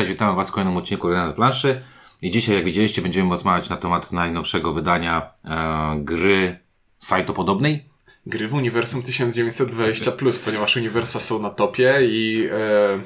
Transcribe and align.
cześć, 0.00 0.08
witamy 0.12 0.36
Was 0.36 0.48
w 0.48 0.52
kolejnym 0.52 0.76
odcinku 0.76 1.08
Gry 1.08 1.16
na 1.16 1.32
planszy. 1.32 1.82
I 2.22 2.30
dzisiaj, 2.30 2.54
jak 2.54 2.64
widzieliście, 2.64 3.02
będziemy 3.02 3.30
rozmawiać 3.30 3.68
na 3.68 3.76
temat 3.76 4.12
najnowszego 4.12 4.72
wydania 4.72 5.30
e, 5.44 5.96
gry 5.98 6.58
sajtopodobnej. 6.98 7.84
Gry 8.26 8.48
w 8.48 8.54
uniwersum 8.54 9.02
1920, 9.02 10.12
ponieważ 10.44 10.76
uniwersa 10.76 11.20
są 11.20 11.42
na 11.42 11.50
topie 11.50 11.98
i 12.02 12.48
e, 12.52 12.98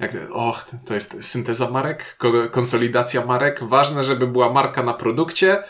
jak, 0.00 0.16
och, 0.32 0.64
to 0.86 0.94
jest 0.94 1.24
synteza 1.24 1.70
marek, 1.70 2.16
ko- 2.18 2.48
konsolidacja 2.50 3.26
marek. 3.26 3.64
Ważne, 3.64 4.04
żeby 4.04 4.26
była 4.26 4.52
marka 4.52 4.82
na 4.82 4.94
produkcie, 4.94 5.62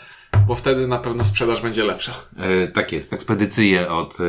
bo 0.47 0.55
wtedy 0.55 0.87
na 0.87 0.97
pewno 0.97 1.23
sprzedaż 1.23 1.61
będzie 1.61 1.83
lepsza. 1.83 2.11
E, 2.37 2.67
tak 2.67 2.91
jest, 2.91 3.13
ekspedycje 3.13 3.89
od 3.89 4.17
e, 4.19 4.23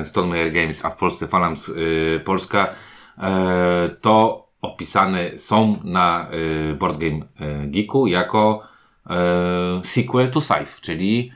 e, 0.00 0.06
Stonemeyer 0.06 0.52
Games, 0.52 0.84
a 0.84 0.90
w 0.90 0.96
Polsce 0.96 1.28
Phalanx 1.28 1.68
e, 1.68 2.20
Polska, 2.20 2.74
e, 3.18 3.90
to 4.00 4.45
opisane 4.72 5.38
są 5.38 5.80
na 5.84 6.28
e, 6.70 6.74
Board 6.74 6.98
Game 6.98 7.20
e, 7.40 7.66
Geeku 7.66 8.06
jako 8.06 8.62
e, 9.10 9.80
sequel 9.84 10.30
to 10.30 10.40
Scythe, 10.40 10.80
czyli 10.80 11.32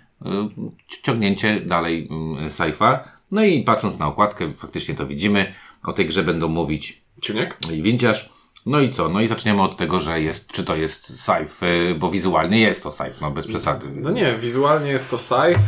ciągnięcie 1.02 1.60
dalej 1.60 2.08
mm, 2.10 2.48
Scythe'a. 2.48 2.98
No 3.30 3.44
i 3.44 3.62
patrząc 3.62 3.98
na 3.98 4.06
okładkę, 4.06 4.52
faktycznie 4.56 4.94
to 4.94 5.06
widzimy. 5.06 5.54
O 5.82 5.92
tej 5.92 6.06
grze 6.06 6.22
będą 6.22 6.48
mówić 6.48 7.02
Ciuniek? 7.20 7.58
i 7.72 7.82
Windziarz. 7.82 8.30
No 8.66 8.80
i 8.80 8.90
co? 8.90 9.08
No 9.08 9.20
i 9.20 9.28
zaczniemy 9.28 9.62
od 9.62 9.76
tego, 9.76 10.00
że 10.00 10.20
jest, 10.20 10.52
czy 10.52 10.64
to 10.64 10.76
jest 10.76 11.20
Scythe, 11.20 11.66
y, 11.66 11.94
bo 11.98 12.10
wizualnie 12.10 12.60
jest 12.60 12.82
to 12.82 12.92
Scythe, 12.92 13.14
no 13.20 13.30
bez 13.30 13.46
przesady. 13.46 13.86
No 13.94 14.10
nie, 14.10 14.38
wizualnie 14.38 14.90
jest 14.90 15.10
to 15.10 15.18
Scythe. 15.18 15.60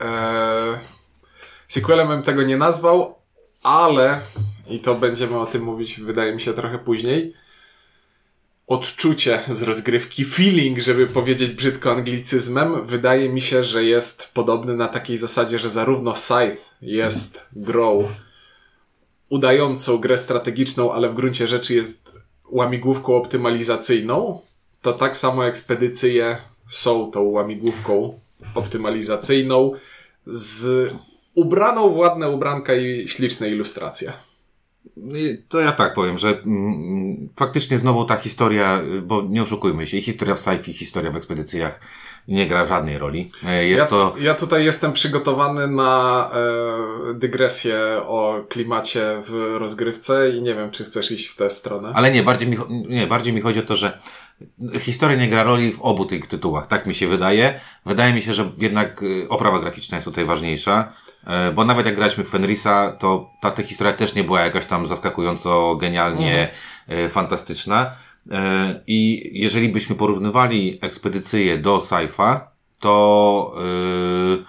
Eee, 0.00 0.78
sequelem 1.68 2.08
bym 2.08 2.22
tego 2.22 2.42
nie 2.42 2.56
nazwał, 2.56 3.14
ale 3.62 4.20
i 4.70 4.78
to 4.78 4.94
będziemy 4.94 5.38
o 5.38 5.46
tym 5.46 5.62
mówić, 5.62 6.00
wydaje 6.00 6.34
mi 6.34 6.40
się, 6.40 6.54
trochę 6.54 6.78
później. 6.78 7.34
Odczucie 8.66 9.40
z 9.48 9.62
rozgrywki, 9.62 10.24
feeling, 10.24 10.78
żeby 10.78 11.06
powiedzieć 11.06 11.50
brzydko 11.50 11.92
anglicyzmem, 11.92 12.86
wydaje 12.86 13.28
mi 13.28 13.40
się, 13.40 13.64
że 13.64 13.84
jest 13.84 14.30
podobny 14.34 14.76
na 14.76 14.88
takiej 14.88 15.16
zasadzie, 15.16 15.58
że 15.58 15.70
zarówno 15.70 16.16
Scythe 16.16 16.56
jest 16.82 17.48
grą 17.52 18.08
udającą 19.28 19.98
grę 19.98 20.18
strategiczną, 20.18 20.92
ale 20.92 21.10
w 21.10 21.14
gruncie 21.14 21.48
rzeczy 21.48 21.74
jest 21.74 22.18
łamigłówką 22.50 23.16
optymalizacyjną, 23.16 24.40
to 24.82 24.92
tak 24.92 25.16
samo 25.16 25.46
ekspedycje 25.46 26.36
są 26.68 27.10
tą 27.10 27.22
łamigłówką 27.22 28.20
optymalizacyjną 28.54 29.72
z 30.26 30.90
ubraną 31.34 31.90
w 31.90 31.96
ładne 31.96 32.30
ubranka 32.30 32.74
i 32.74 33.08
śliczne 33.08 33.48
ilustracje. 33.48 34.12
Y, 35.14 35.42
To 35.48 35.60
ja 35.60 35.72
tak 35.72 35.94
powiem, 35.94 36.18
że 36.18 36.28
mm, 36.28 37.28
faktycznie 37.36 37.78
znowu 37.78 38.04
ta 38.04 38.16
historia, 38.16 38.80
bo 39.02 39.22
nie 39.22 39.42
oszukujmy 39.42 39.86
się, 39.86 40.00
historia 40.02 40.34
w 40.34 40.38
Scythe, 40.40 40.70
i 40.70 40.74
historia 40.74 41.10
w 41.10 41.16
ekspedycjach 41.16 41.80
nie 42.28 42.46
gra 42.46 42.66
żadnej 42.66 42.98
roli. 42.98 43.30
E, 43.46 43.66
Jest 43.66 43.78
Ja, 43.78 43.86
to... 43.86 44.14
ja 44.20 44.34
tutaj 44.34 44.64
jestem 44.64 44.92
przygotowany 44.92 45.66
na 45.68 46.30
e, 47.10 47.14
dygresję 47.14 47.76
o 48.06 48.44
klimacie 48.48 49.22
w 49.28 49.54
rozgrywce 49.58 50.30
i 50.30 50.42
nie 50.42 50.54
wiem, 50.54 50.70
czy 50.70 50.84
chcesz 50.84 51.10
iść 51.10 51.26
w 51.26 51.36
tę 51.36 51.50
stronę. 51.50 51.92
Ale 51.94 52.10
nie, 52.10 52.22
bardziej 52.22 52.48
mi, 52.48 52.56
nie, 52.88 53.06
bardziej 53.06 53.32
mi 53.32 53.40
chodzi 53.40 53.58
o 53.60 53.62
to, 53.62 53.76
że 53.76 53.98
historia 54.80 55.16
nie 55.16 55.28
gra 55.28 55.42
roli 55.42 55.72
w 55.72 55.82
obu 55.82 56.04
tych 56.04 56.26
tytułach. 56.26 56.66
Tak 56.66 56.86
mi 56.86 56.94
się 56.94 57.08
wydaje. 57.08 57.60
Wydaje 57.86 58.12
mi 58.12 58.22
się, 58.22 58.32
że 58.34 58.50
jednak 58.58 59.02
y, 59.02 59.26
oprawa 59.28 59.58
graficzna 59.58 59.96
jest 59.96 60.04
tutaj 60.04 60.24
ważniejsza. 60.24 60.92
E, 61.26 61.52
Bo 61.52 61.64
nawet 61.64 61.86
jak 61.86 61.94
graliśmy 61.94 62.24
w 62.24 62.28
Fenrisa, 62.28 62.92
to 62.98 63.30
ta, 63.42 63.50
ta 63.50 63.62
historia 63.62 63.92
też 63.92 64.14
nie 64.14 64.24
była 64.24 64.40
jakaś 64.40 64.66
tam 64.66 64.86
zaskakująco, 64.86 65.76
genialnie 65.76 66.50
e, 66.88 67.08
fantastyczna. 67.08 67.92
E, 68.30 68.80
I 68.86 69.30
jeżeli 69.32 69.68
byśmy 69.68 69.96
porównywali 69.96 70.78
ekspedycję 70.82 71.58
do 71.58 71.78
Scythe'a, 71.78 72.40
to 72.84 73.54
yy, 74.28 74.44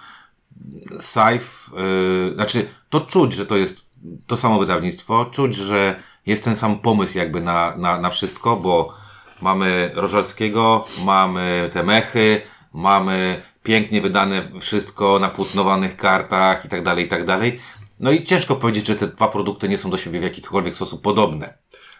Scythe, 1.00 1.76
yy, 1.76 2.34
znaczy 2.34 2.68
to 2.90 3.00
czuć, 3.00 3.32
że 3.34 3.46
to 3.46 3.56
jest 3.56 3.86
to 4.26 4.36
samo 4.36 4.58
wydawnictwo, 4.58 5.24
czuć, 5.24 5.54
że 5.54 6.02
jest 6.26 6.44
ten 6.44 6.56
sam 6.56 6.78
pomysł 6.78 7.18
jakby 7.18 7.40
na, 7.40 7.76
na, 7.76 8.00
na 8.00 8.10
wszystko, 8.10 8.56
bo 8.56 8.94
mamy 9.42 9.90
Rożalskiego, 9.94 10.86
mamy 11.04 11.70
te 11.72 11.82
mechy, 11.82 12.42
mamy 12.72 13.42
pięknie 13.66 14.00
wydane 14.00 14.48
wszystko 14.60 15.18
na 15.18 15.28
płótnowanych 15.28 15.96
kartach 15.96 16.64
i 16.64 16.68
tak 16.68 16.82
dalej, 16.82 17.04
i 17.04 17.08
tak 17.08 17.24
dalej. 17.24 17.60
No 18.00 18.10
i 18.10 18.24
ciężko 18.24 18.56
powiedzieć, 18.56 18.86
że 18.86 18.94
te 18.94 19.06
dwa 19.06 19.28
produkty 19.28 19.68
nie 19.68 19.78
są 19.78 19.90
do 19.90 19.96
siebie 19.96 20.20
w 20.20 20.22
jakikolwiek 20.22 20.76
sposób 20.76 21.02
podobne. 21.02 21.58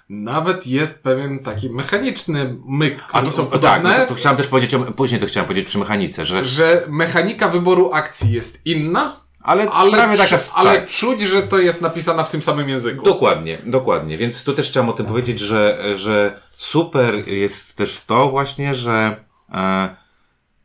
Nawet 0.09 0.67
jest 0.67 1.03
pewien 1.03 1.39
taki 1.39 1.71
mechaniczny 1.71 2.57
myk, 2.67 3.05
A 3.13 3.19
oni 3.19 3.27
to, 3.27 3.33
są 3.33 3.43
tak, 3.43 3.53
podobne, 3.53 3.99
no 3.99 4.05
to, 4.05 4.07
to 4.07 4.15
chciałem 4.15 4.37
też 4.37 4.47
powiedzieć, 4.47 4.75
o, 4.75 4.79
później 4.79 5.21
to 5.21 5.27
chciałem 5.27 5.47
powiedzieć 5.47 5.69
przy 5.69 5.79
mechanice, 5.79 6.27
że 6.27 6.45
że 6.45 6.85
mechanika 6.89 7.49
wyboru 7.49 7.91
akcji 7.93 8.33
jest 8.33 8.67
inna, 8.67 9.17
ale, 9.43 9.71
ale, 9.71 9.93
prawie 9.93 10.19
taka, 10.19 10.39
ale 10.55 10.75
tak. 10.75 10.89
czuć, 10.89 11.23
że 11.23 11.43
to 11.43 11.59
jest 11.59 11.83
napisana 11.83 12.25
w 12.25 12.29
tym 12.29 12.43
samym 12.43 12.69
języku. 12.69 13.05
Dokładnie, 13.05 13.59
dokładnie. 13.67 14.19
Więc 14.19 14.45
tu 14.45 14.53
też 14.53 14.71
chciałem 14.71 14.89
o 14.89 14.93
tym 14.93 15.07
powiedzieć, 15.07 15.41
że, 15.41 15.79
że 15.97 16.41
super 16.59 17.29
jest 17.29 17.77
też 17.77 18.01
to 18.07 18.29
właśnie, 18.29 18.75
że 18.75 19.25
e, 19.53 20.06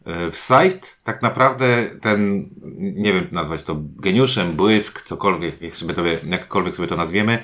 w 0.06 0.38
Scythe 0.38 0.88
tak 1.04 1.22
naprawdę 1.22 1.90
ten, 2.02 2.50
nie 2.80 3.14
wiem 3.14 3.28
nazwać 3.32 3.64
to 3.64 3.76
geniuszem, 3.80 4.54
błysk, 4.54 5.02
cokolwiek, 5.02 5.62
jak 5.62 5.78
sobie 5.78 5.94
to, 5.94 6.02
jakkolwiek 6.30 6.76
sobie 6.76 6.88
to 6.88 6.96
nazwiemy, 6.96 7.40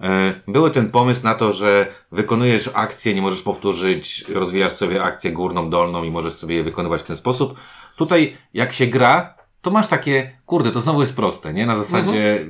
e, 0.00 0.34
były 0.48 0.70
ten 0.70 0.90
pomysł 0.90 1.20
na 1.24 1.34
to, 1.34 1.52
że 1.52 1.86
wykonujesz 2.12 2.70
akcję, 2.74 3.14
nie 3.14 3.22
możesz 3.22 3.42
powtórzyć, 3.42 4.24
rozwijasz 4.28 4.72
sobie 4.72 5.02
akcję 5.02 5.32
górną, 5.32 5.70
dolną 5.70 6.04
i 6.04 6.10
możesz 6.10 6.34
sobie 6.34 6.54
je 6.54 6.64
wykonywać 6.64 7.00
w 7.00 7.04
ten 7.04 7.16
sposób. 7.16 7.54
Tutaj, 7.96 8.36
jak 8.54 8.72
się 8.72 8.86
gra, 8.86 9.34
to 9.62 9.70
masz 9.70 9.88
takie, 9.88 10.38
kurde, 10.46 10.72
to 10.72 10.80
znowu 10.80 11.00
jest 11.00 11.16
proste, 11.16 11.54
nie? 11.54 11.66
Na 11.66 11.76
zasadzie 11.76 12.46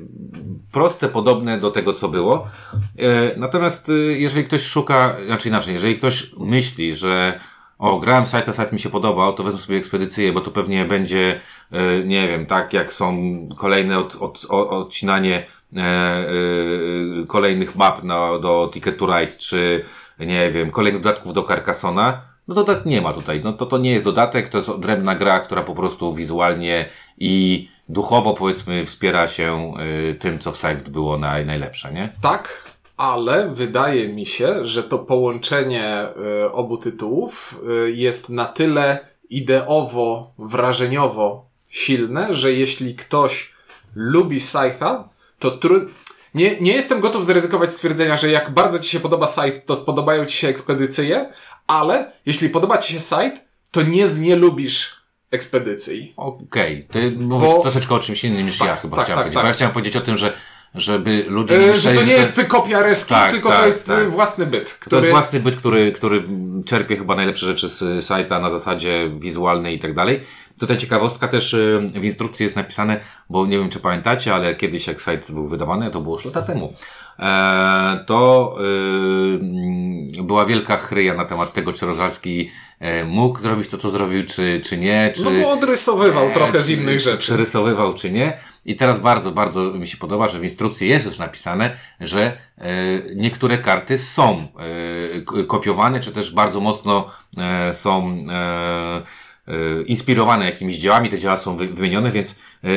proste, 0.72 1.08
podobne 1.08 1.60
do 1.60 1.70
tego, 1.70 1.92
co 1.92 2.08
było. 2.08 2.48
E, 2.98 3.38
natomiast 3.38 3.88
e, 3.88 3.92
jeżeli 3.92 4.44
ktoś 4.44 4.62
szuka, 4.62 5.16
znaczy 5.26 5.48
inaczej, 5.48 5.74
jeżeli 5.74 5.96
ktoś 5.96 6.32
myśli, 6.38 6.94
że 6.94 7.40
o, 7.78 7.98
grałem 7.98 8.26
site, 8.26 8.48
a 8.48 8.52
site 8.52 8.72
mi 8.72 8.80
się 8.80 8.90
podobał, 8.90 9.32
to 9.32 9.42
wezmę 9.42 9.60
sobie 9.60 9.78
ekspedycję, 9.78 10.32
bo 10.32 10.40
to 10.40 10.50
pewnie 10.50 10.84
będzie, 10.84 11.40
e, 11.72 12.04
nie 12.04 12.28
wiem, 12.28 12.46
tak 12.46 12.72
jak 12.72 12.92
są 12.92 13.16
kolejne 13.56 13.98
od, 13.98 14.16
od, 14.16 14.46
od, 14.48 14.68
odcinanie 14.68 15.46
e, 15.76 15.80
e, 15.80 16.26
kolejnych 17.26 17.76
map 17.76 18.04
na, 18.04 18.38
do 18.38 18.70
Ticket 18.72 18.98
to 18.98 19.06
Ride, 19.06 19.36
czy 19.36 19.84
nie 20.18 20.50
wiem, 20.50 20.70
kolejnych 20.70 21.02
dodatków 21.02 21.34
do 21.34 21.42
Carcassona, 21.42 22.22
no 22.48 22.54
to 22.54 22.64
tak 22.64 22.86
nie 22.86 23.00
ma 23.00 23.12
tutaj. 23.12 23.40
No 23.44 23.52
to 23.52 23.66
to 23.66 23.78
nie 23.78 23.92
jest 23.92 24.04
dodatek, 24.04 24.48
to 24.48 24.58
jest 24.58 24.68
odrębna 24.68 25.14
gra, 25.14 25.40
która 25.40 25.62
po 25.62 25.74
prostu 25.74 26.14
wizualnie 26.14 26.88
i 27.18 27.68
duchowo 27.88 28.34
powiedzmy 28.34 28.86
wspiera 28.86 29.28
się 29.28 29.74
y, 30.10 30.14
tym, 30.14 30.38
co 30.38 30.52
w 30.52 30.56
Scythe 30.56 30.90
było 30.90 31.18
naj, 31.18 31.46
najlepsze, 31.46 31.92
nie? 31.92 32.12
Tak, 32.20 32.65
ale 32.96 33.48
wydaje 33.50 34.08
mi 34.08 34.26
się, 34.26 34.66
że 34.66 34.82
to 34.82 34.98
połączenie 34.98 36.04
y, 36.44 36.52
obu 36.52 36.76
tytułów 36.76 37.60
y, 37.86 37.92
jest 37.92 38.28
na 38.28 38.44
tyle 38.44 38.98
ideowo, 39.30 40.32
wrażeniowo 40.38 41.46
silne, 41.68 42.34
że 42.34 42.52
jeśli 42.52 42.94
ktoś 42.94 43.54
lubi 43.94 44.40
Scythe'a, 44.40 45.02
to 45.38 45.50
tru... 45.50 45.80
nie, 46.34 46.60
nie 46.60 46.72
jestem 46.72 47.00
gotów 47.00 47.24
zaryzykować 47.24 47.70
stwierdzenia, 47.70 48.16
że 48.16 48.30
jak 48.30 48.50
bardzo 48.50 48.78
Ci 48.78 48.90
się 48.90 49.00
podoba 49.00 49.26
Scythe, 49.26 49.60
to 49.66 49.74
spodobają 49.74 50.24
Ci 50.24 50.36
się 50.36 50.48
ekspedycje, 50.48 51.32
ale 51.66 52.12
jeśli 52.26 52.48
podoba 52.48 52.78
Ci 52.78 52.92
się 52.92 53.00
Scythe, 53.00 53.40
to 53.70 53.82
nie 53.82 54.06
znielubisz 54.06 54.96
ekspedycji. 55.30 56.14
Okej, 56.16 56.86
ty 56.90 57.10
mówisz 57.10 57.50
Bo- 57.50 57.62
troszeczkę 57.62 57.94
o 57.94 57.98
czymś 58.00 58.24
innym 58.24 58.46
niż 58.46 58.58
Tak, 58.58 58.68
ja 58.68 58.76
chyba 58.76 58.96
tak, 58.96 59.06
chciałem 59.06 59.18
tak, 59.18 59.24
powiedzieć. 59.24 59.34
tak. 59.34 59.42
Bo 59.44 59.48
ja 59.48 59.54
chciałem 59.54 59.72
powiedzieć 59.74 59.96
o 59.96 60.00
tym, 60.00 60.18
że 60.18 60.32
żeby 60.74 61.24
ludzie 61.28 61.72
E, 61.72 61.78
że 61.78 61.92
to 61.94 62.02
nie 62.02 62.12
jest 62.12 62.44
kopia 62.44 62.82
reski, 62.82 63.14
Tak, 63.14 63.30
tylko 63.30 63.48
tak, 63.48 63.58
to 63.60 63.66
jest 63.66 63.86
tak. 63.86 63.98
y, 63.98 64.06
własny 64.10 64.46
byt, 64.46 64.78
To 64.78 64.86
który... 64.86 65.00
jest 65.02 65.10
własny 65.10 65.40
byt, 65.40 65.56
który, 65.56 65.92
który 65.92 66.22
czerpie 66.66 66.96
chyba 66.96 67.16
najlepsze 67.16 67.46
rzeczy 67.46 67.68
z 67.68 68.04
sajta 68.04 68.40
na 68.40 68.50
zasadzie 68.50 69.10
wizualnej 69.18 69.76
i 69.76 69.78
tak 69.78 69.94
dalej. 69.94 70.20
Tutaj 70.60 70.78
ciekawostka 70.78 71.28
też 71.28 71.54
y, 71.54 71.90
w 71.94 72.04
instrukcji 72.04 72.44
jest 72.44 72.56
napisane, 72.56 73.00
bo 73.30 73.46
nie 73.46 73.58
wiem 73.58 73.70
czy 73.70 73.80
pamiętacie, 73.80 74.34
ale 74.34 74.54
kiedyś 74.54 74.86
jak 74.86 75.02
sajt 75.02 75.32
był 75.32 75.48
wydawany, 75.48 75.90
to 75.90 76.00
było 76.00 76.16
już 76.16 76.24
lata 76.24 76.42
temu, 76.42 76.72
e, 77.18 78.04
to 78.06 78.56
y, 80.18 80.22
była 80.22 80.46
wielka 80.46 80.76
chryja 80.76 81.14
na 81.14 81.24
temat 81.24 81.52
tego, 81.52 81.72
czy 81.72 81.86
Rożalski 81.86 82.50
e, 82.80 83.04
mógł 83.04 83.40
zrobić 83.40 83.68
to, 83.68 83.78
co 83.78 83.90
zrobił, 83.90 84.26
czy, 84.26 84.60
czy 84.64 84.78
nie, 84.78 85.12
czy... 85.16 85.24
No 85.24 85.30
bo 85.30 85.50
odrysowywał 85.50 86.32
trochę 86.32 86.62
z 86.62 86.66
czy- 86.66 86.72
innych 86.72 86.98
czy 86.98 87.04
rzeczy. 87.04 87.18
Przerysowywał, 87.18 87.94
czy 87.94 88.10
nie. 88.10 88.38
I 88.64 88.76
teraz 88.76 88.98
bardzo, 89.00 89.32
bardzo 89.32 89.60
mi 89.60 89.86
się 89.86 89.96
podoba, 89.96 90.28
że 90.28 90.38
w 90.38 90.44
instrukcji 90.44 90.88
jest 90.88 91.06
już 91.06 91.18
napisane, 91.18 91.76
że 92.00 92.22
e, 92.58 92.64
niektóre 93.16 93.58
karty 93.58 93.98
są 93.98 94.48
kopiowane, 95.46 96.00
czy 96.00 96.12
też 96.12 96.34
bardzo 96.34 96.60
mocno 96.60 97.10
są 97.72 98.24
inspirowane 99.86 100.44
jakimiś 100.44 100.78
dziełami. 100.78 101.10
Te 101.10 101.18
dzieła 101.18 101.36
są 101.36 101.56
wy- 101.56 101.68
wymienione, 101.68 102.10
więc 102.10 102.38
e, 102.64 102.68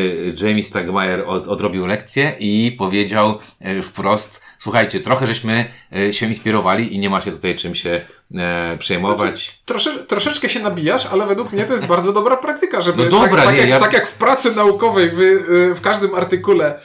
Jamie 0.47 0.63
Stagmeyer 0.63 1.23
od, 1.27 1.47
odrobił 1.47 1.85
lekcję 1.85 2.35
i 2.39 2.75
powiedział 2.77 3.39
e, 3.61 3.81
wprost, 3.81 4.41
słuchajcie, 4.57 4.99
trochę 4.99 5.27
żeśmy 5.27 5.65
e, 5.95 6.13
się 6.13 6.25
inspirowali 6.25 6.95
i 6.95 6.99
nie 6.99 7.09
ma 7.09 7.21
się 7.21 7.31
tutaj 7.31 7.55
czym 7.55 7.75
się 7.75 8.05
e, 8.35 8.77
przejmować. 8.79 9.29
Znaczy, 9.45 9.51
trosze, 9.65 10.03
troszeczkę 10.03 10.49
się 10.49 10.59
nabijasz, 10.59 11.05
ale 11.05 11.25
według 11.25 11.51
mnie 11.53 11.65
to 11.65 11.71
jest 11.73 11.87
bardzo 11.87 12.13
dobra 12.13 12.37
praktyka, 12.37 12.81
żeby 12.81 13.03
No 13.03 13.09
dobra, 13.09 13.35
tak, 13.35 13.45
tak, 13.45 13.53
nie, 13.53 13.59
jak, 13.61 13.69
ja- 13.69 13.79
tak 13.79 13.93
jak 13.93 14.07
w 14.07 14.13
pracy 14.13 14.55
naukowej 14.55 15.09
wy, 15.09 15.43
w 15.75 15.81
każdym 15.81 16.15
artykule 16.15 16.79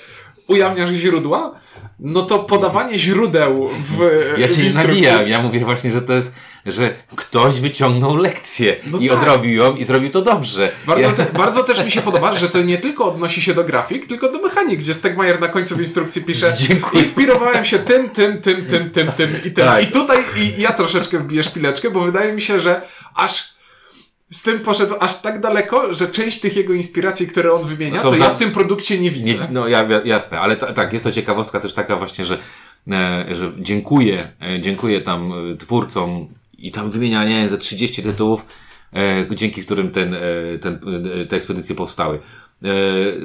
ujawniasz 0.48 0.90
źródła, 0.90 1.60
no 1.98 2.22
to 2.22 2.38
podawanie 2.38 2.98
źródeł 2.98 3.70
w 3.80 3.98
Ja 4.38 4.48
w 4.48 4.50
się 4.52 4.56
nie 4.58 4.64
instrukcji- 4.64 5.02
nabijam, 5.02 5.28
ja 5.28 5.42
mówię 5.42 5.60
właśnie, 5.60 5.90
że 5.90 6.02
to 6.02 6.12
jest, 6.12 6.34
że 6.66 6.94
ktoś 7.16 7.60
wyciągnął 7.60 8.16
lekcję 8.16 8.76
No 8.86 8.98
i 8.98 9.08
tak. 9.08 9.18
odrobił 9.18 9.52
ją 9.54 9.76
i 9.76 9.84
zrobił 9.84 10.10
to 10.10 10.22
dobrze. 10.22 10.72
Bardzo, 10.86 11.08
ja, 11.08 11.12
te, 11.14 11.26
bardzo 11.38 11.64
też 11.64 11.84
mi 11.84 11.90
się 11.90 12.02
podoba, 12.10 12.34
że 12.34 12.48
to 12.48 12.62
nie 12.62 12.78
tylko 12.78 13.04
odnosi 13.12 13.42
się 13.42 13.54
do 13.54 13.64
grafik, 13.64 14.06
tylko 14.06 14.32
do 14.32 14.38
mechanik, 14.42 14.78
gdzie 14.80 14.94
Stegmaier 14.94 15.40
na 15.40 15.48
końcu 15.48 15.76
w 15.76 15.80
instrukcji 15.80 16.22
pisze 16.22 16.54
Dziękuję. 16.58 17.02
inspirowałem 17.02 17.64
się 17.64 17.78
tym, 17.78 18.10
tym, 18.10 18.40
tym, 18.42 18.66
tym, 18.66 18.90
tym, 18.90 19.12
tym 19.12 19.30
i 19.44 19.50
tym. 19.50 19.64
Tak. 19.66 19.82
I 19.82 19.86
tutaj 19.86 20.18
i 20.36 20.60
ja 20.62 20.72
troszeczkę 20.72 21.18
wbiję 21.18 21.42
szpileczkę, 21.44 21.90
bo 21.90 22.00
wydaje 22.00 22.32
mi 22.32 22.42
się, 22.42 22.60
że 22.60 22.82
aż 23.14 23.53
z 24.34 24.42
tym 24.42 24.60
poszedł 24.60 24.94
aż 25.00 25.20
tak 25.20 25.40
daleko, 25.40 25.94
że 25.94 26.08
część 26.08 26.40
tych 26.40 26.56
jego 26.56 26.72
inspiracji, 26.72 27.26
które 27.26 27.52
on 27.52 27.66
wymienia, 27.66 28.00
Są 28.00 28.10
to 28.10 28.16
ja 28.16 28.30
w 28.30 28.36
tym 28.36 28.52
produkcie 28.52 28.98
nie 29.00 29.10
widzę. 29.10 29.26
Nie, 29.26 29.38
no 29.50 29.68
ja, 29.68 29.82
ja- 29.82 30.02
jasne, 30.04 30.40
ale 30.40 30.56
ta, 30.56 30.72
tak, 30.72 30.92
jest 30.92 31.04
to 31.04 31.12
ciekawostka 31.12 31.60
też 31.60 31.74
taka 31.74 31.96
właśnie, 31.96 32.24
że, 32.24 32.38
e, 32.90 33.26
że 33.34 33.52
dziękuję, 33.58 34.28
e, 34.42 34.60
dziękuję 34.60 35.00
tam 35.00 35.32
e, 35.52 35.56
twórcom 35.56 36.28
i 36.58 36.72
tam 36.72 36.90
wymienia, 36.90 37.24
nie 37.24 37.48
ze 37.48 37.58
30 37.58 38.02
tytułów, 38.02 38.46
e, 38.92 39.26
dzięki 39.30 39.64
którym 39.64 39.90
ten, 39.90 40.14
e, 40.14 40.18
ten, 40.60 40.80
e, 41.22 41.26
te 41.26 41.36
ekspedycje 41.36 41.74
powstały. 41.76 42.18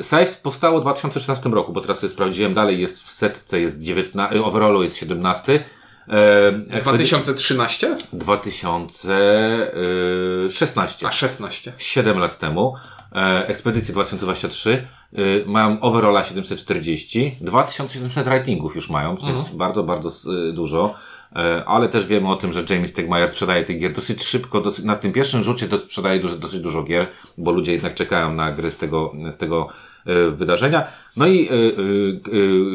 Size 0.02 0.38
powstało 0.44 0.80
w 0.80 0.82
2016 0.82 1.50
roku, 1.50 1.74
bo 1.74 1.82
teraz 1.82 2.00
sobie 2.00 2.14
sprawdziłem, 2.14 2.54
dalej 2.54 2.82
jest 2.82 3.04
w 3.04 3.10
setce, 3.10 3.62
jest 3.62 3.82
19, 3.82 4.44
overallu 4.44 4.84
jest 4.84 4.98
17. 4.98 5.64
E, 6.10 6.52
ekspedy- 6.70 6.98
2013? 6.98 7.96
2016. 8.14 11.08
A 11.08 11.12
16. 11.12 11.74
7 11.78 12.18
lat 12.18 12.40
temu. 12.40 12.74
E, 13.16 13.48
ekspedycje 13.48 13.94
2023 13.94 14.88
e, 15.14 15.22
mają 15.46 15.80
overalla 15.80 16.24
740, 16.24 17.36
2700 17.42 18.28
ratingów 18.28 18.76
już 18.76 18.90
mają, 18.90 19.18
co 19.18 19.30
jest 19.30 19.56
bardzo, 19.56 19.84
bardzo 19.84 20.10
e, 20.10 20.14
dużo. 20.54 20.96
E, 21.36 21.66
ale 21.66 21.90
też 21.90 22.08
wiemy 22.08 22.30
o 22.30 22.36
tym, 22.36 22.54
że 22.54 22.64
James 22.70 22.90
Stegmaier 22.90 23.30
sprzedaje 23.30 23.64
tych 23.64 23.80
gier 23.80 23.94
dosyć 23.94 24.24
szybko, 24.24 24.62
dosyć, 24.62 24.86
na 24.86 24.96
tym 24.96 25.12
pierwszym 25.12 25.44
rzucie 25.44 25.68
to 25.68 25.78
sprzedaje 25.78 26.20
dosyć 26.20 26.60
dużo 26.60 26.84
gier, 26.84 27.08
bo 27.38 27.52
ludzie 27.52 27.72
jednak 27.72 27.94
czekają 27.94 28.34
na 28.34 28.52
gry 28.52 28.72
z 28.72 28.78
tego, 28.78 29.14
z 29.32 29.38
tego 29.38 29.68
e, 30.06 30.32
wydarzenia. 30.32 30.88
No 31.18 31.28
i 31.28 31.48
e, 31.48 31.52
e, 31.52 31.56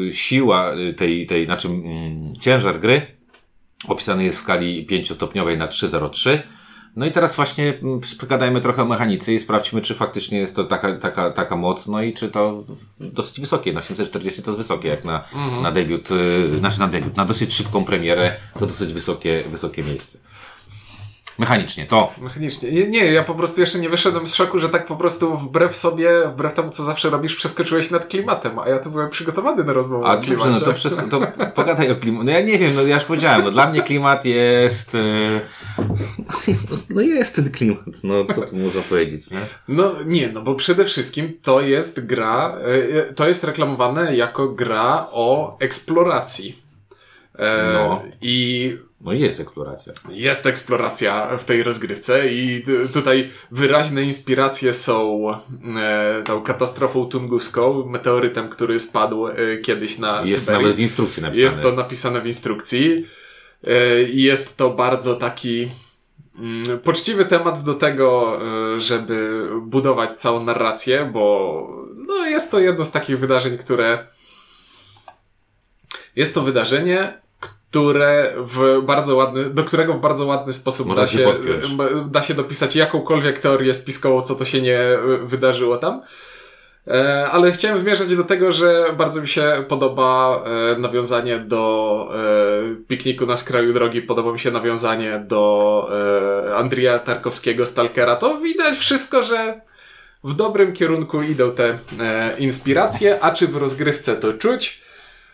e, 0.07 0.11
siła 0.11 0.71
e, 0.71 0.93
tej, 0.93 1.27
tej, 1.27 1.45
znaczy 1.45 1.67
mm, 1.67 2.35
ciężar 2.35 2.79
gry 2.79 3.15
opisany 3.87 4.23
jest 4.23 4.37
w 4.37 4.41
skali 4.41 4.85
pięciostopniowej 4.85 5.57
na 5.57 5.67
303. 5.67 6.43
No 6.95 7.05
i 7.05 7.11
teraz 7.11 7.35
właśnie 7.35 7.73
mm, 7.81 7.99
przegadajmy 7.99 8.61
trochę 8.61 8.81
o 8.81 8.85
mechanice 8.85 9.33
i 9.33 9.39
sprawdźmy, 9.39 9.81
czy 9.81 9.95
faktycznie 9.95 10.39
jest 10.39 10.55
to 10.55 10.63
taka, 10.63 10.95
taka, 10.95 11.31
taka 11.31 11.55
moc, 11.55 11.87
no 11.87 12.01
i 12.01 12.13
czy 12.13 12.29
to 12.29 12.63
dosyć 12.99 13.39
wysokie. 13.39 13.73
Na 13.73 13.81
740 13.81 14.43
to 14.43 14.51
jest 14.51 14.57
wysokie, 14.57 14.89
jak 14.89 15.03
na, 15.05 15.23
na 15.61 15.71
debiut, 15.71 16.11
y, 16.11 16.57
znaczy 16.59 16.79
na 16.79 16.87
debiut, 16.87 17.17
na 17.17 17.25
dosyć 17.25 17.53
szybką 17.53 17.85
premierę, 17.85 18.35
to 18.59 18.65
dosyć 18.65 18.93
wysokie, 18.93 19.43
wysokie 19.51 19.83
miejsce. 19.83 20.19
Mechanicznie, 21.39 21.87
to. 21.87 22.13
Mechanicznie. 22.21 22.71
Nie, 22.71 22.87
nie, 22.87 23.05
ja 23.05 23.23
po 23.23 23.35
prostu 23.35 23.61
jeszcze 23.61 23.79
nie 23.79 23.89
wyszedłem 23.89 24.27
z 24.27 24.35
szoku, 24.35 24.59
że 24.59 24.69
tak 24.69 24.85
po 24.85 24.95
prostu 24.95 25.37
wbrew 25.37 25.75
sobie, 25.75 26.09
wbrew 26.27 26.53
temu, 26.53 26.69
co 26.69 26.83
zawsze 26.83 27.09
robisz, 27.09 27.35
przeskoczyłeś 27.35 27.91
nad 27.91 28.05
klimatem, 28.05 28.59
a 28.59 28.69
ja 28.69 28.79
tu 28.79 28.89
byłem 28.91 29.09
przygotowany 29.09 29.63
na 29.63 29.73
rozmowę 29.73 30.05
A 30.05 30.11
o 30.11 30.15
dobrze, 30.15 30.27
klimacie. 30.35 30.49
no 30.51 30.59
to, 30.59 30.73
wszystko, 30.73 31.07
to 31.07 31.27
pogadaj 31.55 31.91
o 31.91 31.95
klimacie. 31.95 32.25
No 32.25 32.31
ja 32.31 32.41
nie 32.41 32.57
wiem, 32.57 32.75
no 32.75 32.81
ja 32.81 32.95
już 32.95 33.03
powiedziałem, 33.03 33.45
no 33.45 33.51
dla 33.51 33.69
mnie 33.69 33.81
klimat 33.81 34.25
jest... 34.25 34.95
y, 34.95 35.41
No 36.89 37.01
jest 37.01 37.35
ten 37.35 37.51
klimat, 37.51 37.85
no 38.03 38.25
co 38.35 38.41
tu 38.41 38.55
można 38.55 38.81
powiedzieć, 38.81 39.29
nie? 39.31 39.39
No 39.67 39.91
nie, 40.05 40.29
no 40.29 40.41
bo 40.41 40.55
przede 40.55 40.85
wszystkim 40.85 41.33
to 41.41 41.61
jest 41.61 42.05
gra, 42.05 42.55
e, 43.07 43.13
to 43.13 43.27
jest 43.27 43.43
reklamowane 43.43 44.15
jako 44.15 44.49
gra 44.49 45.07
o 45.11 45.57
eksploracji. 45.59 46.59
E, 47.39 47.73
No. 47.73 48.01
I 48.21 48.77
No 49.05 49.13
jest 49.13 49.39
eksploracja. 49.39 49.93
jest 50.09 50.45
eksploracja 50.45 51.37
w 51.37 51.45
tej 51.45 51.63
rozgrywce 51.63 52.29
i 52.33 52.63
tutaj 52.93 53.29
wyraźne 53.51 54.03
inspiracje 54.03 54.73
są 54.73 55.27
e, 55.31 56.23
tą 56.25 56.41
katastrofą 56.41 57.05
tunguską, 57.05 57.85
meteorytem, 57.85 58.49
który 58.49 58.79
spadł 58.79 59.27
e, 59.27 59.33
kiedyś 59.61 59.97
na 59.97 60.19
Jest 60.19 60.39
Syberii. 60.39 60.61
nawet 60.63 60.77
w 60.77 60.79
instrukcji 60.79 61.21
napisane. 61.23 61.43
Jest 61.43 61.61
to 61.61 61.71
napisane 61.71 62.21
w 62.21 62.27
instrukcji. 62.27 63.05
E, 63.67 64.01
Jest 64.01 64.57
to 64.57 64.69
bardzo 64.69 65.15
taki 65.15 65.67
mm, 66.39 66.79
poczciwy 66.79 67.25
temat 67.25 67.63
do 67.63 67.73
tego, 67.73 68.39
e, 68.75 68.79
żeby 68.79 69.47
budować 69.61 70.13
całą 70.13 70.43
narrację, 70.43 71.09
bo 71.13 71.85
no, 71.95 72.25
jest 72.25 72.51
to 72.51 72.59
jedno 72.59 72.85
z 72.85 72.91
takich 72.91 73.19
wydarzeń, 73.19 73.57
które. 73.57 74.07
Jest 76.15 76.33
to 76.33 76.41
wydarzenie, 76.41 77.17
które 77.75 78.33
w 78.37 78.81
bardzo 78.83 79.15
ładny, 79.15 79.45
do 79.45 79.63
którego 79.63 79.93
w 79.93 80.01
bardzo 80.01 80.25
ładny 80.25 80.53
sposób 80.53 80.87
Można 80.87 81.01
da 81.01 81.07
się 81.07 81.19
podpiąć. 81.19 81.65
da 82.11 82.21
się 82.21 82.33
dopisać 82.33 82.75
jakąkolwiek 82.75 83.39
teorię 83.39 83.73
spiskową, 83.73 84.21
co 84.21 84.35
to 84.35 84.45
się 84.45 84.61
nie 84.61 84.79
e, 84.79 84.97
wydarzyło 85.23 85.77
tam. 85.77 86.01
E, 86.87 87.27
Ale 87.31 87.51
chciałem 87.51 87.77
zmierzać 87.77 88.15
do 88.15 88.23
tego, 88.23 88.51
że 88.51 88.85
bardzo 88.97 89.21
mi 89.21 89.27
się 89.27 89.65
podoba 89.67 90.43
e, 90.75 90.79
nawiązanie 90.79 91.39
do 91.39 92.09
pikniku 92.87 93.25
na 93.25 93.35
skraju 93.35 93.73
drogi, 93.73 94.01
podoba 94.01 94.31
mi 94.31 94.39
się 94.39 94.51
nawiązanie 94.51 95.25
do 95.27 95.89
Andrija 96.55 96.99
Tarkowskiego 96.99 97.65
Stalkera. 97.65 98.15
To 98.15 98.37
widać 98.37 98.77
wszystko, 98.77 99.23
że 99.23 99.61
w 100.23 100.33
dobrym 100.33 100.73
kierunku 100.73 101.21
idą 101.21 101.51
te 101.51 101.77
inspiracje, 102.37 103.23
a 103.23 103.31
czy 103.31 103.47
w 103.47 103.57
rozgrywce 103.57 104.15
to 104.15 104.33
czuć? 104.33 104.84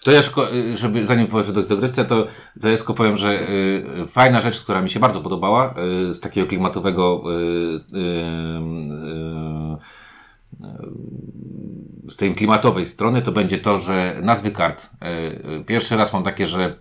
To 0.03 0.11
ja 0.11 0.21
szko- 0.21 0.53
y, 0.53 0.77
żeby, 0.77 1.07
zanim 1.07 1.27
powiesz 1.27 1.51
do 1.51 1.63
dogrywce, 1.63 2.05
to, 2.05 2.27
tylko 2.61 2.93
powiem, 2.93 3.17
że 3.17 3.49
y, 3.49 4.07
fajna 4.07 4.41
rzecz, 4.41 4.63
która 4.63 4.81
mi 4.81 4.89
się 4.89 4.99
bardzo 4.99 5.21
podobała, 5.21 5.73
y, 6.09 6.13
z 6.13 6.19
takiego 6.19 6.47
klimatowego, 6.47 7.23
y, 7.25 7.33
y, 7.33 7.99
y, 12.07 12.11
z 12.11 12.17
tej 12.17 12.35
klimatowej 12.35 12.85
strony, 12.85 13.21
to 13.21 13.31
będzie 13.31 13.57
to, 13.57 13.79
że 13.79 14.15
nazwy 14.21 14.51
kart. 14.51 14.89
Pierwszy 15.67 15.97
raz 15.97 16.13
mam 16.13 16.23
takie, 16.23 16.47
że 16.47 16.75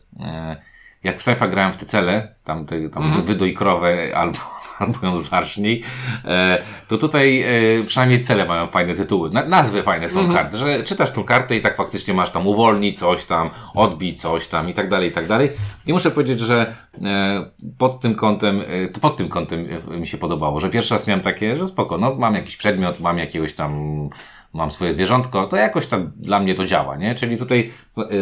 jak 1.04 1.18
w 1.20 1.22
Sci-Fi 1.24 1.50
grałem 1.50 1.72
w 1.72 1.76
te 1.76 1.86
cele, 1.86 2.34
tam, 2.44 2.66
te, 2.66 2.88
tam 2.88 3.22
wydoj 3.22 3.54
krowę 3.54 4.16
albo, 4.16 4.38
albo 4.80 5.06
ją 5.06 5.18
zacznij, 5.18 5.82
e, 6.24 6.62
to 6.88 6.98
tutaj 6.98 7.42
e, 7.42 7.46
przynajmniej 7.86 8.20
cele 8.20 8.44
mają 8.44 8.66
fajne 8.66 8.94
tytuły. 8.94 9.30
Na, 9.30 9.44
nazwy 9.44 9.82
fajne 9.82 10.08
są 10.08 10.34
kart, 10.34 10.54
że 10.54 10.84
czytasz 10.84 11.10
tą 11.10 11.24
kartę 11.24 11.56
i 11.56 11.60
tak 11.60 11.76
faktycznie 11.76 12.14
masz 12.14 12.30
tam 12.30 12.46
uwolnij 12.46 12.94
coś 12.94 13.24
tam, 13.24 13.50
odbij 13.74 14.14
coś 14.14 14.48
tam 14.48 14.68
i 14.68 14.74
tak 14.74 14.88
dalej, 14.88 15.10
i 15.10 15.12
tak 15.12 15.26
dalej. 15.26 15.50
I 15.86 15.92
muszę 15.92 16.10
powiedzieć, 16.10 16.40
że 16.40 16.74
e, 17.02 17.50
pod 17.78 18.00
tym 18.00 18.14
kątem, 18.14 18.62
pod 19.00 19.16
tym 19.16 19.28
kątem 19.28 19.68
mi 19.90 20.06
się 20.06 20.18
podobało, 20.18 20.60
że 20.60 20.70
pierwszy 20.70 20.94
raz 20.94 21.06
miałem 21.06 21.22
takie, 21.22 21.56
że 21.56 21.66
spoko, 21.66 21.98
no 21.98 22.14
mam 22.14 22.34
jakiś 22.34 22.56
przedmiot, 22.56 23.00
mam 23.00 23.18
jakiegoś 23.18 23.54
tam 23.54 24.10
mam 24.52 24.70
swoje 24.70 24.92
zwierzątko, 24.92 25.46
to 25.46 25.56
jakoś 25.56 25.86
tam 25.86 26.12
dla 26.16 26.40
mnie 26.40 26.54
to 26.54 26.66
działa, 26.66 26.96
nie? 26.96 27.14
Czyli 27.14 27.36
tutaj 27.36 27.70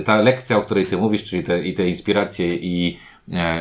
ta 0.04 0.16
lekcja, 0.16 0.56
o 0.56 0.62
której 0.62 0.86
ty 0.86 0.96
mówisz, 0.96 1.24
czyli 1.24 1.44
te, 1.44 1.62
i 1.62 1.74
te 1.74 1.88
inspiracje 1.88 2.54
i, 2.54 2.98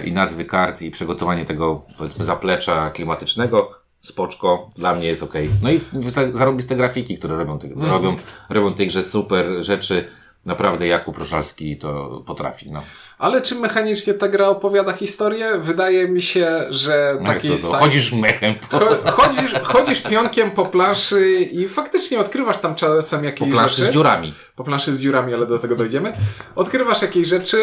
i 0.06 0.12
nazwy 0.12 0.46
kart 0.46 0.82
i 0.82 0.92
przygotowanie 0.92 1.46
tego, 1.46 1.82
powiedzmy, 1.98 2.26
zaplecza 2.26 2.90
klimatycznego, 2.90 3.72
spoczko, 4.02 4.70
dla 4.76 4.96
mnie 4.96 5.08
jest 5.08 5.24
okej. 5.24 5.50
No 5.64 5.72
i 5.72 5.82
za- 6.08 6.32
zarobiste 6.32 6.76
grafiki, 6.76 7.18
które 7.18 7.38
robią, 7.38 7.60
te, 7.60 7.68
robią, 7.76 8.16
robią 8.50 8.74
tej 8.74 8.88
grze 8.88 9.04
super 9.04 9.46
rzeczy. 9.60 10.08
Naprawdę 10.46 10.88
Jakub 10.88 11.18
Roszalski 11.18 11.78
to 11.78 12.24
potrafi, 12.26 12.72
no. 12.72 12.84
Ale 13.18 13.42
czy 13.42 13.56
mechanicznie 13.56 14.14
ta 14.14 14.28
gra 14.28 14.48
opowiada 14.48 14.94
historię? 14.94 15.50
Wydaje 15.60 16.08
mi 16.10 16.22
się, 16.22 16.48
że 16.70 17.18
no 17.22 17.28
taki 17.28 17.48
to, 17.48 17.54
to, 17.54 17.60
sci- 17.62 17.80
chodzisz 17.80 18.14
mechem 18.14 18.56
po, 18.70 18.78
Cho- 18.78 19.10
Chodzisz, 19.12 19.54
chodzisz 19.64 20.02
pionkiem 20.02 20.52
po 20.52 20.66
planszy 20.66 21.32
i 21.42 21.68
faktycznie 21.70 22.20
odkrywasz 22.20 22.58
tam 22.58 22.76
czasem 22.76 23.20
po 23.20 23.26
jakieś 23.26 23.52
planszy 23.52 23.76
rzeczy. 23.78 23.92
z 23.92 23.94
dziurami. 23.94 24.34
Po 24.56 24.64
planszy 24.64 24.96
z 24.96 25.02
dziurami, 25.02 25.34
ale 25.34 25.46
do 25.46 25.60
tego 25.60 25.76
dojdziemy. 25.76 26.14
Odkrywasz 26.56 27.02
jakieś 27.02 27.28
rzeczy, 27.28 27.58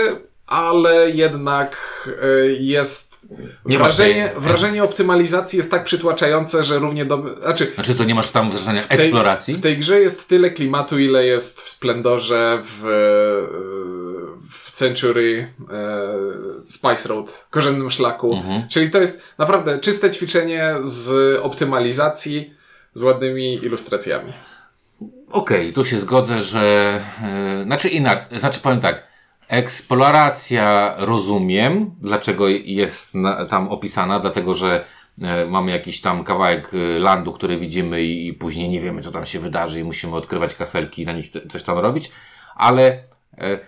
ale 0.46 1.10
jednak 1.10 1.76
y, 2.46 2.56
jest 2.60 3.14
Nie 3.64 3.78
wrażenie, 3.78 4.28
tej- 4.28 4.40
wrażenie 4.42 4.84
optymalizacji 4.84 5.56
jest 5.56 5.70
tak 5.70 5.84
przytłaczające, 5.84 6.64
że 6.64 6.78
równie 6.78 7.04
do... 7.04 7.36
Znaczy, 7.42 7.72
Znaczy 7.74 7.94
co, 7.94 8.04
nie 8.04 8.14
masz 8.14 8.30
tam 8.30 8.50
wrażenia 8.50 8.82
tej, 8.82 8.98
eksploracji? 8.98 9.54
w 9.54 9.60
tej 9.60 9.78
grze 9.78 10.00
jest 10.00 10.28
tyle 10.28 10.50
klimatu, 10.50 10.98
ile 10.98 11.26
jest 11.26 11.60
w 11.62 11.68
Splendorze, 11.68 12.58
w, 12.62 12.80
w 14.50 14.70
Century, 14.70 15.48
e, 15.72 16.66
Spice 16.66 17.08
Road, 17.08 17.46
korzennym 17.50 17.90
szlaku. 17.90 18.34
Mhm. 18.34 18.68
Czyli 18.68 18.90
to 18.90 19.00
jest 19.00 19.22
naprawdę 19.38 19.78
czyste 19.78 20.10
ćwiczenie 20.10 20.74
z 20.82 21.38
optymalizacji, 21.42 22.54
z 22.94 23.02
ładnymi 23.02 23.54
ilustracjami. 23.54 24.32
Okej, 25.30 25.72
tu 25.72 25.84
się 25.84 26.00
zgodzę, 26.00 26.42
że. 26.42 27.00
Znaczy 27.64 27.88
inaczej, 27.88 28.38
znaczy 28.38 28.60
powiem 28.60 28.80
tak. 28.80 29.13
Eksploracja 29.48 30.94
rozumiem, 30.98 31.90
dlaczego 32.00 32.48
jest 32.48 33.14
na, 33.14 33.44
tam 33.44 33.68
opisana, 33.68 34.20
dlatego 34.20 34.54
że 34.54 34.84
e, 35.22 35.46
mamy 35.46 35.70
jakiś 35.70 36.00
tam 36.00 36.24
kawałek 36.24 36.70
e, 36.74 36.98
landu, 36.98 37.32
który 37.32 37.58
widzimy 37.58 38.02
i, 38.02 38.26
i 38.26 38.34
później 38.34 38.68
nie 38.68 38.80
wiemy, 38.80 39.02
co 39.02 39.10
tam 39.10 39.26
się 39.26 39.38
wydarzy 39.38 39.80
i 39.80 39.84
musimy 39.84 40.16
odkrywać 40.16 40.54
kafelki 40.54 41.02
i 41.02 41.06
na 41.06 41.12
nich 41.12 41.28
coś 41.28 41.62
tam 41.62 41.78
robić, 41.78 42.10
ale 42.54 43.02
e, 43.38 43.58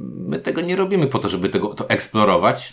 my 0.00 0.38
tego 0.38 0.60
nie 0.60 0.76
robimy 0.76 1.06
po 1.06 1.18
to, 1.18 1.28
żeby 1.28 1.48
tego 1.48 1.74
to 1.74 1.88
eksplorować, 1.88 2.72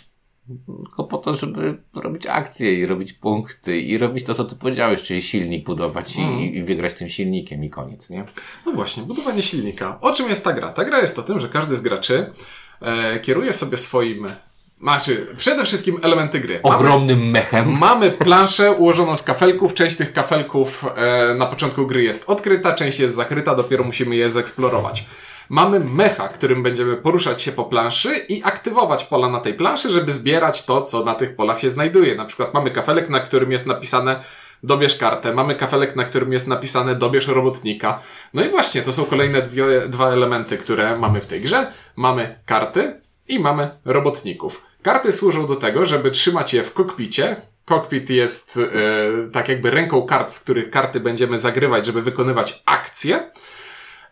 tylko 0.66 1.04
po 1.04 1.18
to, 1.18 1.36
żeby 1.36 1.74
robić 1.94 2.26
akcje 2.26 2.74
i 2.74 2.86
robić 2.86 3.12
punkty 3.12 3.80
i 3.80 3.98
robić 3.98 4.24
to, 4.24 4.34
co 4.34 4.44
ty 4.44 4.56
powiedziałeś, 4.56 5.02
czyli 5.02 5.22
silnik 5.22 5.64
budować 5.66 6.16
Mm. 6.18 6.40
i, 6.40 6.56
i 6.56 6.62
wygrać 6.62 6.94
tym 6.94 7.08
silnikiem 7.08 7.64
i 7.64 7.70
koniec, 7.70 8.10
nie? 8.10 8.24
No 8.66 8.72
właśnie, 8.72 9.02
budowanie 9.02 9.42
silnika. 9.42 9.98
O 10.00 10.12
czym 10.12 10.28
jest 10.28 10.44
ta 10.44 10.52
gra? 10.52 10.68
Ta 10.72 10.84
gra 10.84 11.00
jest 11.00 11.18
o 11.18 11.22
tym, 11.22 11.40
że 11.40 11.48
każdy 11.48 11.76
z 11.76 11.80
graczy 11.80 12.30
e, 12.80 13.20
kieruje 13.20 13.52
sobie 13.52 13.76
swoim. 13.76 14.26
Znaczy, 14.80 15.26
przede 15.36 15.64
wszystkim 15.64 15.98
elementy 16.02 16.40
gry. 16.40 16.60
Mamy, 16.64 16.76
Ogromnym 16.76 17.30
mechem. 17.30 17.78
mamy 17.78 18.10
planszę 18.10 18.72
ułożoną 18.72 19.16
z 19.16 19.22
kafelków. 19.22 19.74
Część 19.74 19.96
tych 19.96 20.12
kafelków 20.12 20.84
e, 20.96 21.34
na 21.34 21.46
początku 21.46 21.86
gry 21.86 22.02
jest 22.02 22.30
odkryta, 22.30 22.74
część 22.74 23.00
jest 23.00 23.14
zakryta, 23.14 23.54
dopiero 23.54 23.84
musimy 23.84 24.16
je 24.16 24.30
zeksplorować. 24.30 25.04
Mamy 25.48 25.80
mecha, 25.80 26.28
którym 26.28 26.62
będziemy 26.62 26.96
poruszać 26.96 27.42
się 27.42 27.52
po 27.52 27.64
planszy 27.64 28.14
i 28.28 28.42
aktywować 28.44 29.04
pola 29.04 29.28
na 29.28 29.40
tej 29.40 29.54
planszy, 29.54 29.90
żeby 29.90 30.12
zbierać 30.12 30.64
to, 30.64 30.82
co 30.82 31.04
na 31.04 31.14
tych 31.14 31.36
polach 31.36 31.60
się 31.60 31.70
znajduje. 31.70 32.14
Na 32.14 32.24
przykład 32.24 32.54
mamy 32.54 32.70
kafelek, 32.70 33.08
na 33.08 33.20
którym 33.20 33.52
jest 33.52 33.66
napisane 33.66 34.24
dobierz 34.62 34.98
kartę, 34.98 35.34
mamy 35.34 35.54
kafelek, 35.54 35.96
na 35.96 36.04
którym 36.04 36.32
jest 36.32 36.48
napisane 36.48 36.94
dobierz 36.94 37.26
robotnika. 37.26 38.00
No 38.34 38.44
i 38.44 38.50
właśnie, 38.50 38.82
to 38.82 38.92
są 38.92 39.04
kolejne 39.04 39.42
dwie, 39.42 39.64
dwa 39.88 40.10
elementy, 40.10 40.58
które 40.58 40.98
mamy 40.98 41.20
w 41.20 41.26
tej 41.26 41.40
grze. 41.40 41.72
Mamy 41.96 42.38
karty 42.46 43.00
i 43.28 43.38
mamy 43.38 43.70
robotników. 43.84 44.62
Karty 44.82 45.12
służą 45.12 45.46
do 45.46 45.56
tego, 45.56 45.84
żeby 45.84 46.10
trzymać 46.10 46.54
je 46.54 46.64
w 46.64 46.72
kokpicie. 46.72 47.36
Kokpit 47.64 48.10
jest 48.10 48.56
e, 48.56 49.30
tak 49.30 49.48
jakby 49.48 49.70
ręką 49.70 50.02
kart, 50.02 50.32
z 50.32 50.40
których 50.40 50.70
karty 50.70 51.00
będziemy 51.00 51.38
zagrywać, 51.38 51.86
żeby 51.86 52.02
wykonywać 52.02 52.62
akcje. 52.66 53.30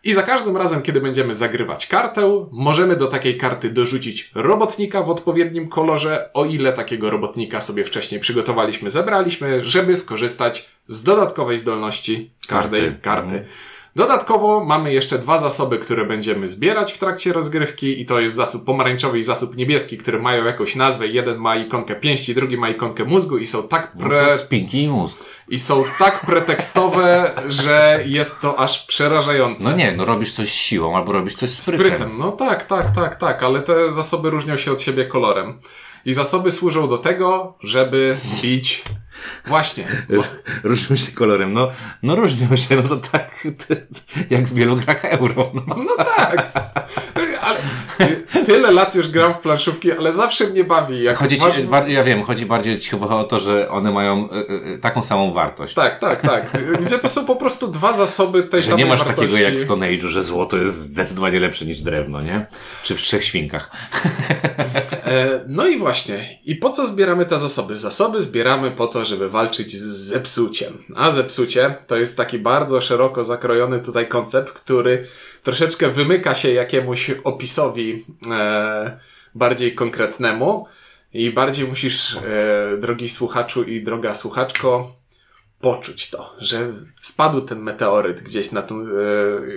I 0.03 0.13
za 0.13 0.23
każdym 0.23 0.57
razem, 0.57 0.81
kiedy 0.81 1.01
będziemy 1.01 1.33
zagrywać 1.33 1.87
kartę, 1.87 2.47
możemy 2.51 2.95
do 2.95 3.07
takiej 3.07 3.37
karty 3.37 3.69
dorzucić 3.69 4.31
robotnika 4.35 5.03
w 5.03 5.09
odpowiednim 5.09 5.67
kolorze, 5.67 6.29
o 6.33 6.45
ile 6.45 6.73
takiego 6.73 7.09
robotnika 7.09 7.61
sobie 7.61 7.83
wcześniej 7.83 8.21
przygotowaliśmy, 8.21 8.89
zebraliśmy, 8.89 9.65
żeby 9.65 9.95
skorzystać 9.95 10.69
z 10.87 11.03
dodatkowej 11.03 11.57
zdolności 11.57 12.31
każdej 12.47 12.81
Karty. 12.81 13.01
karty. 13.01 13.45
Dodatkowo 13.95 14.65
mamy 14.65 14.93
jeszcze 14.93 15.19
dwa 15.19 15.39
zasoby, 15.39 15.77
które 15.79 16.05
będziemy 16.05 16.49
zbierać 16.49 16.93
w 16.93 16.97
trakcie 16.97 17.33
rozgrywki 17.33 18.01
i 18.01 18.05
to 18.05 18.19
jest 18.19 18.35
zasób 18.35 18.65
pomarańczowy 18.65 19.19
i 19.19 19.23
zasób 19.23 19.55
niebieski, 19.57 19.97
które 19.97 20.19
mają 20.19 20.45
jakąś 20.45 20.75
nazwę. 20.75 21.07
Jeden 21.07 21.37
ma 21.37 21.55
ikonkę 21.55 21.95
pięści, 21.95 22.35
drugi 22.35 22.57
ma 22.57 22.69
ikonkę 22.69 23.05
mózgu 23.05 23.37
i 23.37 23.47
są 23.47 23.67
tak 23.67 23.91
No 23.95 24.05
pre... 24.07 24.37
i 24.73 24.87
mózg. 24.87 25.17
i 25.49 25.59
są 25.59 25.83
tak 25.99 26.25
pretekstowe, 26.25 27.31
że 27.47 28.03
jest 28.05 28.41
to 28.41 28.59
aż 28.59 28.85
przerażające. 28.85 29.69
No 29.69 29.75
nie, 29.75 29.91
no 29.91 30.05
robisz 30.05 30.33
coś 30.33 30.51
siłą 30.51 30.97
albo 30.97 31.11
robisz 31.11 31.35
coś 31.35 31.49
sprytem. 31.49 31.87
Sprytem, 31.87 32.17
no 32.17 32.31
tak, 32.31 32.63
tak, 32.65 32.95
tak, 32.95 33.15
tak, 33.15 33.43
ale 33.43 33.61
te 33.61 33.91
zasoby 33.91 34.29
różnią 34.29 34.57
się 34.57 34.71
od 34.71 34.81
siebie 34.81 35.05
kolorem. 35.05 35.59
I 36.05 36.13
zasoby 36.13 36.51
służą 36.51 36.87
do 36.87 36.97
tego, 36.97 37.57
żeby 37.63 38.17
bić. 38.41 38.83
Właśnie. 39.45 39.87
Bo, 40.09 40.23
Różnią 40.69 40.95
się 40.95 41.11
kolorem. 41.11 41.53
No, 41.53 41.71
no 42.03 42.15
różnią 42.15 42.55
się, 42.55 42.75
no 42.75 42.83
to 42.83 42.97
tak 42.97 43.31
jak 44.29 44.43
w 44.43 44.53
wielu 44.53 44.75
grach 44.75 45.05
euro. 45.05 45.51
No. 45.53 45.75
no 45.77 46.05
tak. 46.05 46.51
Ale 47.41 47.59
tyle 48.45 48.71
lat 48.71 48.95
już 48.95 49.07
gram 49.07 49.33
w 49.33 49.37
planszówki, 49.39 49.91
ale 49.91 50.13
zawsze 50.13 50.47
mnie 50.47 50.63
bawi. 50.63 51.03
Jak 51.03 51.17
Chodzi 51.17 51.39
ci, 51.39 51.41
masz... 51.41 51.87
ja 51.87 52.03
wiem, 52.03 52.23
chodzi 52.23 52.45
bardziej 52.45 52.79
ci 52.79 52.89
chyba 52.89 53.05
o 53.07 53.23
to, 53.23 53.39
że 53.39 53.69
one 53.69 53.91
mają 53.91 54.29
y, 54.31 54.69
y, 54.73 54.77
taką 54.79 55.03
samą 55.03 55.33
wartość. 55.33 55.73
Tak, 55.73 55.99
tak, 55.99 56.21
tak. 56.21 56.51
Gdzie 56.81 56.99
to 56.99 57.09
są 57.09 57.25
po 57.25 57.35
prostu 57.35 57.67
dwa 57.67 57.93
zasoby 57.93 58.43
tej 58.43 58.61
Że 58.61 58.67
samej 58.69 58.83
nie 58.85 58.89
masz 58.89 59.03
wartości. 59.03 59.31
takiego 59.31 59.49
jak 59.49 59.59
w 59.61 59.63
Stone 59.63 59.87
Age'u, 59.87 60.07
że 60.07 60.23
złoto 60.23 60.57
jest 60.57 60.75
zdecydowanie 60.75 61.39
lepsze 61.39 61.65
niż 61.65 61.81
drewno, 61.81 62.21
nie? 62.21 62.45
Czy 62.83 62.95
w 62.95 63.01
trzech 63.01 63.23
świnkach. 63.23 63.71
E, 65.05 65.41
No 65.47 65.67
i 65.67 65.77
właśnie. 65.79 66.39
I 66.45 66.55
po 66.55 66.69
co 66.69 66.87
zbieramy 66.87 67.25
te 67.25 67.37
zasoby? 67.39 67.75
Zasoby 67.75 68.21
zbieramy 68.21 68.71
po 68.71 68.87
to, 68.87 69.05
żeby 69.05 69.29
walczyć 69.29 69.71
z 69.77 69.83
zepsuciem. 69.85 70.73
A 70.95 71.11
zepsucie 71.11 71.75
to 71.87 71.97
jest 71.97 72.17
taki 72.17 72.39
bardzo 72.39 72.81
szeroko 72.81 73.23
zakrojony 73.23 73.79
tutaj 73.79 74.07
koncept, 74.07 74.51
który 74.51 75.07
troszeczkę 75.43 75.89
wymyka 75.89 76.35
się 76.35 76.51
jakiemuś 76.51 77.11
opisowi 77.23 78.05
e, 78.31 78.99
bardziej 79.35 79.75
konkretnemu 79.75 80.65
i 81.13 81.31
bardziej 81.31 81.67
musisz, 81.67 82.15
e, 82.15 82.77
drogi 82.77 83.09
słuchaczu 83.09 83.63
i 83.63 83.83
droga 83.83 84.15
słuchaczko, 84.15 85.01
poczuć 85.61 86.09
to, 86.09 86.35
że 86.39 86.73
spadł 87.01 87.41
ten 87.41 87.59
meteoryt 87.59 88.21
gdzieś 88.21 88.51
na, 88.51 88.61
tą, 88.61 88.81
e, 88.81 88.85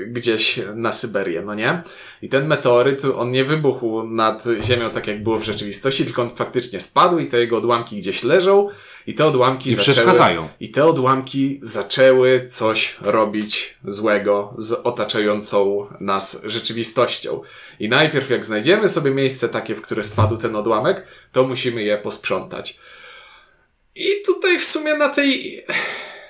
gdzieś 0.07 0.61
na 0.75 0.93
Syberię, 0.93 1.43
no 1.43 1.55
nie? 1.55 1.83
I 2.23 2.29
ten 2.29 2.47
meteoryt, 2.47 3.03
on 3.05 3.31
nie 3.31 3.45
wybuchł 3.45 4.03
nad 4.03 4.45
Ziemią 4.63 4.91
tak 4.91 5.07
jak 5.07 5.23
było 5.23 5.39
w 5.39 5.45
rzeczywistości, 5.45 6.05
tylko 6.05 6.23
on 6.23 6.35
faktycznie 6.35 6.81
spadł 6.81 7.19
i 7.19 7.27
te 7.27 7.39
jego 7.39 7.59
odłamki 7.59 7.99
gdzieś 7.99 8.23
leżą 8.23 8.69
i 9.07 9.15
te 9.15 9.27
odłamki 9.27 9.69
I 9.71 9.75
zaczęły... 9.75 9.95
przeszkadzają. 9.95 10.49
I 10.61 10.71
te 10.71 10.85
odłamki 10.87 11.59
zaczęły 11.63 12.47
coś 12.49 12.97
robić 13.01 13.75
złego 13.85 14.53
z 14.59 14.73
otaczającą 14.73 15.87
nas 16.01 16.43
rzeczywistością. 16.45 17.41
I 17.81 17.89
najpierw 17.89 18.31
jak 18.31 18.45
znajdziemy 18.45 18.89
sobie 18.89 19.11
miejsce 19.11 19.49
takie, 19.49 19.75
w 19.75 19.83
które 19.83 20.05
spadł 20.05 20.37
ten 20.37 20.57
odłamek, 20.57 21.07
to 21.33 21.45
musimy 21.45 21.83
je 21.83 21.99
posprzątać. 21.99 22.79
I 23.95 24.07
tutaj 24.27 24.59
w 24.59 24.65
sumie 24.65 24.95
na 24.95 25.09
tej 25.09 25.61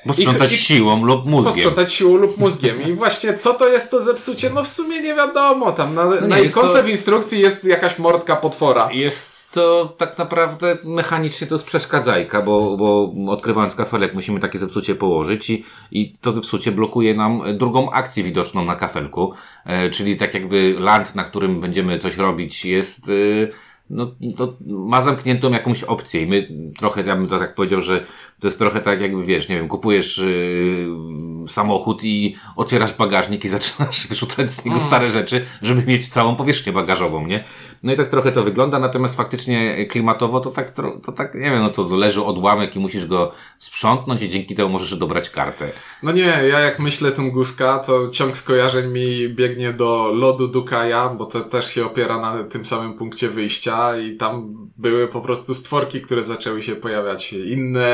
Posprzątać 0.06 0.52
I- 0.52 0.54
i- 0.54 0.58
siłą 0.58 1.04
lub 1.04 1.26
mózgiem. 1.26 1.52
posprzątać 1.54 1.92
siłą 1.94 2.16
lub 2.16 2.38
mózgiem. 2.38 2.82
I 2.82 2.92
właśnie 2.94 3.34
co 3.34 3.54
to 3.54 3.68
jest 3.68 3.90
to 3.90 4.00
zepsucie? 4.00 4.50
No 4.50 4.64
w 4.64 4.68
sumie 4.68 5.00
nie 5.00 5.14
wiadomo. 5.14 5.72
Tam 5.72 5.94
na, 5.94 6.14
nie, 6.14 6.20
na 6.20 6.38
ikonce 6.40 6.78
to- 6.78 6.84
w 6.84 6.88
instrukcji 6.88 7.40
jest 7.40 7.64
jakaś 7.64 7.98
mordka 7.98 8.36
potwora. 8.36 8.88
Jest 8.92 9.33
to 9.54 9.94
tak 9.98 10.18
naprawdę 10.18 10.78
mechanicznie 10.84 11.46
to 11.46 11.54
jest 11.54 11.66
przeszkadzajka, 11.66 12.42
bo, 12.42 12.76
bo 12.76 13.12
odkrywając 13.32 13.74
kafelek 13.74 14.14
musimy 14.14 14.40
takie 14.40 14.58
zepsucie 14.58 14.94
położyć 14.94 15.50
i, 15.50 15.64
i 15.92 16.16
to 16.20 16.32
zepsucie 16.32 16.72
blokuje 16.72 17.14
nam 17.14 17.42
drugą 17.58 17.90
akcję 17.90 18.24
widoczną 18.24 18.64
na 18.64 18.76
kafelku, 18.76 19.32
e, 19.64 19.90
czyli 19.90 20.16
tak 20.16 20.34
jakby 20.34 20.76
land, 20.78 21.14
na 21.14 21.24
którym 21.24 21.60
będziemy 21.60 21.98
coś 21.98 22.16
robić 22.16 22.64
jest, 22.64 23.08
e, 23.08 23.12
no, 23.90 24.14
to 24.36 24.56
ma 24.66 25.02
zamkniętą 25.02 25.50
jakąś 25.50 25.84
opcję. 25.84 26.22
I 26.22 26.26
my 26.26 26.48
trochę, 26.78 27.02
ja 27.02 27.16
bym 27.16 27.28
to 27.28 27.38
tak 27.38 27.54
powiedział, 27.54 27.80
że 27.80 28.04
to 28.40 28.48
jest 28.48 28.58
trochę 28.58 28.80
tak 28.80 29.00
jakby, 29.00 29.24
wiesz, 29.24 29.48
nie 29.48 29.56
wiem, 29.56 29.68
kupujesz 29.68 30.18
yy, 30.18 31.48
samochód 31.48 32.04
i 32.04 32.36
otwierasz 32.56 32.92
bagażnik 32.92 33.44
i 33.44 33.48
zaczynasz 33.58 34.06
wyrzucać 34.06 34.50
z 34.50 34.64
niego 34.64 34.80
stare 34.80 35.10
rzeczy, 35.10 35.44
żeby 35.62 35.82
mieć 35.82 36.08
całą 36.08 36.36
powierzchnię 36.36 36.72
bagażową, 36.72 37.26
nie? 37.26 37.44
No 37.84 37.92
i 37.92 37.96
tak 37.96 38.08
trochę 38.08 38.32
to 38.32 38.44
wygląda, 38.44 38.78
natomiast 38.78 39.16
faktycznie 39.16 39.86
klimatowo 39.86 40.40
to 40.40 40.50
tak, 40.50 40.70
to 41.04 41.12
tak, 41.12 41.34
nie 41.34 41.50
wiem, 41.50 41.62
no 41.62 41.70
co, 41.70 41.96
leży 41.96 42.24
odłamek 42.24 42.76
i 42.76 42.78
musisz 42.78 43.06
go 43.06 43.32
sprzątnąć 43.58 44.22
i 44.22 44.28
dzięki 44.28 44.54
temu 44.54 44.68
możesz 44.68 44.96
dobrać 44.96 45.30
kartę. 45.30 45.68
No 46.02 46.12
nie, 46.12 46.22
ja 46.22 46.60
jak 46.60 46.78
myślę 46.78 47.12
Tunguska, 47.12 47.78
to 47.78 48.08
ciąg 48.08 48.36
skojarzeń 48.36 48.92
mi 48.92 49.28
biegnie 49.28 49.72
do 49.72 50.12
lodu 50.14 50.48
Dukaja, 50.48 51.08
bo 51.08 51.26
to 51.26 51.40
też 51.40 51.74
się 51.74 51.86
opiera 51.86 52.18
na 52.18 52.44
tym 52.44 52.64
samym 52.64 52.94
punkcie 52.94 53.28
wyjścia 53.28 53.98
i 53.98 54.16
tam 54.16 54.54
były 54.76 55.08
po 55.08 55.20
prostu 55.20 55.54
stworki, 55.54 56.00
które 56.00 56.22
zaczęły 56.22 56.62
się 56.62 56.76
pojawiać. 56.76 57.32
Inne, 57.32 57.88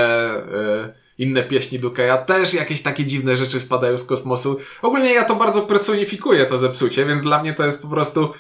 e, 0.53 0.95
inne 1.19 1.43
pieśni 1.43 1.79
Dukaja, 1.79 2.19
też 2.19 2.55
jakieś 2.55 2.83
takie 2.83 3.05
dziwne 3.05 3.37
rzeczy 3.37 3.61
spadają 3.61 3.99
z 3.99 4.05
kosmosu. 4.05 4.59
Ogólnie 4.83 5.15
ja 5.15 5.25
to 5.25 5.37
bardzo 5.37 5.63
personifikuję, 5.63 6.47
to 6.47 6.59
zepsucie, 6.59 7.07
więc 7.07 7.23
dla 7.23 7.43
mnie 7.43 7.55
to 7.55 7.65
jest 7.65 7.83
po 7.83 7.89
prostu 7.89 8.33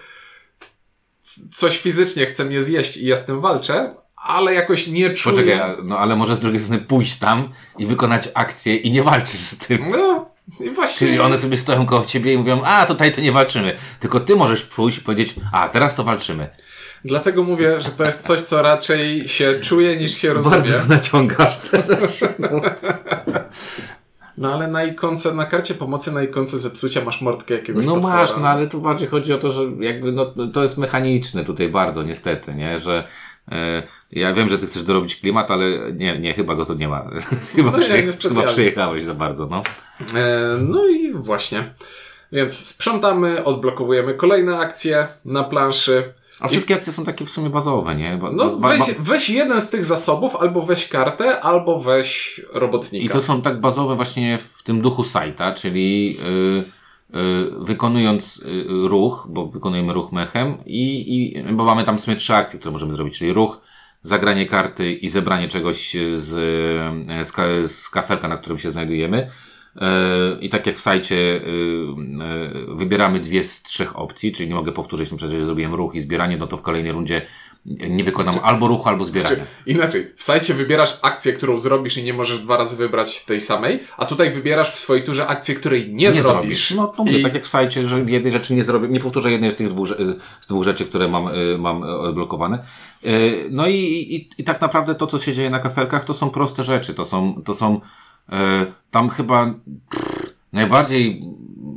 coś 1.50 1.78
fizycznie 1.78 2.26
chce 2.26 2.44
mnie 2.44 2.62
zjeść 2.62 2.96
i 2.96 3.06
ja 3.06 3.16
z 3.16 3.26
tym 3.26 3.40
walczę, 3.40 3.94
ale 4.16 4.54
jakoś 4.54 4.86
nie 4.86 5.10
czuję... 5.10 5.36
Poczekaj, 5.36 5.76
no 5.84 5.98
ale 5.98 6.16
może 6.16 6.36
z 6.36 6.40
drugiej 6.40 6.60
strony 6.60 6.80
pójść 6.80 7.18
tam 7.18 7.52
i 7.78 7.86
wykonać 7.86 8.28
akcję 8.34 8.76
i 8.76 8.90
nie 8.90 9.02
walczyć 9.02 9.40
z 9.40 9.56
tym. 9.56 9.88
No, 9.90 10.30
i 10.60 10.70
właśnie... 10.70 11.06
Czyli 11.06 11.20
one 11.20 11.38
sobie 11.38 11.56
stoją 11.56 11.86
koło 11.86 12.04
ciebie 12.04 12.34
i 12.34 12.38
mówią, 12.38 12.62
a 12.64 12.86
tutaj 12.86 13.12
to 13.12 13.20
nie 13.20 13.32
walczymy. 13.32 13.76
Tylko 14.00 14.20
ty 14.20 14.36
możesz 14.36 14.62
pójść 14.62 14.98
i 14.98 15.00
powiedzieć, 15.00 15.34
a 15.52 15.68
teraz 15.68 15.94
to 15.94 16.04
walczymy. 16.04 16.48
Dlatego 17.04 17.42
mówię, 17.42 17.80
że 17.80 17.90
to 17.90 18.04
jest 18.04 18.26
coś, 18.26 18.40
co 18.40 18.62
raczej 18.62 19.28
się 19.28 19.60
czuje 19.60 19.96
niż 19.96 20.14
się 20.14 20.32
rozumie. 20.32 20.56
Bardzo 20.56 20.84
naciągasz. 20.88 21.58
No 22.38 22.48
ale 24.48 24.68
na 24.68 24.84
ikonce, 24.84 25.34
na 25.34 25.44
karcie 25.46 25.74
pomocy, 25.74 26.12
na 26.12 26.22
ikonce 26.22 26.58
zepsucia 26.58 27.04
masz 27.04 27.20
mordkę 27.20 27.54
jakiegoś 27.54 27.84
No 27.86 27.94
potwora. 27.94 28.14
masz, 28.14 28.30
no 28.40 28.48
ale 28.48 28.66
tu 28.66 28.80
bardziej 28.80 29.08
chodzi 29.08 29.32
o 29.34 29.38
to, 29.38 29.50
że 29.50 29.62
jakby 29.80 30.12
no, 30.12 30.34
to 30.52 30.62
jest 30.62 30.78
mechaniczne 30.78 31.44
tutaj 31.44 31.68
bardzo 31.68 32.02
niestety, 32.02 32.54
nie? 32.54 32.78
Że 32.78 33.04
e, 33.52 33.82
ja 34.12 34.32
wiem, 34.32 34.48
że 34.48 34.58
ty 34.58 34.66
chcesz 34.66 34.82
dorobić 34.82 35.16
klimat, 35.16 35.50
ale 35.50 35.92
nie, 35.92 36.18
nie 36.18 36.34
chyba 36.34 36.54
go 36.54 36.66
tu 36.66 36.74
nie 36.74 36.88
ma. 36.88 37.02
chyba, 37.56 37.70
No 37.70 37.78
przyje- 37.78 38.06
nie 38.06 38.12
chyba 38.34 38.42
przyjechałeś 38.42 39.04
za 39.04 39.14
bardzo, 39.14 39.46
no. 39.46 39.62
E, 40.20 40.56
no 40.60 40.88
i 40.88 41.12
właśnie. 41.12 41.64
Więc 42.32 42.66
sprzątamy, 42.66 43.44
odblokowujemy 43.44 44.14
kolejne 44.14 44.58
akcje 44.58 45.06
na 45.24 45.44
planszy. 45.44 46.12
A 46.40 46.48
wszystkie 46.48 46.74
akcje 46.74 46.92
są 46.92 47.04
takie 47.04 47.24
w 47.24 47.30
sumie 47.30 47.50
bazowe, 47.50 47.94
nie? 47.94 48.18
No 48.32 48.56
ba- 48.56 48.68
weź, 48.68 48.78
ba- 48.78 48.86
weź 49.00 49.30
jeden 49.30 49.60
z 49.60 49.70
tych 49.70 49.84
zasobów, 49.84 50.36
albo 50.36 50.62
weź 50.62 50.88
kartę, 50.88 51.40
albo 51.40 51.80
weź 51.80 52.40
robotnika. 52.52 53.04
I 53.06 53.08
to 53.08 53.22
są 53.22 53.42
tak 53.42 53.60
bazowe 53.60 53.96
właśnie 53.96 54.38
w 54.38 54.62
tym 54.62 54.80
duchu 54.80 55.04
sajta, 55.04 55.52
czyli 55.52 56.16
y, 57.12 57.18
y, 57.18 57.50
wykonując 57.64 58.36
y, 58.38 58.64
ruch, 58.88 59.26
bo 59.30 59.46
wykonujemy 59.46 59.92
ruch 59.92 60.12
mechem 60.12 60.54
i, 60.66 61.14
i 61.16 61.42
bo 61.52 61.64
mamy 61.64 61.84
tam 61.84 61.98
w 61.98 62.00
sumie 62.00 62.16
trzy 62.16 62.34
akcje, 62.34 62.58
które 62.58 62.72
możemy 62.72 62.92
zrobić, 62.92 63.18
czyli 63.18 63.32
ruch, 63.32 63.60
zagranie 64.02 64.46
karty 64.46 64.92
i 64.92 65.08
zebranie 65.08 65.48
czegoś 65.48 65.96
z, 66.16 66.32
y, 66.32 67.24
z, 67.24 67.72
z 67.72 67.88
kafelka, 67.88 68.28
na 68.28 68.36
którym 68.36 68.58
się 68.58 68.70
znajdujemy. 68.70 69.30
Y, 69.80 70.40
I 70.40 70.48
tak 70.48 70.66
jak 70.66 70.76
w 70.76 70.80
sajcie 70.80 71.14
y, 71.16 71.40
y, 72.70 72.74
wybieramy 72.74 73.20
dwie 73.20 73.44
z 73.44 73.62
trzech 73.62 73.98
opcji, 73.98 74.32
czyli 74.32 74.48
nie 74.48 74.54
mogę 74.54 74.72
powtórzyć, 74.72 75.10
że 75.20 75.44
zrobiłem 75.44 75.74
ruch 75.74 75.94
i 75.94 76.00
zbieranie, 76.00 76.36
no 76.36 76.46
to 76.46 76.56
w 76.56 76.62
kolejnej 76.62 76.92
rundzie 76.92 77.22
nie 77.66 78.04
wykonam 78.04 78.38
albo 78.42 78.68
ruchu, 78.68 78.88
albo 78.88 79.04
zbierania. 79.04 79.36
Czy, 79.36 79.70
inaczej, 79.70 80.06
w 80.16 80.24
sajcie 80.24 80.54
wybierasz 80.54 80.98
akcję, 81.02 81.32
którą 81.32 81.58
zrobisz 81.58 81.96
i 81.96 82.04
nie 82.04 82.14
możesz 82.14 82.40
dwa 82.40 82.56
razy 82.56 82.76
wybrać 82.76 83.24
tej 83.24 83.40
samej, 83.40 83.80
a 83.96 84.04
tutaj 84.04 84.30
wybierasz 84.30 84.72
w 84.74 84.78
swojej 84.78 85.04
turze 85.04 85.26
akcję, 85.26 85.54
której 85.54 85.94
nie, 85.94 86.12
zrobisz. 86.12 86.70
No 86.70 86.86
to 86.86 87.04
mówię, 87.04 87.18
I- 87.18 87.22
tak 87.22 87.34
jak 87.34 87.44
w 87.44 87.48
sajcie, 87.48 87.88
że 87.88 88.00
jednej 88.00 88.32
rzeczy 88.32 88.54
nie 88.54 88.64
zrobię, 88.64 88.88
nie 88.88 89.00
powtórzę 89.00 89.30
jednej 89.32 89.52
z 89.52 89.56
tych 89.56 89.68
dwóch, 89.68 89.88
z 90.40 90.46
dwóch 90.46 90.64
rzeczy, 90.64 90.84
które 90.84 91.08
mam, 91.08 91.28
y, 91.28 91.58
mam 91.58 91.82
odblokowane. 91.82 92.58
Y, 93.04 93.48
No 93.50 93.66
i, 93.68 93.74
i, 93.76 94.30
i 94.38 94.44
tak 94.44 94.60
naprawdę 94.60 94.94
to, 94.94 95.06
co 95.06 95.18
się 95.18 95.32
dzieje 95.32 95.50
na 95.50 95.58
kafelkach, 95.58 96.04
to 96.04 96.14
są 96.14 96.30
proste 96.30 96.62
rzeczy. 96.62 96.94
To 96.94 97.04
są, 97.04 97.42
to 97.44 97.54
są, 97.54 97.80
tam 98.90 99.08
chyba 99.08 99.46
pff, 99.90 100.34
najbardziej 100.52 101.22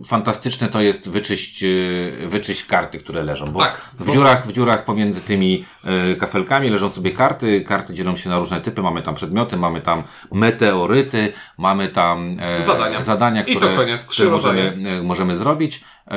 fantastyczne 0.08 0.68
to 0.68 0.82
jest 0.82 1.10
wyczyść, 1.10 1.64
y, 1.64 2.28
wyczyść 2.28 2.66
karty, 2.66 3.00
które 3.00 3.24
leżą. 3.24 3.46
Bo 3.46 3.60
Tak, 3.60 3.78
w 4.00 4.06
bo- 4.06 4.14
dziurach, 4.14 4.48
w 4.48 4.54
dziurach 4.54 4.86
pomiędzy 4.86 5.22
tymi 5.22 5.66
y, 6.12 6.16
kafelkami 6.16 6.70
leżą 6.70 6.90
sobie 6.90 7.12
karty. 7.12 7.62
Karty 7.62 7.94
dzielą 7.94 8.16
się 8.16 8.30
na 8.30 8.40
różne 8.40 8.62
typy. 8.62 8.82
Mamy 8.82 9.02
tam 9.02 9.16
przedmioty, 9.16 9.58
mamy 9.58 9.82
tam 9.82 10.04
meteoryty, 10.32 11.34
mamy 11.58 11.90
tam 11.90 12.38
e, 12.40 12.62
Zadania. 12.62 13.04
zadania 13.04 13.44
I 13.44 13.54
to 13.54 13.60
które, 13.60 13.76
koniec, 13.76 14.08
trzy 14.08 14.22
które 14.22 14.32
możemy, 14.36 14.78
e, 14.86 15.04
możemy 15.04 15.36
zrobić. 15.36 15.84
E, 16.08 16.16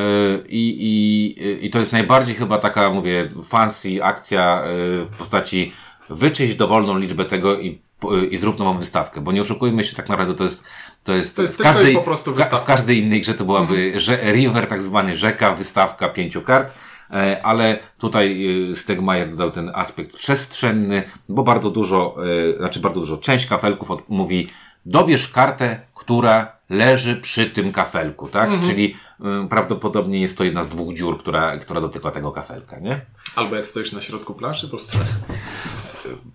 I, 0.49 0.77
i, 0.81 1.67
I 1.67 1.71
to 1.71 1.79
jest 1.79 1.93
najbardziej 1.93 2.35
chyba 2.35 2.59
taka, 2.59 2.91
mówię, 2.91 3.29
fancy 3.45 4.05
akcja 4.05 4.63
e, 4.63 4.67
w 5.05 5.11
postaci 5.19 5.73
wyczyść 6.11 6.57
dowolną 6.57 6.99
liczbę 6.99 7.25
tego 7.25 7.59
i, 7.59 7.86
i 8.31 8.37
zrób 8.37 8.59
nową 8.59 8.79
wystawkę. 8.79 9.21
Bo 9.21 9.33
nie 9.33 9.43
oszukujmy 9.43 9.85
się, 9.85 9.97
tak 9.97 10.09
naprawdę 10.09 10.35
to 10.35 10.45
jest 10.45 10.65
to 11.05 11.13
jest, 11.13 11.37
To 11.37 11.43
jest 11.43 11.55
w 11.55 11.63
każdej, 11.63 11.95
po 11.95 12.03
prostu 12.03 12.35
wystawka. 12.35 12.65
W 12.65 12.77
każdej 12.77 12.99
innej 12.99 13.21
grze 13.21 13.35
to 13.35 13.45
byłaby 13.45 13.93
że, 14.01 14.33
river, 14.33 14.67
tak 14.67 14.83
zwany 14.83 15.17
rzeka, 15.17 15.55
wystawka 15.55 16.09
pięciu 16.09 16.43
kart. 16.43 16.73
E, 17.11 17.41
Ale 17.43 17.79
tutaj 17.99 18.47
e, 18.73 18.77
Stegmaier 18.77 19.31
dodał 19.31 19.51
ten 19.51 19.71
aspekt 19.75 20.17
przestrzenny, 20.17 21.03
bo 21.29 21.43
bardzo 21.43 21.71
dużo, 21.71 22.17
e, 22.55 22.59
znaczy 22.59 22.81
bardzo 22.81 23.01
dużo, 23.01 23.17
część 23.17 23.47
kafelków 23.47 23.91
od, 23.91 24.09
mówi 24.09 24.49
dobierz 24.87 25.29
kartę, 25.29 25.81
która 25.95 26.53
leży 26.71 27.17
przy 27.17 27.47
tym 27.51 27.73
kafelku, 27.73 28.29
tak? 28.29 28.51
Czyli 28.67 28.97
e, 29.21 29.49
prawdopodobnie 29.49 30.21
jest 30.21 30.39
to 30.39 30.45
jedna 30.45 30.65
z 30.65 30.69
dwóch 30.69 30.95
dziur, 30.95 31.19
która, 31.19 31.57
która 31.57 31.81
dotyka 31.81 32.11
tego 32.11 32.33
kafelka, 32.33 32.79
nie? 32.79 33.01
Albo 33.37 33.57
jak 33.57 33.67
stoisz 33.67 33.93
na 33.93 34.01
środku 34.01 34.35
planszy, 34.35 34.69
to 34.69 34.79
strach. 34.79 35.07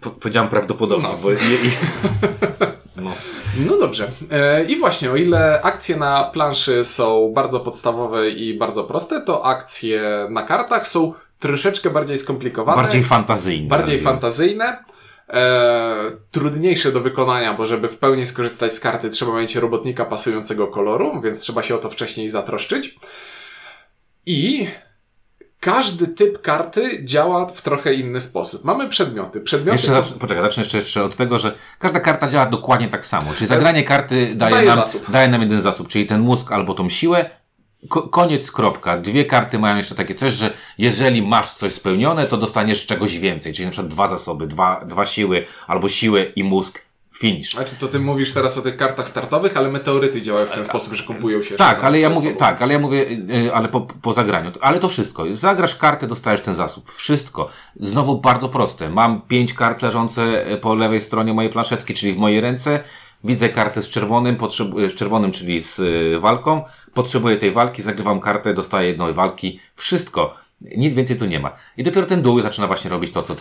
Po, 0.02 0.10
powiedziałem 0.10 0.50
prawdopodobnie, 0.50 1.08
No. 1.08 1.18
bo 1.18 1.32
i, 1.32 1.36
i, 1.36 1.72
no. 3.04 3.12
No 3.66 3.78
dobrze. 3.78 4.08
E, 4.32 4.64
I 4.66 4.76
właśnie, 4.76 5.12
o 5.12 5.16
ile 5.16 5.62
akcje 5.62 5.98
na 5.98 6.24
planszy 6.24 6.84
są 6.84 7.32
bardzo 7.36 7.60
podstawowe 7.60 8.30
i 8.30 8.54
bardzo 8.58 8.84
proste, 8.84 9.22
to 9.22 9.46
akcje 9.46 10.28
na 10.30 10.44
kartach 10.44 10.88
są 10.88 11.14
troszeczkę 11.40 11.90
bardziej 11.90 12.18
skomplikowane. 12.18 12.82
bardziej 12.82 13.04
fantazyjne. 13.04 13.68
bardziej 13.70 14.00
fantazyjne, 14.02 14.84
e, 15.30 15.96
trudniejsze 16.32 16.92
do 16.92 17.02
wykonania, 17.02 17.54
bo 17.54 17.66
żeby 17.66 17.90
w 17.90 17.98
pełni 17.98 18.26
skorzystać 18.26 18.74
z 18.74 18.80
karty, 18.80 19.10
trzeba 19.10 19.40
mieć 19.42 19.56
robotnika 19.56 20.06
pasującego 20.06 20.68
koloru, 20.68 21.22
więc 21.22 21.40
trzeba 21.40 21.64
się 21.64 21.76
o 21.76 21.78
to 21.78 21.90
wcześniej 21.90 22.30
zatroszczyć. 22.30 22.96
I 24.26 24.68
każdy 25.62 26.08
typ 26.08 26.42
karty 26.42 27.06
działa 27.06 27.46
w 27.46 27.62
trochę 27.62 27.94
inny 27.94 28.20
sposób. 28.20 28.64
Mamy 28.64 28.90
przedmioty. 28.90 29.42
Przedmioty 29.42 29.76
Jeszcze 29.76 29.92
zacznę, 29.92 30.18
poczekaj, 30.20 30.44
zacznę 30.44 30.64
jeszcze, 30.64 30.78
jeszcze 30.78 31.04
od 31.04 31.16
tego, 31.16 31.40
że 31.40 31.56
każda 31.80 32.00
karta 32.00 32.28
działa 32.28 32.46
dokładnie 32.46 32.88
tak 32.90 33.06
samo. 33.06 33.34
Czyli 33.34 33.48
zagranie 33.48 33.84
karty 33.84 34.36
daje, 34.36 34.56
Daje 34.56 34.68
nam, 34.68 34.76
zasób. 34.78 35.12
daje 35.12 35.28
nam 35.28 35.42
jeden 35.42 35.62
zasób, 35.62 35.88
czyli 35.88 36.06
ten 36.06 36.22
mózg 36.22 36.52
albo 36.52 36.74
tą 36.74 36.90
siłę. 36.90 37.30
Ko 37.90 38.02
koniec, 38.02 38.52
kropka. 38.52 38.98
Dwie 38.98 39.26
karty 39.26 39.60
mają 39.60 39.78
jeszcze 39.78 39.96
takie 39.96 40.16
coś, 40.16 40.34
że 40.34 40.54
jeżeli 40.78 41.22
masz 41.22 41.54
coś 41.54 41.74
spełnione, 41.74 42.26
to 42.26 42.38
dostaniesz 42.38 42.86
czegoś 42.86 43.18
więcej. 43.18 43.54
Czyli 43.54 43.66
na 43.66 43.72
przykład 43.72 43.92
dwa 43.94 44.08
zasoby, 44.08 44.48
dwa, 44.48 44.86
dwa 44.86 45.06
siły, 45.06 45.46
albo 45.68 45.90
siłę 45.90 46.24
i 46.24 46.44
mózg, 46.44 46.82
finish. 47.22 47.52
Znaczy, 47.52 47.76
to 47.80 47.88
ty 47.88 48.00
mówisz 48.00 48.34
teraz 48.34 48.58
o 48.58 48.62
tych 48.62 48.78
kartach 48.78 49.08
startowych, 49.08 49.58
ale 49.58 49.72
meteoryty 49.72 50.22
działają 50.22 50.46
w 50.48 50.52
ten 50.52 50.66
sposób, 50.66 50.94
że 50.94 51.04
kupują 51.04 51.42
się 51.42 51.56
Tak, 51.56 51.68
razem 51.68 51.86
ale 51.86 52.00
ja 52.00 52.10
sobą. 52.10 52.22
mówię, 52.22 52.36
tak, 52.36 52.62
ale 52.62 52.74
ja 52.74 52.80
mówię, 52.80 53.06
ale 53.54 53.70
po, 53.70 53.82
po 53.82 54.14
zagraniu. 54.14 54.52
Ale 54.62 54.80
to 54.80 54.90
wszystko. 54.90 55.26
Zagrasz 55.32 55.76
kartę, 55.76 56.08
dostajesz 56.08 56.42
ten 56.42 56.56
zasób. 56.56 56.92
Wszystko. 56.92 57.50
Znowu 57.80 58.18
bardzo 58.22 58.50
proste. 58.50 58.90
Mam 58.90 59.22
pięć 59.22 59.54
kart 59.54 59.82
leżące 59.82 60.46
e, 60.46 60.58
po 60.58 60.76
lewej 60.76 61.02
stronie 61.02 61.34
mojej 61.34 61.52
planszetki, 61.52 61.94
czyli 61.94 62.14
w 62.14 62.18
mojej 62.18 62.42
ręce. 62.42 62.84
Widzę 63.24 63.50
kartę 63.50 63.82
z 63.82 63.90
czerwonym, 63.90 64.36
potrzebuję, 64.36 64.90
z 64.90 64.96
czerwonym, 64.96 65.32
czyli 65.32 65.62
z 65.62 65.80
y, 65.80 66.20
walką. 66.20 66.64
Potrzebuję 66.94 67.38
tej 67.38 67.52
walki, 67.52 67.82
zagrywam 67.82 68.20
kartę, 68.20 68.54
dostaję 68.54 68.88
jedną 68.88 69.14
walki. 69.14 69.60
Wszystko. 69.76 70.36
Nic 70.62 70.94
więcej 70.94 71.16
tu 71.16 71.26
nie 71.26 71.40
ma. 71.40 71.56
I 71.78 71.84
dopiero 71.84 72.08
ten 72.08 72.22
dół 72.22 72.42
zaczyna 72.42 72.68
właśnie 72.68 72.90
robić 72.90 73.12
to, 73.12 73.24
co 73.24 73.36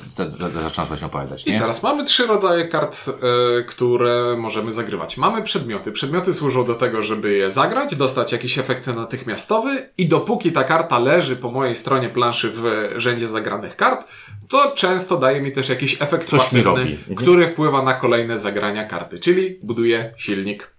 zaczynasz 0.62 0.88
właśnie 0.88 1.06
opowiadać, 1.06 1.46
I 1.46 1.52
nie? 1.52 1.59
teraz 1.59 1.83
mamy 1.83 2.04
trzy 2.04 2.26
rodzaje 2.26 2.68
kart, 2.68 3.04
e, 3.09 3.62
które 3.62 4.37
możemy 4.38 4.72
zagrywać. 4.72 5.16
Mamy 5.16 5.42
przedmioty. 5.42 5.92
Przedmioty 5.92 6.33
służą 6.33 6.64
do 6.64 6.74
tego, 6.74 7.02
żeby 7.02 7.33
je 7.33 7.50
zagrać, 7.50 7.94
dostać 7.96 8.33
jakiś 8.33 8.59
efekt 8.59 8.87
natychmiastowy 8.87 9.88
i 9.98 10.09
dopóki 10.09 10.52
ta 10.52 10.64
karta 10.64 10.98
leży 10.98 11.37
po 11.37 11.50
mojej 11.50 11.74
stronie 11.74 12.09
planszy 12.09 12.50
w 12.54 12.92
rzędzie 12.96 13.28
zagranych 13.28 13.76
kart, 13.76 14.06
to 14.48 14.72
często 14.74 15.16
daje 15.16 15.40
mi 15.40 15.52
też 15.52 15.68
jakiś 15.68 16.02
efekt 16.02 16.28
Coś 16.28 16.40
pasywny. 16.40 16.80
Mhm. 16.80 17.16
który 17.16 17.48
wpływa 17.48 17.83
na 17.83 17.94
kolejne 17.94 18.38
zagrania 18.38 18.85
karty, 18.85 19.18
czyli 19.18 19.59
buduje 19.62 20.14
silnik. 20.16 20.70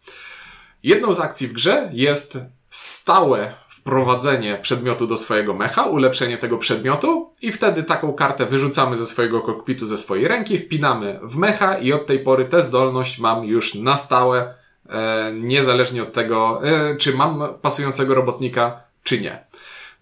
Jedną 0.84 1.14
z 1.14 1.20
akcji 1.20 1.48
w 1.48 1.54
grze 1.54 1.90
jest 1.94 2.38
stałe 2.70 3.54
wprowadzenie 3.82 4.60
przedmiotu 4.62 5.08
do 5.08 5.18
swojego 5.18 5.54
mecha, 5.54 5.84
ulepszenie 5.84 6.38
tego 6.38 6.58
przedmiotu 6.58 7.30
i 7.42 7.52
wtedy 7.52 7.84
taką 7.84 8.14
kartę 8.14 8.46
wyrzucamy 8.46 8.96
ze 8.96 9.06
swojego 9.06 9.42
kokpitu, 9.42 9.86
ze 9.86 9.98
swojej 9.98 10.28
ręki, 10.28 10.58
wpinamy 10.58 11.20
w 11.24 11.36
mecha 11.36 11.78
i 11.78 11.94
od 11.94 12.06
tej 12.06 12.20
pory 12.20 12.46
tę 12.46 12.62
zdolność 12.62 13.20
mam 13.20 13.44
już 13.46 13.76
na 13.76 13.96
stałe, 13.96 14.54
e, 14.90 15.32
niezależnie 15.34 16.04
od 16.04 16.14
tego, 16.14 16.62
e, 16.64 16.96
czy 16.96 17.14
mam 17.16 17.44
pasującego 17.62 18.16
robotnika, 18.16 18.84
czy 19.04 19.22
nie. 19.22 19.46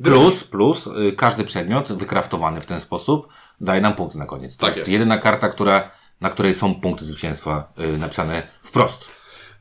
Plus, 0.04 0.44
plus, 0.44 0.88
y, 0.88 1.12
każdy 1.18 1.44
przedmiot 1.44 1.94
wykraftowany 1.94 2.62
w 2.62 2.66
ten 2.66 2.82
sposób 2.82 3.28
daje 3.62 3.82
nam 3.82 3.94
punkty 3.94 4.18
na 4.18 4.26
koniec. 4.26 4.58
To 4.58 4.62
Tak 4.66 4.70
jest, 4.70 4.80
jest. 4.80 4.92
jedyna 4.92 5.18
karta, 5.18 5.50
która, 5.50 5.92
na 6.22 6.30
której 6.30 6.56
są 6.56 6.76
punkty 6.76 7.06
zwycięstwa 7.06 7.72
y, 7.80 7.98
napisane 7.98 8.44
wprost. 8.64 9.10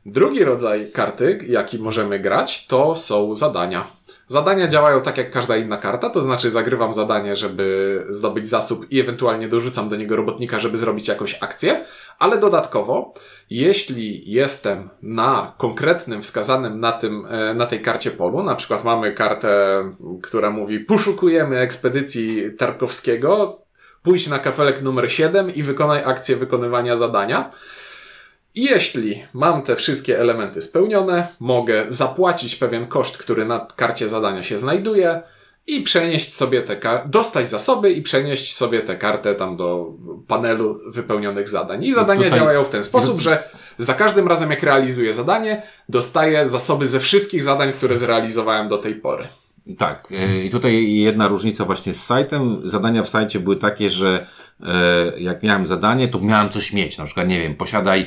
Drugi 0.07 0.45
rodzaj 0.45 0.91
karty, 0.93 1.45
jaki 1.49 1.79
możemy 1.79 2.19
grać, 2.21 2.67
to 2.67 2.97
są 2.97 3.35
zadania. 3.35 3.98
Zadania 4.29 4.69
działają 4.69 5.03
tak 5.03 5.19
jak 5.19 5.31
każda 5.31 5.57
inna 5.57 5.77
karta, 5.77 6.11
to 6.11 6.21
znaczy 6.21 6.51
zagrywam 6.51 6.95
zadanie, 6.95 7.37
żeby 7.37 8.05
zdobyć 8.09 8.47
zasób 8.47 8.93
i 8.93 9.01
ewentualnie 9.01 9.49
dorzucam 9.49 9.89
do 9.89 9.97
niego 9.97 10.17
robotnika, 10.17 10.61
żeby 10.61 10.77
zrobić 10.77 11.09
jakąś 11.09 11.39
akcję, 11.41 11.85
ale 12.19 12.39
dodatkowo, 12.39 13.15
jeśli 13.51 14.33
jestem 14.33 14.89
na 15.03 15.53
konkretnym, 15.59 16.23
wskazanym 16.23 16.81
na, 16.81 16.93
tym, 16.93 17.27
e, 17.31 17.55
na 17.55 17.67
tej 17.67 17.83
karcie 17.83 18.11
polu, 18.11 18.43
na 18.43 18.55
przykład 18.55 18.85
mamy 18.85 19.13
kartę, 19.13 19.85
która 20.23 20.51
mówi 20.51 20.81
poszukujemy 20.81 21.59
ekspedycji 21.59 22.43
Tarkowskiego, 22.59 23.63
pójdź 24.03 24.29
na 24.29 24.39
kafelek 24.39 24.83
numer 24.83 25.13
7 25.13 25.55
i 25.55 25.63
wykonaj 25.63 26.03
akcję 26.05 26.37
wykonywania 26.37 26.97
zadania, 26.97 27.51
i 28.55 28.65
jeśli 28.65 29.23
mam 29.35 29.63
te 29.63 29.77
wszystkie 29.77 30.21
elementy 30.21 30.63
spełnione, 30.63 31.27
mogę 31.41 31.85
zapłacić 31.89 32.57
pewien 32.57 32.87
koszt, 32.87 33.19
który 33.19 33.45
na 33.45 33.67
karcie 33.77 34.09
zadania 34.09 34.43
się 34.43 34.59
znajduje 34.59 35.23
i 35.67 35.81
przenieść 35.81 36.35
sobie 36.35 36.63
te 36.63 36.77
kar- 36.77 37.09
dostać 37.09 37.49
zasoby 37.49 37.93
i 37.93 38.03
przenieść 38.03 38.57
sobie 38.57 38.81
tę 38.81 38.97
kartę 38.97 39.35
tam 39.35 39.57
do 39.57 39.93
panelu 40.27 40.81
wypełnionych 40.87 41.49
zadań. 41.49 41.85
I 41.85 41.93
zadania 41.93 42.23
tutaj- 42.25 42.39
działają 42.39 42.65
w 42.65 42.69
ten 42.69 42.85
sposób, 42.85 43.21
że 43.21 43.49
za 43.79 43.95
każdym 43.95 44.29
razem 44.29 44.51
jak 44.51 44.63
realizuję 44.63 45.15
zadanie, 45.15 45.63
dostaję 45.89 46.49
zasoby 46.49 46.87
ze 46.87 47.01
wszystkich 47.01 47.43
zadań, 47.43 47.73
które 47.73 47.97
zrealizowałem 47.97 48.69
do 48.69 48.79
tej 48.79 48.95
pory. 48.95 49.29
Tak, 49.79 50.09
y, 50.13 50.45
i 50.45 50.51
tutaj 50.51 50.95
jedna 50.95 51.29
różnica 51.29 51.65
właśnie 51.65 51.93
z 51.93 52.05
sajtem. 52.05 52.61
Zadania 52.65 53.03
w 53.03 53.09
sajcie 53.09 53.41
były 53.41 53.57
takie, 53.57 53.91
że 53.91 54.27
e, 54.63 55.21
jak 55.21 55.43
miałem 55.43 55.67
zadanie, 55.67 56.09
to 56.09 56.19
miałem 56.21 56.51
coś 56.51 56.73
mieć. 56.73 56.99
Na 56.99 57.05
przykład, 57.05 57.29
nie 57.29 57.41
wiem, 57.43 57.55
posiadaj 57.55 58.01
e, 58.01 58.07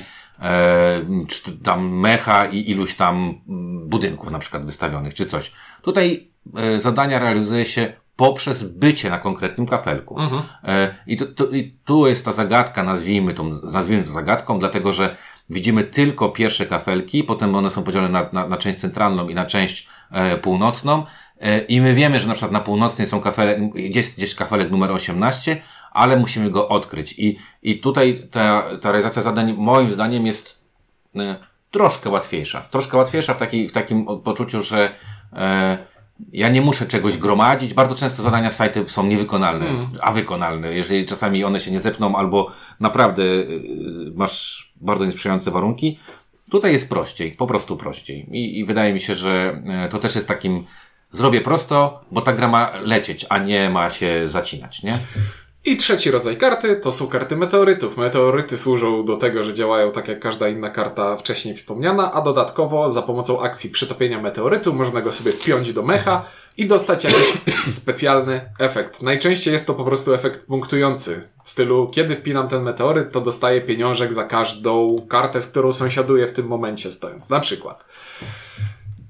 czy 1.28 1.58
tam 1.58 1.90
mecha 1.90 2.46
i 2.46 2.72
iluś 2.72 2.96
tam 2.96 3.42
mm, 3.50 3.90
budynków 3.90 4.32
na 4.32 4.40
przykład 4.40 4.66
wystawionych, 4.66 5.14
czy 5.14 5.26
coś. 5.26 5.52
Tutaj 5.82 6.28
e, 6.58 6.82
zadania 6.82 7.20
realizuje 7.20 7.66
się 7.66 7.94
poprzez 8.16 8.64
bycie 8.64 9.10
na 9.10 9.18
konkretnym 9.18 9.68
kafelku. 9.68 10.18
E, 10.64 10.96
I, 11.08 11.18
to, 11.18 11.26
to, 11.26 11.46
I 11.52 11.76
tu 11.86 12.08
jest 12.08 12.26
ta 12.26 12.32
zagadka, 12.32 12.84
nazwijmy, 12.84 13.34
tą, 13.34 13.50
nazwijmy 13.64 14.04
to 14.04 14.12
zagadką, 14.12 14.60
dlatego 14.60 14.94
że 14.94 15.16
widzimy 15.50 15.84
tylko 15.84 16.30
pierwsze 16.30 16.66
kafelki, 16.66 17.24
potem 17.24 17.56
one 17.56 17.70
są 17.70 17.84
podzielone 17.84 18.10
na, 18.10 18.30
na, 18.34 18.48
na 18.48 18.58
część 18.58 18.80
centralną 18.80 19.30
i 19.30 19.36
na 19.36 19.46
część 19.46 19.88
e, 20.12 20.38
północną. 20.38 21.06
E, 21.42 21.60
I 21.60 21.82
my 21.82 21.96
wiemy, 21.96 22.20
że 22.20 22.28
na 22.28 22.34
przykład 22.34 22.52
na 22.52 22.60
północnej 22.60 23.08
są 23.08 23.22
kafele, 23.22 23.70
jest 23.76 24.18
gdzieś 24.18 24.36
kafelek 24.36 24.72
numer 24.72 24.92
18, 24.92 25.62
ale 25.92 26.18
musimy 26.18 26.50
go 26.50 26.68
odkryć. 26.68 27.16
I, 27.18 27.38
i 27.64 27.80
tutaj 27.80 28.28
ta, 28.32 28.64
ta 28.82 28.92
realizacja 28.92 29.22
zadań 29.22 29.54
moim 29.58 29.94
zdaniem 29.94 30.26
jest 30.26 30.62
e, 31.16 31.36
troszkę 31.72 32.10
łatwiejsza. 32.10 32.62
Troszkę 32.62 32.98
łatwiejsza 32.98 33.34
w, 33.34 33.38
takiej, 33.38 33.70
w 33.70 33.72
takim 33.72 34.06
poczuciu, 34.24 34.62
że 34.62 34.96
e, 35.34 35.78
ja 36.34 36.50
nie 36.50 36.62
muszę 36.62 36.86
czegoś 36.86 37.18
gromadzić. 37.18 37.74
Bardzo 37.74 37.96
często 37.96 38.24
zadania 38.24 38.50
w 38.50 38.54
sajty 38.54 38.84
są 38.88 39.06
niewykonalne, 39.06 39.66
a 40.02 40.12
wykonalne. 40.12 40.74
Jeżeli 40.74 41.06
czasami 41.06 41.44
one 41.44 41.60
się 41.60 41.72
nie 41.72 41.80
zepną 41.80 42.16
albo 42.16 42.52
naprawdę 42.80 43.24
y, 43.24 43.64
masz 44.16 44.74
bardzo 44.82 45.06
niesprzyjające 45.06 45.52
warunki, 45.52 46.00
tutaj 46.50 46.74
jest 46.74 46.90
prościej, 46.90 47.32
po 47.32 47.48
prostu 47.48 47.78
prościej. 47.78 48.28
I, 48.32 48.60
I 48.60 48.66
wydaje 48.66 48.94
mi 48.94 49.00
się, 49.00 49.16
że 49.16 49.62
e, 49.66 49.90
to 49.90 50.00
też 50.00 50.16
jest 50.16 50.28
takim 50.28 50.66
zrobię 51.12 51.42
prosto, 51.42 52.06
bo 52.12 52.22
ta 52.22 52.34
gra 52.34 52.48
ma 52.48 52.72
lecieć, 52.82 53.26
a 53.30 53.38
nie 53.38 53.70
ma 53.70 53.90
się 53.90 54.28
zacinać, 54.28 54.84
nie? 54.84 55.00
I 55.66 55.78
trzeci 55.78 56.12
rodzaj 56.12 56.38
karty 56.38 56.76
to 56.76 56.92
są 56.92 57.08
karty 57.08 57.36
meteorytów. 57.36 57.98
Meteoryty 57.98 58.58
służą 58.58 59.06
do 59.06 59.18
tego, 59.18 59.44
że 59.44 59.54
działają 59.54 59.92
tak 59.92 60.08
jak 60.08 60.20
każda 60.20 60.48
inna 60.48 60.70
karta 60.70 61.18
wcześniej 61.18 61.56
wspomniana, 61.56 62.14
a 62.14 62.22
dodatkowo 62.22 62.90
za 62.90 63.02
pomocą 63.02 63.42
akcji 63.42 63.70
przytopienia 63.70 64.22
meteorytu 64.22 64.74
można 64.74 65.02
go 65.02 65.12
sobie 65.12 65.32
wpiąć 65.32 65.74
do 65.74 65.84
mecha 65.84 66.26
i 66.58 66.68
dostać 66.68 67.04
jakiś 67.04 67.38
specjalny 67.82 68.54
efekt. 68.60 69.02
Najczęściej 69.02 69.52
jest 69.52 69.68
to 69.68 69.74
po 69.74 69.84
prostu 69.84 70.14
efekt 70.14 70.46
punktujący. 70.46 71.30
W 71.44 71.50
stylu, 71.50 71.92
kiedy 71.94 72.16
wpinam 72.16 72.48
ten 72.48 72.64
meteoryt, 72.64 73.12
to 73.12 73.22
dostaję 73.22 73.62
pieniążek 73.62 74.14
za 74.14 74.24
każdą 74.24 74.96
kartę, 75.10 75.42
z 75.42 75.48
którą 75.48 75.72
sąsiaduję 75.72 76.28
w 76.28 76.32
tym 76.32 76.48
momencie 76.48 76.92
stojąc. 76.92 77.30
Na 77.30 77.40
przykład, 77.40 77.86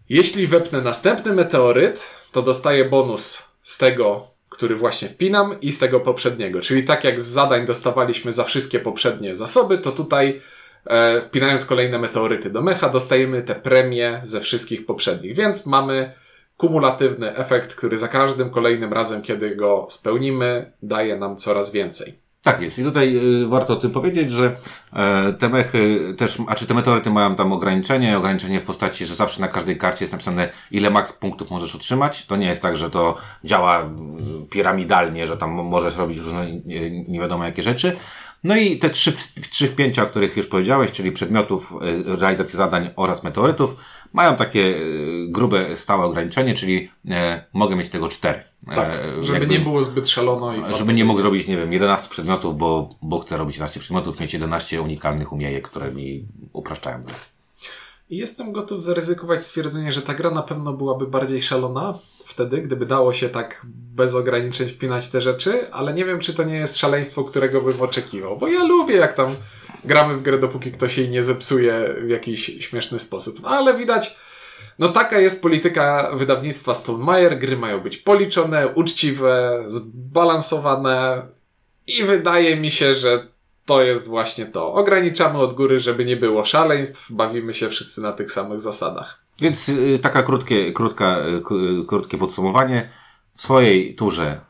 jeśli 0.10 0.48
wepnę 0.48 0.82
następny 0.82 1.34
meteoryt, 1.34 2.08
to 2.32 2.42
dostaję 2.42 2.86
bonus 2.86 3.44
z 3.64 3.78
tego, 3.78 4.32
który 4.62 4.76
właśnie 4.76 5.08
wpinam 5.08 5.60
i 5.62 5.72
z 5.72 5.80
tego 5.80 6.00
poprzedniego. 6.00 6.62
Czyli 6.62 6.84
tak 6.84 7.04
jak 7.04 7.22
z 7.22 7.26
zadań 7.26 7.66
dostawaliśmy 7.66 8.32
za 8.32 8.44
wszystkie 8.44 8.80
poprzednie 8.80 9.36
zasoby, 9.36 9.78
to 9.78 9.92
tutaj 9.92 10.42
e, 10.86 11.22
wpinając 11.22 11.66
kolejne 11.66 12.00
meteoryty 12.00 12.50
do 12.50 12.62
mecha, 12.62 12.90
dostajemy 12.90 13.42
te 13.42 13.56
premie 13.56 14.20
ze 14.24 14.42
wszystkich 14.42 14.86
poprzednich. 14.86 15.36
Więc 15.36 15.66
mamy 15.66 16.14
kumulatywny 16.58 17.36
efekt, 17.36 17.76
który 17.76 17.98
za 17.98 18.08
każdym 18.08 18.50
kolejnym 18.50 18.94
razem, 18.94 19.22
kiedy 19.22 19.56
go 19.56 19.88
spełnimy, 19.90 20.72
daje 20.82 21.18
nam 21.18 21.38
coraz 21.38 21.72
więcej. 21.72 22.14
Tak 22.44 22.62
jest. 22.62 22.80
I 22.80 22.84
tutaj 22.84 23.18
y, 23.44 23.48
warto 23.48 23.74
o 23.74 23.76
tym 23.76 23.92
powiedzieć, 23.92 24.32
że 24.32 24.56
e, 24.94 25.34
te 25.34 25.50
mechy 25.50 26.14
też, 26.18 26.38
a 26.48 26.56
czy 26.56 26.68
te 26.68 26.74
meteoryty 26.74 27.10
mają 27.10 27.36
tam 27.36 27.54
ograniczenie, 27.54 28.18
ograniczenie 28.18 28.60
w 28.60 28.64
postaci, 28.64 29.06
że 29.06 29.16
zawsze 29.16 29.42
na 29.42 29.48
każdej 29.48 29.78
karcie 29.78 30.06
jest 30.06 30.12
napisane, 30.12 30.50
ile 30.72 30.90
max 30.90 31.14
punktów 31.14 31.50
możesz 31.52 31.76
otrzymać. 31.76 32.26
To 32.26 32.36
nie 32.36 32.48
jest 32.48 32.62
tak, 32.62 32.78
że 32.78 32.90
to 32.90 33.18
działa 33.44 33.84
y, 33.84 33.86
piramidalnie, 34.50 35.28
że 35.28 35.38
tam 35.38 35.52
możesz 35.52 35.96
robić 35.96 36.18
różne 36.18 36.52
nie 37.08 37.20
wiadomo 37.20 37.46
jakie 37.46 37.64
rzeczy. 37.64 37.98
No 38.44 38.56
i 38.56 38.80
te 38.80 38.90
trzy, 38.90 39.14
trzy 39.52 39.68
wpięcia, 39.68 40.04
o 40.04 40.06
których 40.06 40.38
już 40.38 40.48
powiedziałeś, 40.48 40.92
czyli 40.92 41.12
przedmiotów, 41.12 41.74
y, 42.10 42.16
realizacji 42.16 42.58
zadań 42.58 42.90
oraz 42.96 43.24
meteorytów, 43.24 43.76
mają 44.14 44.36
takie 44.36 44.60
y, 44.60 45.28
grube, 45.30 45.78
stałe 45.78 46.06
ograniczenie, 46.06 46.54
czyli 46.54 46.90
e, 47.10 47.44
mogę 47.54 47.76
mieć 47.76 47.90
tego 47.90 48.10
cztery. 48.10 48.44
Tak, 48.76 48.96
E, 48.96 49.24
żeby 49.24 49.40
jakby- 49.40 49.54
nie 49.54 49.60
było 49.60 49.84
zbyt 49.84 50.10
szalono 50.10 50.56
i 50.56 50.62
żeby 50.78 50.94
nie 50.94 51.06
mógł 51.06 51.22
robić, 51.22 51.48
nie 51.48 51.58
wiem, 51.58 51.74
11 51.74 52.10
przedmiotów, 52.10 52.58
bo, 52.58 52.96
bo 53.02 53.20
chcę 53.20 53.38
robić 53.38 53.56
11 53.56 53.80
przedmiotów, 53.80 54.20
mieć 54.20 54.34
11 54.34 54.82
unikalnych 54.82 55.34
umiejek, 55.34 55.68
które 55.68 55.92
mi 55.92 56.26
upraszczają 56.54 57.04
grę. 57.04 57.14
I 58.12 58.18
jestem 58.18 58.52
gotów 58.52 58.82
zaryzykować 58.82 59.44
stwierdzenie, 59.44 59.92
że 59.92 60.02
ta 60.02 60.14
gra 60.14 60.32
na 60.32 60.44
pewno 60.44 60.74
byłaby 60.74 61.08
bardziej 61.08 61.42
szalona 61.42 61.94
wtedy, 62.26 62.62
gdyby 62.62 62.86
dało 62.86 63.14
się 63.14 63.30
tak 63.30 63.66
bez 63.66 64.16
ograniczeń 64.16 64.70
wpinać 64.70 65.10
te 65.10 65.22
rzeczy, 65.22 65.72
ale 65.72 65.94
nie 65.94 66.06
wiem, 66.06 66.20
czy 66.20 66.34
to 66.34 66.44
nie 66.44 66.56
jest 66.56 66.78
szaleństwo, 66.78 67.24
którego 67.24 67.62
bym 67.62 67.82
oczekiwał, 67.82 68.38
bo 68.38 68.48
ja 68.48 68.64
lubię, 68.64 68.96
jak 68.96 69.14
tam 69.14 69.36
gramy 69.86 70.18
w 70.18 70.22
grę, 70.22 70.40
dopóki 70.40 70.72
ktoś 70.72 70.98
jej 70.98 71.10
nie 71.10 71.22
zepsuje 71.22 71.96
w 72.06 72.10
jakiś 72.10 72.46
śmieszny 72.46 73.00
sposób. 73.00 73.42
No 73.42 73.50
ale 73.50 73.78
widać, 73.78 74.16
no 74.80 74.88
taka 74.88 75.20
jest 75.20 75.42
polityka 75.42 76.12
wydawnictwa 76.14 76.74
Stone 76.74 77.06
Meyer. 77.06 77.40
Gry 77.40 77.58
mają 77.58 77.80
być 77.80 77.98
policzone, 77.98 78.68
uczciwe, 78.68 79.64
zbalansowane 79.68 81.28
i 81.88 82.04
wydaje 82.04 82.56
mi 82.56 82.72
się, 82.72 82.94
że 82.94 83.28
to 83.72 83.82
jest 83.82 84.08
właśnie 84.08 84.46
to. 84.46 84.74
Ograniczamy 84.74 85.38
od 85.38 85.54
góry, 85.54 85.80
żeby 85.80 86.06
nie 86.06 86.18
było 86.18 86.46
szaleństw, 86.46 87.12
bawimy 87.12 87.54
się 87.54 87.70
wszyscy 87.70 88.02
na 88.02 88.14
tych 88.14 88.32
samych 88.32 88.60
zasadach. 88.60 89.24
Więc 89.40 89.70
y, 89.70 90.00
taka 90.02 90.24
krótkie, 90.24 90.74
krótka, 90.74 91.18
y, 91.20 91.82
y, 91.82 91.86
krótkie 91.88 92.18
podsumowanie. 92.18 92.90
W 93.36 93.42
swojej 93.42 93.96
turze 93.96 94.42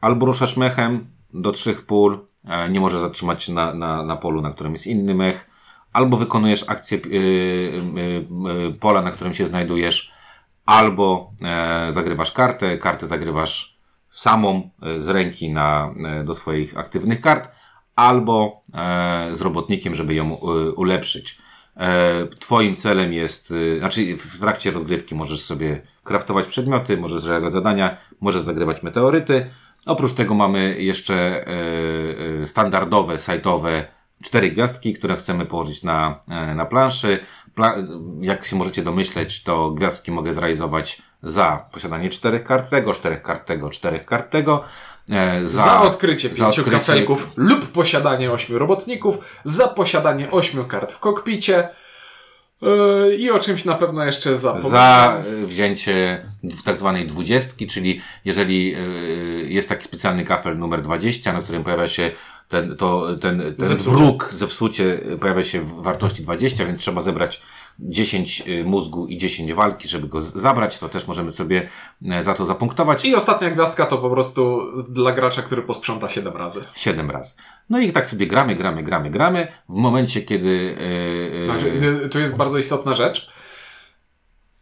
albo 0.00 0.26
ruszasz 0.26 0.56
mechem 0.56 1.06
do 1.34 1.52
trzech 1.52 1.86
pól, 1.86 2.18
e, 2.44 2.70
nie 2.70 2.80
możesz 2.80 3.00
zatrzymać 3.00 3.42
się 3.42 3.52
na, 3.52 3.74
na, 3.74 4.02
na 4.02 4.16
polu, 4.16 4.42
na 4.42 4.50
którym 4.50 4.72
jest 4.72 4.86
inny 4.86 5.14
mech, 5.14 5.46
albo 5.92 6.16
wykonujesz 6.16 6.64
akcję 6.68 6.98
y, 6.98 7.82
pola, 8.80 9.02
na 9.02 9.10
którym 9.10 9.34
się 9.34 9.46
znajdujesz, 9.46 10.12
albo 10.66 11.32
e, 11.42 11.92
zagrywasz 11.92 12.32
kartę, 12.32 12.78
kartę 12.78 13.06
zagrywasz 13.06 13.78
samą 14.12 14.70
e, 14.82 15.02
z 15.02 15.08
ręki 15.08 15.50
na, 15.50 15.94
do 16.24 16.34
swoich 16.34 16.78
aktywnych 16.78 17.20
kart, 17.20 17.56
albo 17.96 18.62
e, 18.74 19.28
z 19.32 19.40
robotnikiem, 19.40 19.94
żeby 19.94 20.14
ją 20.14 20.26
e, 20.26 20.70
ulepszyć. 20.70 21.38
E, 21.76 22.26
twoim 22.26 22.76
celem 22.76 23.12
jest, 23.12 23.54
e, 23.74 23.78
znaczy 23.78 24.16
w 24.16 24.40
trakcie 24.40 24.70
rozgrywki 24.70 25.14
możesz 25.14 25.40
sobie 25.42 25.82
kraftować 26.04 26.46
przedmioty, 26.46 26.96
możesz 26.96 27.24
realizować 27.24 27.52
zadania, 27.52 27.96
możesz 28.20 28.42
zagrywać 28.42 28.82
meteoryty. 28.82 29.50
Oprócz 29.86 30.12
tego 30.12 30.34
mamy 30.34 30.82
jeszcze 30.82 31.44
standardowe, 32.46 33.18
sajtowe 33.18 33.84
cztery 34.22 34.50
gwiazdki, 34.50 34.92
które 34.92 35.16
chcemy 35.16 35.46
położyć 35.46 35.82
na, 35.82 36.20
na 36.54 36.66
planszy. 36.66 37.18
Pla 37.54 37.74
jak 38.20 38.46
się 38.46 38.56
możecie 38.56 38.82
domyśleć, 38.82 39.42
to 39.42 39.70
gwiazdki 39.70 40.12
mogę 40.12 40.32
zrealizować 40.32 41.02
za 41.22 41.68
posiadanie 41.72 42.08
czterech 42.08 42.44
kart 42.44 42.70
tego, 42.70 42.94
czterech 42.94 43.22
kart 43.22 43.46
tego, 43.46 43.70
czterech 43.70 44.06
kart 44.06 44.30
tego. 44.30 44.64
E, 45.10 45.48
Za, 45.48 45.80
odkrycie 45.82 46.28
za 46.28 46.34
pięciu 46.34 46.62
odkrycie- 46.62 46.70
kafelków 46.70 47.30
lub 47.36 47.66
posiadanie 47.72 48.32
ośmiu 48.32 48.58
robotników, 48.58 49.18
za 49.44 49.68
posiadanie 49.68 50.30
ośmiu 50.30 50.64
kart 50.64 50.92
w 50.92 50.98
kokpicie 50.98 51.68
yy, 52.62 53.16
i 53.16 53.30
o 53.30 53.38
czymś 53.38 53.64
na 53.64 53.74
pewno 53.74 54.04
jeszcze 54.04 54.36
zapomniałem. 54.36 54.70
za 54.70 55.22
e, 55.42 55.46
wzięcie 55.46 56.26
tak 56.64 56.78
zwanej 56.78 57.06
dwudziestki, 57.06 57.66
czyli 57.66 58.00
jeżeli 58.24 58.74
e, 58.74 58.78
jest 59.48 59.68
taki 59.68 59.84
specjalny 59.84 60.24
kafel 60.24 60.58
numer 60.58 60.82
20, 60.82 61.32
na 61.32 61.42
którym 61.42 61.64
pojawia 61.64 61.88
się 61.88 62.10
ten, 62.48 62.76
to, 62.76 63.16
ten, 63.16 63.54
ten 63.56 63.66
Zepsucie. 63.66 63.96
wróg, 63.96 64.30
zepsucie 64.32 64.98
pojawia 65.20 65.42
się 65.42 65.60
w 65.60 65.82
wartości 65.82 66.22
20, 66.22 66.66
więc 66.66 66.80
trzeba 66.80 67.02
zebrać 67.02 67.42
10 67.78 68.42
mózgu 68.64 69.06
i 69.06 69.18
10 69.18 69.52
walki, 69.52 69.88
żeby 69.88 70.08
go 70.08 70.20
zabrać, 70.20 70.78
to 70.78 70.88
też 70.88 71.06
możemy 71.06 71.32
sobie 71.32 71.68
e, 72.10 72.22
za 72.22 72.34
to 72.34 72.46
zapunktować. 72.46 73.04
I 73.04 73.14
ostatnia 73.14 73.50
gwiazdka 73.50 73.86
to 73.86 73.98
po 73.98 74.10
prostu 74.10 74.60
dla 74.90 75.12
gracza, 75.12 75.42
który 75.42 75.62
posprząta 75.62 76.08
7 76.08 76.36
razy. 76.36 76.64
7 76.74 77.10
razy. 77.10 77.34
No 77.70 77.80
i 77.80 77.92
tak 77.92 78.06
sobie 78.06 78.26
gramy, 78.26 78.54
gramy, 78.54 78.82
gramy, 78.82 79.10
gramy. 79.10 79.48
W 79.68 79.76
momencie, 79.76 80.22
kiedy... 80.22 80.76
e, 80.80 81.42
e, 81.42 81.44
Znaczy, 81.44 81.80
y, 82.04 82.08
tu 82.08 82.18
jest 82.18 82.36
bardzo 82.36 82.58
istotna 82.58 82.94
rzecz. 82.94 83.30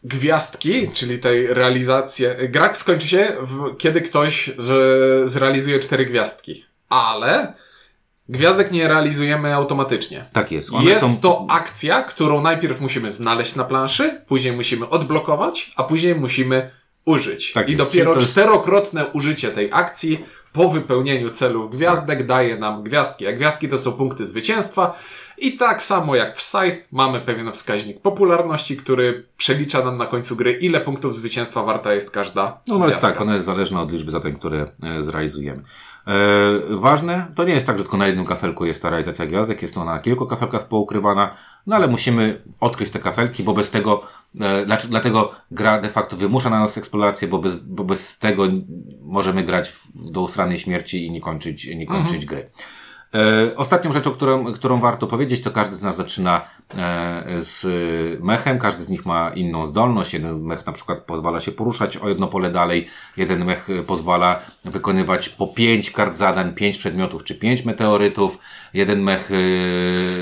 Gwiazdki, 0.05 0.91
czyli 0.91 1.19
tej 1.19 1.47
realizacji. 1.47 2.27
Gra 2.49 2.75
skończy 2.75 3.09
się, 3.09 3.37
w, 3.41 3.77
kiedy 3.77 4.01
ktoś 4.01 4.51
z, 4.57 5.31
zrealizuje 5.31 5.79
cztery 5.79 6.07
gwiazdki. 6.07 6.65
Ale 6.89 7.55
gwiazdek 8.29 8.73
nie 8.73 8.89
realizujemy 8.89 9.55
automatycznie. 9.55 10.25
tak 10.33 10.53
jest. 10.53 10.73
One 10.73 10.91
Jest 10.91 11.01
są- 11.01 11.17
to 11.17 11.47
akcja, 11.51 12.03
którą 12.03 12.41
najpierw 12.41 12.81
musimy 12.81 13.11
znaleźć 13.11 13.57
na 13.57 13.65
planszy, 13.65 14.21
później 14.27 14.53
musimy 14.57 14.89
odblokować, 14.89 15.73
a 15.77 15.83
później 15.83 16.15
musimy 16.15 16.71
użyć. 17.05 17.53
Tak 17.53 17.69
I 17.69 17.73
jest, 17.73 17.85
dopiero 17.85 18.15
jest- 18.15 18.31
czterokrotne 18.31 19.07
użycie 19.07 19.49
tej 19.49 19.69
akcji 19.73 20.25
po 20.53 20.69
wypełnieniu 20.69 21.31
celów 21.31 21.71
gwiazdek 21.71 22.27
daje 22.27 22.57
nam 22.59 22.83
gwiazdki. 22.83 23.27
A 23.27 23.33
gwiazdki 23.33 23.69
to 23.69 23.79
są 23.79 23.93
punkty 23.93 24.27
zwycięstwa. 24.27 24.99
I 25.39 25.53
tak 25.53 25.83
samo 25.83 26.17
jak 26.17 26.37
w 26.37 26.43
Scythe 26.43 26.77
mamy 26.93 27.21
pewien 27.21 27.53
wskaźnik 27.53 28.01
popularności, 28.01 28.77
który 28.77 29.27
przelicza 29.37 29.85
nam 29.85 29.97
na 29.97 30.07
końcu 30.07 30.37
gry, 30.37 30.53
ile 30.53 30.81
punktów 30.81 31.15
zwycięstwa 31.15 31.63
warta 31.63 31.95
jest 31.95 32.11
każda 32.11 32.61
No, 32.69 32.79
no 32.79 32.87
jest 32.89 33.01
tak, 33.01 33.21
ona 33.21 33.35
jest 33.35 33.47
zależna 33.47 33.83
od 33.83 33.93
liczby 33.93 34.11
zadań, 34.11 34.35
które 34.37 34.67
e, 34.83 35.03
zrealizujemy. 35.03 35.63
E, 36.07 36.77
ważne, 36.77 37.27
to 37.35 37.45
nie 37.45 37.55
jest 37.55 37.67
tak, 37.67 37.79
że 37.79 37.85
tylko 37.85 37.97
na 37.97 38.07
jednym 38.07 38.27
kafelku 38.27 38.65
jest 38.67 38.83
ta 38.83 38.91
realizacja 38.91 39.27
gwiazdek, 39.27 39.63
jest 39.63 39.75
to 39.75 39.85
na 39.85 39.99
kilku 39.99 40.27
kafelkach 40.27 40.69
poukrywana, 40.69 41.35
no 41.67 41.77
ale 41.77 41.89
musimy 41.89 42.43
odkryć 42.61 42.91
te 42.91 42.99
kafelki, 42.99 43.43
bo 43.43 43.53
bez 43.55 43.71
tego, 43.71 44.03
e, 44.41 44.67
dlaczego, 44.67 44.91
dlatego 44.91 45.31
gra 45.51 45.81
de 45.81 45.89
facto 45.89 46.17
wymusza 46.17 46.51
na 46.51 46.61
nas 46.61 46.79
eksplorację, 46.79 47.29
bo 47.29 47.39
bez, 47.39 47.61
bo 47.61 47.85
bez 47.85 48.19
tego 48.19 48.43
możemy 49.03 49.45
grać 49.45 49.71
w, 49.71 50.11
do 50.11 50.21
usranej 50.21 50.59
śmierci 50.59 51.07
i 51.07 51.11
nie 51.11 51.21
kończyć, 51.21 51.67
nie 51.67 51.87
kończyć 51.87 52.23
Mhm. 52.23 52.27
gry. 52.29 52.51
E, 53.15 53.57
ostatnią 53.57 53.93
rzeczą, 53.93 54.11
którą, 54.11 54.53
którą 54.53 54.81
warto 54.81 55.07
powiedzieć, 55.07 55.43
to 55.43 55.51
każdy 55.51 55.77
z 55.77 55.83
nas 55.83 55.97
zaczyna 55.97 56.49
e, 56.77 57.25
z 57.39 57.67
mechem, 58.23 58.59
każdy 58.59 58.85
z 58.85 58.89
nich 58.89 59.07
ma 59.07 59.31
inną 59.35 59.67
zdolność. 59.67 60.15
Jeden 60.15 60.43
mech 60.43 60.67
na 60.67 60.73
przykład 60.73 60.99
pozwala 60.99 61.41
się 61.41 61.53
poruszać 61.53 61.97
o 61.97 62.09
jedno 62.09 62.27
pole 62.27 62.51
dalej, 62.51 62.89
jeden 63.17 63.45
mech 63.45 63.69
pozwala 63.87 64.41
wykonywać 64.65 65.29
po 65.29 65.47
pięć 65.47 65.91
kart 65.91 66.17
zadań, 66.17 66.55
pięć 66.55 66.79
przedmiotów 66.79 67.25
czy 67.25 67.35
pięć 67.35 67.65
meteorytów. 67.65 68.39
Jeden 68.75 69.03
mech... 69.03 69.31
E, 69.31 69.35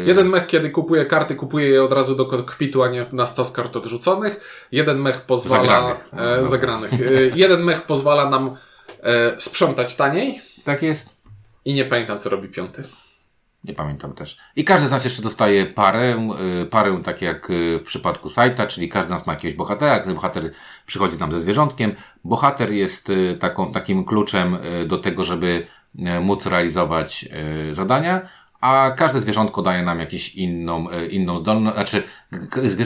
Jeden 0.07 0.29
mech, 0.29 0.47
kiedy 0.47 0.71
kupuje 0.71 1.05
karty, 1.07 1.35
kupuje 1.35 1.69
je 1.69 1.83
od 1.83 1.93
razu 1.93 2.17
do 2.17 2.27
kokpitu, 2.27 2.83
a 2.83 2.89
nie 2.89 3.03
na 3.13 3.27
stos 3.27 3.53
kart 3.53 3.77
odrzuconych. 3.77 4.67
Jeden 4.73 5.01
mech 5.01 5.21
pozwala... 5.21 5.65
Zagranych. 5.65 6.09
E, 6.41 6.47
zagranych. 6.47 6.93
E, 6.93 6.97
jeden 7.35 7.65
mech 7.65 7.83
pozwala 7.83 8.31
nam 8.31 8.57
e, 9.03 9.41
sprzątać 9.41 9.97
taniej 9.97 10.41
Tak 10.65 10.83
jest. 10.83 11.12
I 11.65 11.75
nie 11.75 11.85
pamiętam, 11.85 12.19
co 12.19 12.31
robi 12.31 12.49
piąty. 12.49 12.85
Nie 13.65 13.75
pamiętam 13.75 14.13
też. 14.13 14.39
I 14.57 14.65
każdy 14.65 14.89
z 14.89 14.91
nas 14.91 15.05
jeszcze 15.05 15.23
dostaje 15.23 15.67
parę, 15.67 16.29
y, 16.63 16.67
parę 16.67 17.01
tak 17.05 17.23
jak 17.23 17.51
y, 17.51 17.79
w 17.79 17.83
przypadku 17.83 18.31
sajta, 18.31 18.67
czyli 18.67 18.89
każdy 18.89 19.09
z 19.09 19.11
nas 19.11 19.27
ma 19.27 19.33
jakiegoś 19.33 19.57
bohatera, 19.57 20.01
ten 20.01 20.15
bohater 20.15 20.53
przychodzi 20.87 21.19
nam 21.19 21.33
ze 21.33 21.41
zwierzątkiem. 21.41 21.95
Bohater 22.25 22.73
jest 22.73 23.11
y, 23.11 23.37
taką, 23.41 23.73
takim 23.73 24.05
kluczem 24.05 24.59
do 24.87 24.99
tego, 24.99 25.25
żeby 25.25 25.67
móc 26.21 26.47
realizować 26.47 27.29
zadania, 27.73 28.29
a 28.63 28.91
każde 28.91 29.21
zwierzątko 29.21 29.63
daje 29.63 29.83
nam 29.83 30.01
jakąś 30.01 30.35
inną, 30.35 30.91
y, 30.91 31.07
inną 31.07 31.39
zdolność, 31.39 31.77
znaczy. 31.77 32.03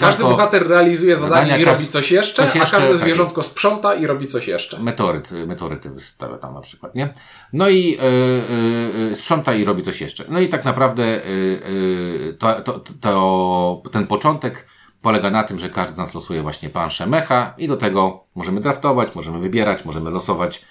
Każdy 0.01 0.23
bohater 0.23 0.69
realizuje 0.69 1.17
zadanie 1.17 1.59
i 1.59 1.65
robi 1.65 1.87
coś 1.87 2.11
jeszcze, 2.11 2.47
coś 2.47 2.55
jeszcze, 2.55 2.77
a 2.77 2.79
każde 2.79 2.89
tak 2.89 2.97
zwierzątko 2.97 3.43
sprząta 3.43 3.95
i 3.95 4.07
robi 4.07 4.27
coś 4.27 4.49
jeszcze. 4.49 4.81
Meteoryt, 4.81 5.31
meteoryty 5.47 5.91
wystawia 5.91 6.39
tam 6.39 6.55
na 6.55 6.61
przykład, 6.61 6.95
nie? 6.95 7.13
No 7.53 7.69
i 7.69 7.99
y, 7.99 8.03
y, 8.03 9.11
y, 9.13 9.17
sprząta 9.17 9.55
i 9.55 9.65
robi 9.65 9.83
coś 9.83 10.01
jeszcze. 10.01 10.25
No 10.29 10.41
i 10.41 10.49
tak 10.49 10.65
naprawdę 10.65 11.05
y, 11.05 11.29
y, 11.29 12.37
to, 12.39 12.61
to, 12.61 12.81
to, 13.01 13.83
ten 13.93 14.07
początek 14.07 14.67
polega 15.03 15.31
na 15.31 15.43
tym, 15.43 15.59
że 15.59 15.69
każdy 15.69 15.95
z 15.95 15.99
nas 15.99 16.15
losuje 16.15 16.43
właśnie 16.43 16.71
planszę 16.71 17.07
mecha 17.07 17.55
i 17.59 17.69
do 17.69 17.77
tego 17.77 18.25
możemy 18.35 18.61
draftować, 18.61 19.15
możemy 19.15 19.39
wybierać, 19.39 19.85
możemy 19.85 20.11
losować 20.11 20.65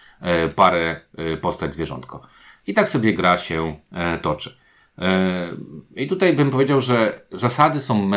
parę 0.56 1.02
postać 1.42 1.74
zwierzątko. 1.74 2.22
I 2.68 2.74
tak 2.74 2.90
sobie 2.90 3.14
gra 3.14 3.38
się 3.38 3.76
e, 3.92 4.18
toczy. 4.18 4.65
E, 4.98 5.48
I 5.96 6.08
tutaj 6.08 6.34
bym 6.34 6.52
powiedział, 6.52 6.82
że 6.82 7.22
zasady 7.32 7.80
są 7.80 8.12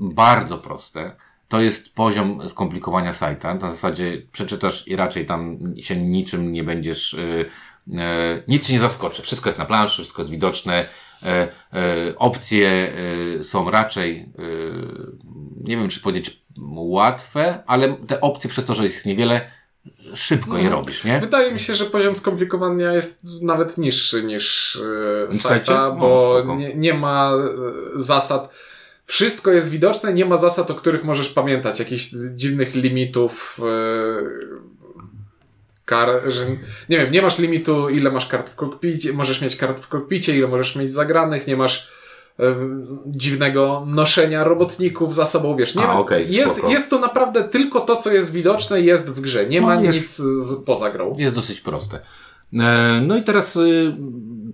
bardzo 0.00 0.58
proste. 0.58 1.16
To 1.48 1.60
jest 1.60 1.94
poziom 1.94 2.48
skomplikowania 2.48 3.12
sajta. 3.12 3.54
Na 3.54 3.70
zasadzie 3.70 4.22
przeczytasz 4.32 4.88
i 4.88 4.96
raczej 4.96 5.26
tam 5.26 5.58
się 5.78 5.96
niczym 5.96 6.52
nie 6.52 6.64
będziesz, 6.64 7.14
e, 7.14 7.44
e, 8.00 8.42
nic 8.48 8.66
cię 8.66 8.72
nie 8.72 8.80
zaskoczy. 8.80 9.22
Wszystko 9.22 9.48
jest 9.48 9.58
na 9.58 9.64
planszy, 9.64 9.94
wszystko 10.02 10.22
jest 10.22 10.30
widoczne. 10.30 10.88
Opcje 12.16 12.92
są 13.42 13.70
raczej, 13.70 14.32
nie 15.64 15.76
wiem 15.76 15.88
czy 15.88 16.00
powiedzieć 16.00 16.42
łatwe, 16.76 17.62
ale 17.66 17.96
te 18.06 18.20
opcje 18.20 18.50
przez 18.50 18.64
to, 18.64 18.74
że 18.74 18.82
jest 18.82 18.96
ich 18.96 19.06
niewiele, 19.06 19.50
szybko 20.14 20.58
je 20.58 20.70
robisz, 20.70 21.04
nie? 21.04 21.20
Wydaje 21.20 21.52
mi 21.52 21.60
się, 21.60 21.74
że 21.74 21.84
poziom 21.84 22.16
skomplikowania 22.16 22.92
jest 22.92 23.24
nawet 23.42 23.78
niższy 23.78 24.22
niż 24.22 24.78
W 25.28 25.34
sajta? 25.34 25.88
No, 25.88 25.96
bo 25.96 26.38
spoko. 26.38 26.56
nie, 26.56 26.74
nie 26.74 26.94
ma 26.94 27.32
e, 27.34 27.98
zasad. 27.98 28.54
Wszystko 29.04 29.52
jest 29.52 29.70
widoczne, 29.70 30.12
nie 30.12 30.24
ma 30.24 30.36
zasad, 30.36 30.70
o 30.70 30.74
których 30.74 31.04
możesz 31.04 31.28
pamiętać, 31.28 31.78
jakichś 31.78 32.08
dziwnych 32.34 32.74
limitów. 32.74 33.60
E, 33.62 34.60
kar, 35.84 36.08
że, 36.26 36.46
nie 36.88 36.98
wiem, 36.98 37.12
nie 37.12 37.22
masz 37.22 37.38
limitu, 37.38 37.88
ile 37.88 38.10
masz 38.10 38.26
kart 38.26 38.50
w 38.50 38.56
kokpicie, 38.56 39.12
możesz 39.12 39.40
mieć 39.40 39.56
kart 39.56 39.80
w 39.80 39.88
kokpicie, 39.88 40.36
ile 40.36 40.48
możesz 40.48 40.76
mieć 40.76 40.92
zagranych, 40.92 41.46
nie 41.46 41.56
masz 41.56 41.99
dziwnego 43.06 43.84
noszenia 43.86 44.44
robotników 44.44 45.14
za 45.14 45.24
sobą, 45.24 45.56
wiesz, 45.56 45.74
nie 45.74 45.84
A, 45.84 45.86
ma, 45.86 46.00
okej, 46.00 46.32
jest, 46.34 46.52
spoko. 46.56 46.72
jest 46.72 46.90
to 46.90 46.98
naprawdę 46.98 47.44
tylko 47.44 47.80
to, 47.80 47.96
co 47.96 48.12
jest 48.12 48.32
widoczne, 48.32 48.80
jest 48.80 49.10
w 49.10 49.20
grze, 49.20 49.46
nie 49.46 49.60
No, 49.60 49.66
ma 49.66 49.80
jest- 49.80 49.98
nic 49.98 50.16
z, 50.16 50.64
poza 50.64 50.90
grą. 50.90 51.14
Jest 51.18 51.34
dosyć 51.34 51.60
proste. 51.60 52.00
E, 52.52 53.00
No 53.06 53.16
i 53.16 53.22
teraz, 53.22 53.56
y, 53.56 53.96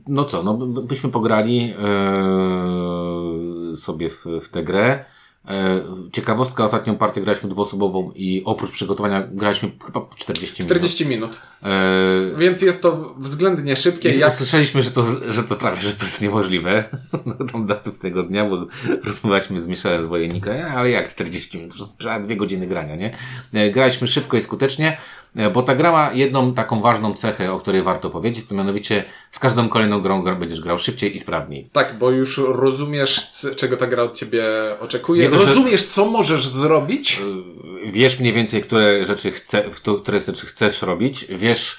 no 0.09 0.25
co, 0.25 0.43
no 0.43 0.55
by- 0.55 0.83
byśmy 0.83 1.11
pograli 1.11 1.75
e, 1.79 3.77
sobie 3.77 4.11
w, 4.11 4.25
w 4.43 4.49
tę 4.49 4.65
grę. 4.65 5.05
E, 5.49 5.81
Ciekawostka, 6.13 6.65
ostatnią 6.65 6.97
partię 6.97 7.21
graliśmy 7.21 7.49
dwuosobową 7.49 8.13
i 8.15 8.43
oprócz 8.45 8.71
przygotowania 8.71 9.29
graliśmy 9.33 9.71
chyba 9.87 10.07
40 10.17 10.63
minut. 10.63 10.77
40 10.77 11.07
minut. 11.07 11.41
E, 11.63 11.69
Więc 12.39 12.63
jest 12.63 12.83
to 12.83 13.15
względnie 13.19 13.77
szybkie. 13.77 14.11
Jak, 14.11 14.33
Usłyszeliśmy, 14.35 14.83
że 14.83 14.91
to, 14.91 15.05
że 15.29 15.43
to 15.45 15.57
prawie, 15.57 15.81
że 15.83 15.93
to 15.93 16.05
jest 16.05 16.23
niemożliwe. 16.23 16.85
No, 17.27 17.35
tam 17.53 17.67
następnego 17.67 18.23
dnia, 18.23 18.45
bo 18.51 18.67
rozmawialiśmy 19.05 19.61
z 19.61 19.69
Michelem 19.69 20.03
z 20.03 20.07
Wojennika, 20.07 20.55
"Ja, 20.55 20.69
ale 20.69 20.91
jak 20.91 21.09
40 21.11 21.59
minut? 21.59 21.75
Przecież 21.75 22.23
dwie 22.25 22.37
godziny 22.37 22.67
grania, 22.67 22.97
nie? 22.97 23.17
E, 23.53 23.71
Graliśmy 23.71 24.07
szybko 24.09 24.37
i 24.37 24.43
skutecznie, 24.43 24.97
e, 25.37 25.51
bo 25.51 25.63
ta 25.63 25.75
gra 25.75 25.93
ma 25.93 26.13
jedną 26.13 26.55
taką 26.55 26.81
ważną 26.81 27.15
cechę, 27.15 27.53
o 27.53 27.59
której 27.61 27.83
warto 27.83 28.11
powiedzieć, 28.11 28.47
to 28.47 28.55
mianowicie 28.55 29.05
z 29.31 29.39
każdą 29.39 29.69
kolejną 29.69 30.01
grą 30.01 30.39
będziesz 30.39 30.61
grał 30.61 30.79
szybciej 30.79 31.17
i 31.17 31.21
sprawniej. 31.21 31.71
tak, 31.73 31.99
bo 31.99 32.11
już 32.11 32.39
rozumiesz, 32.39 33.21
czego 33.57 33.77
ta 33.77 33.87
gra 33.87 34.03
od 34.03 34.17
ciebie 34.19 34.45
oczekuje. 34.81 35.23
Nie 35.23 35.29
to, 35.31 35.39
że- 35.39 35.45
rozumiesz, 35.45 35.85
co 35.85 36.07
możesz 36.07 36.47
zrobić. 36.49 37.23
Wiesz 37.93 38.21
mniej 38.21 38.33
więcej, 38.33 38.63
które 38.63 39.07
rzeczy, 39.07 39.31
chce, 39.31 39.65
które 40.03 40.21
rzeczy 40.21 40.47
chcesz 40.47 40.83
robić, 40.83 41.27
wiesz, 41.29 41.79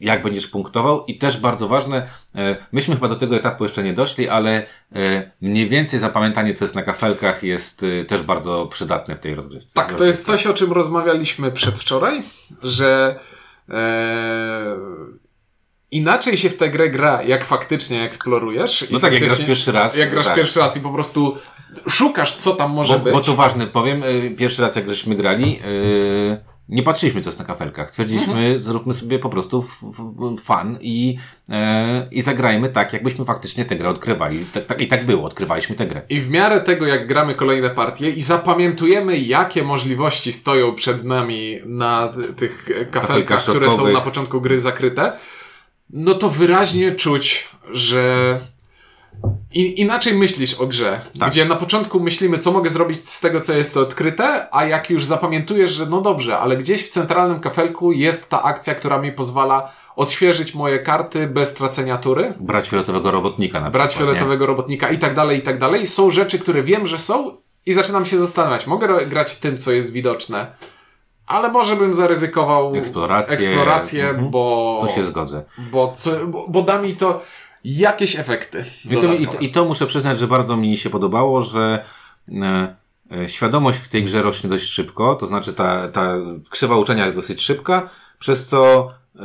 jak 0.00 0.22
będziesz 0.22 0.46
punktował 0.46 1.04
i 1.06 1.18
też 1.18 1.36
bardzo 1.40 1.68
ważne, 1.68 2.08
e, 2.34 2.56
myśmy 2.72 2.94
chyba 2.94 3.08
do 3.08 3.16
tego 3.16 3.36
etapu 3.36 3.64
jeszcze 3.64 3.82
nie 3.82 3.92
doszli, 3.94 4.28
ale 4.28 4.66
e, 4.94 5.30
mniej 5.42 5.68
więcej 5.68 6.00
zapamiętanie, 6.00 6.54
co 6.54 6.64
jest 6.64 6.74
na 6.74 6.82
kafelkach 6.82 7.42
jest 7.42 7.84
też 8.08 8.22
bardzo 8.22 8.66
przydatne 8.66 9.16
w 9.16 9.20
tej 9.20 9.34
rozgrywce. 9.34 9.70
Tak, 9.74 9.94
to 9.94 10.04
jest 10.04 10.26
coś, 10.26 10.46
o 10.46 10.54
czym 10.54 10.72
rozmawialiśmy 10.72 11.52
przedwczoraj, 11.52 12.22
że 12.62 13.20
e, 13.68 14.76
inaczej 15.90 16.36
się 16.36 16.50
w 16.50 16.56
tę 16.56 16.70
grę 16.70 16.90
gra, 16.90 17.22
jak 17.22 17.44
faktycznie 17.44 18.02
eksplorujesz. 18.02 18.86
No 18.90 18.98
i 18.98 19.00
tak, 19.00 19.12
jak 19.12 19.22
grasz 19.22 19.44
pierwszy 19.46 19.72
raz. 19.72 19.96
Jak 19.96 20.10
grasz 20.10 20.26
tak. 20.26 20.34
pierwszy 20.36 20.60
raz 20.60 20.76
i 20.76 20.80
po 20.80 20.90
prostu 20.90 21.36
szukasz, 21.88 22.36
co 22.36 22.54
tam 22.54 22.70
może 22.72 22.92
Bo, 22.92 23.04
być. 23.04 23.12
bo 23.12 23.20
to 23.20 23.34
ważne, 23.36 23.66
powiem, 23.66 24.02
y, 24.02 24.34
pierwszy 24.38 24.62
raz 24.62 24.76
jak 24.76 24.88
żeśmy 24.88 25.14
grali, 25.14 25.60
y, 25.66 26.58
nie 26.68 26.82
patrzyliśmy 26.82 27.20
co 27.20 27.28
jest 27.28 27.38
na 27.38 27.44
kafelkach. 27.44 27.90
Stwierdziliśmy, 27.90 28.32
Mhm. 28.32 28.62
zróbmy 28.62 28.94
sobie 28.94 29.18
po 29.18 29.28
prostu 29.28 29.64
fan 30.42 30.78
i, 30.80 31.16
e, 31.50 32.08
i 32.10 32.22
zagrajmy 32.22 32.68
tak, 32.68 32.92
jakbyśmy 32.92 33.24
faktycznie 33.24 33.64
tę 33.64 33.76
grę 33.76 33.88
odkrywali. 33.88 34.44
Tak, 34.52 34.66
tak, 34.66 34.80
I 34.80 34.88
tak 34.88 35.06
było, 35.06 35.22
odkrywaliśmy 35.26 35.76
tę 35.76 35.86
grę. 35.86 36.02
I 36.08 36.20
w 36.20 36.30
miarę 36.30 36.60
tego, 36.60 36.86
jak 36.86 37.06
gramy 37.06 37.34
kolejne 37.34 37.70
partie 37.70 38.10
i 38.10 38.22
zapamiętujemy, 38.22 39.18
jakie 39.18 39.62
możliwości 39.62 40.32
stoją 40.32 40.74
przed 40.74 41.04
nami 41.04 41.58
na 41.66 42.12
tych 42.36 42.64
kafelkach, 42.64 42.90
Kafelkach 42.90 43.42
które 43.42 43.70
są 43.70 43.88
na 43.88 44.00
początku 44.00 44.40
gry 44.40 44.58
zakryte, 44.58 45.12
no 45.90 46.14
to 46.14 46.30
wyraźnie 46.30 46.92
czuć, 46.92 47.48
że 47.72 48.38
i, 49.52 49.80
inaczej 49.80 50.14
myślisz 50.14 50.54
o 50.54 50.66
grze, 50.66 51.00
Tak. 51.18 51.30
gdzie 51.30 51.44
na 51.44 51.56
początku 51.56 52.00
myślimy, 52.00 52.38
co 52.38 52.52
mogę 52.52 52.70
zrobić 52.70 53.08
z 53.08 53.20
tego, 53.20 53.40
co 53.40 53.52
jest 53.54 53.76
odkryte, 53.76 54.48
a 54.54 54.64
jak 54.66 54.90
już 54.90 55.04
zapamiętujesz, 55.04 55.70
że 55.72 55.86
no 55.86 56.00
dobrze, 56.00 56.38
ale 56.38 56.56
gdzieś 56.56 56.82
w 56.84 56.88
centralnym 56.88 57.40
kafelku 57.40 57.92
jest 57.92 58.30
ta 58.30 58.42
akcja, 58.42 58.74
która 58.74 58.98
mi 58.98 59.12
pozwala 59.12 59.72
odświeżyć 59.96 60.54
moje 60.54 60.78
karty 60.78 61.26
bez 61.26 61.54
tracenia 61.54 61.98
tury, 61.98 62.34
Brać 62.40 62.68
fioletowego 62.68 63.10
robotnika 63.10 63.60
na 63.60 63.70
brać 63.70 63.88
przykład. 63.90 64.08
nie? 64.08 64.14
fioletowego 64.14 64.46
robotnika 64.46 64.90
i 64.90 64.98
tak 64.98 65.14
dalej, 65.14 65.38
i 65.38 65.42
tak 65.42 65.58
dalej. 65.58 65.86
Są 65.86 66.10
rzeczy, 66.10 66.38
które 66.38 66.62
wiem, 66.62 66.86
że 66.86 66.98
są 66.98 67.36
i 67.66 67.72
zaczynam 67.72 68.06
się 68.06 68.18
zastanawiać. 68.18 68.66
Mogę 68.66 69.06
grać 69.06 69.34
tym, 69.34 69.58
co 69.58 69.72
jest 69.72 69.92
widoczne, 69.92 70.46
ale 71.28 71.52
może 71.52 71.76
bym 71.76 71.94
zaryzykował 71.94 72.74
Eksplorację. 72.76 73.34
eksplorację 73.34 74.08
Mhm. 74.08 74.30
bo, 74.30 74.78
To 74.86 74.92
się 74.92 75.04
zgodzę. 75.04 75.44
bo, 75.72 75.92
co, 75.94 76.10
bo, 76.26 76.46
bo 76.48 76.62
da 76.62 76.78
mi 76.82 76.96
to 76.96 77.22
jakieś 77.64 78.18
efekty. 78.18 78.64
I 78.90 78.96
to, 78.96 79.14
i. 79.14 79.44
I 79.46 79.52
to 79.52 79.64
muszę 79.64 79.86
przyznać, 79.86 80.18
że 80.18 80.26
bardzo 80.26 80.56
mi 80.56 80.76
się 80.76 80.90
podobało, 80.90 81.40
że 81.40 81.84
e, 82.42 82.76
e, 83.12 83.28
świadomość 83.28 83.78
w 83.78 83.88
tej 83.88 84.04
grze 84.04 84.22
rośnie 84.22 84.50
dość 84.50 84.64
szybko, 84.64 85.14
to 85.14 85.26
znaczy 85.26 85.52
ta, 85.52 85.88
ta 85.88 86.14
krzywa 86.50 86.76
uczenia 86.76 87.04
jest 87.04 87.16
dosyć 87.16 87.42
szybka, 87.42 87.88
przez 88.18 88.46
co 88.48 88.90
e, 89.20 89.22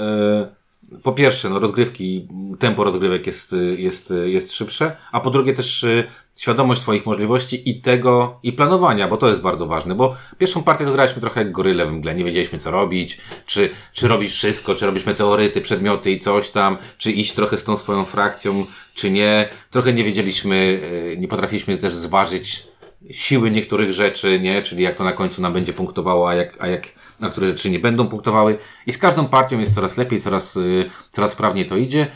po 1.04 1.12
pierwsze, 1.12 1.50
no 1.50 1.60
rozgrywki, 1.60 2.28
tempo 2.60 2.84
rozgrywek 2.84 3.28
jest, 3.28 3.56
jest, 3.78 4.14
jest 4.26 4.54
szybsze, 4.54 4.96
a 5.12 5.20
po 5.20 5.30
drugie 5.30 5.54
też 5.54 5.84
y, 5.84 6.08
świadomość 6.38 6.82
swoich 6.82 7.06
możliwości 7.06 7.70
i 7.70 7.82
tego, 7.82 8.40
i 8.44 8.54
planowania, 8.54 9.08
bo 9.08 9.18
to 9.18 9.30
jest 9.30 9.42
bardzo 9.42 9.68
ważne, 9.68 9.96
bo 9.96 10.16
pierwszą 10.38 10.64
partię 10.64 10.86
to 10.86 10.92
graliśmy 10.92 11.22
trochę 11.22 11.42
jak 11.42 11.52
goryle 11.52 11.86
w 11.86 11.92
mgle, 11.92 12.16
nie 12.16 12.24
wiedzieliśmy 12.24 12.60
co 12.60 12.72
robić, 12.72 13.18
czy, 13.46 13.70
czy 13.94 14.08
robić 14.08 14.32
wszystko, 14.32 14.76
czy 14.76 14.86
robić 14.86 15.06
meteoryty, 15.06 15.62
przedmioty 15.62 16.12
i 16.12 16.20
coś 16.20 16.50
tam, 16.50 16.78
czy 16.98 17.12
iść 17.12 17.34
trochę 17.34 17.58
z 17.58 17.64
tą 17.64 17.78
swoją 17.78 18.06
frakcją, 18.06 18.66
czy 18.94 19.12
nie. 19.12 19.50
Trochę 19.72 19.94
nie 19.94 20.04
wiedzieliśmy, 20.04 20.56
y, 20.56 21.18
nie 21.20 21.28
potrafiliśmy 21.28 21.78
też 21.78 21.94
zważyć 21.94 22.68
siły 23.12 23.52
niektórych 23.52 23.94
rzeczy, 23.94 24.40
nie, 24.40 24.62
czyli 24.62 24.84
jak 24.84 24.96
to 24.96 25.04
na 25.04 25.12
końcu 25.12 25.42
nam 25.42 25.54
będzie 25.54 25.74
punktowało, 25.74 26.30
a 26.30 26.36
jak, 26.36 26.58
a 26.60 26.68
jak 26.68 26.88
na 27.24 27.30
które 27.30 27.48
rzeczy 27.48 27.70
nie 27.70 27.80
będą 27.80 28.08
punktowały. 28.08 28.58
I 28.88 28.94
z 28.94 28.98
każdą 28.98 29.28
partią 29.28 29.60
jest 29.60 29.76
coraz 29.76 29.98
lepiej, 29.98 30.22
coraz, 30.22 30.58
y, 30.58 30.90
coraz 31.12 31.32
sprawniej 31.32 31.66
to 31.66 31.78
idzie. 31.78 32.08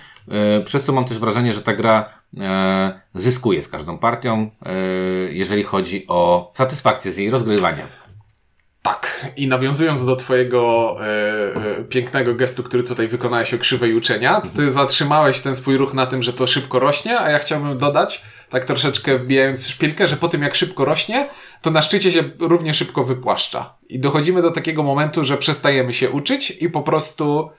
Y, 0.62 0.64
przez 0.66 0.84
to 0.84 0.94
mam 0.94 1.06
też 1.06 1.20
wrażenie, 1.20 1.54
że 1.54 1.62
ta 1.62 1.74
gra 1.74 2.10
y, 2.34 2.40
zyskuje 3.14 3.64
z 3.64 3.70
każdą 3.70 3.98
partią, 3.98 4.50
jeżeli 5.30 5.64
chodzi 5.64 6.06
o 6.08 6.52
satysfakcję 6.56 7.12
z 7.12 7.18
jej 7.18 7.30
rozgrywania. 7.30 7.84
Tak, 8.88 9.28
i 9.36 9.48
nawiązując 9.48 10.06
do 10.06 10.16
Twojego 10.16 10.96
e, 11.02 11.06
e, 11.56 11.84
pięknego 11.84 12.36
gestu, 12.36 12.64
który 12.64 12.84
tutaj 12.84 13.08
wykonałeś 13.08 13.54
o 13.54 13.58
krzywej 13.58 13.96
uczenia, 13.96 14.42
Ty 14.56 14.70
zatrzymałeś 14.70 15.42
ten 15.42 15.56
swój 15.56 15.78
ruch 15.78 15.94
na 15.94 16.06
tym, 16.06 16.24
że 16.24 16.34
to 16.34 16.48
szybko 16.48 16.80
rośnie, 16.80 17.20
a 17.20 17.30
ja 17.30 17.40
chciałbym 17.40 17.78
dodać, 17.78 18.24
tak 18.50 18.66
troszeczkę 18.66 19.18
wbijając 19.18 19.68
szpilkę, 19.68 20.08
że 20.08 20.18
po 20.18 20.28
tym 20.28 20.42
jak 20.42 20.56
szybko 20.56 20.86
rośnie, 20.86 21.30
to 21.62 21.72
na 21.72 21.82
szczycie 21.82 22.12
się 22.12 22.24
równie 22.40 22.74
szybko 22.74 23.04
wypłaszcza. 23.04 23.78
I 23.90 24.00
dochodzimy 24.00 24.42
do 24.42 24.52
takiego 24.52 24.84
momentu, 24.84 25.24
że 25.24 25.38
przestajemy 25.38 25.94
się 25.94 26.10
uczyć 26.10 26.52
i 26.52 26.70
po 26.70 26.82
prostu 26.82 27.50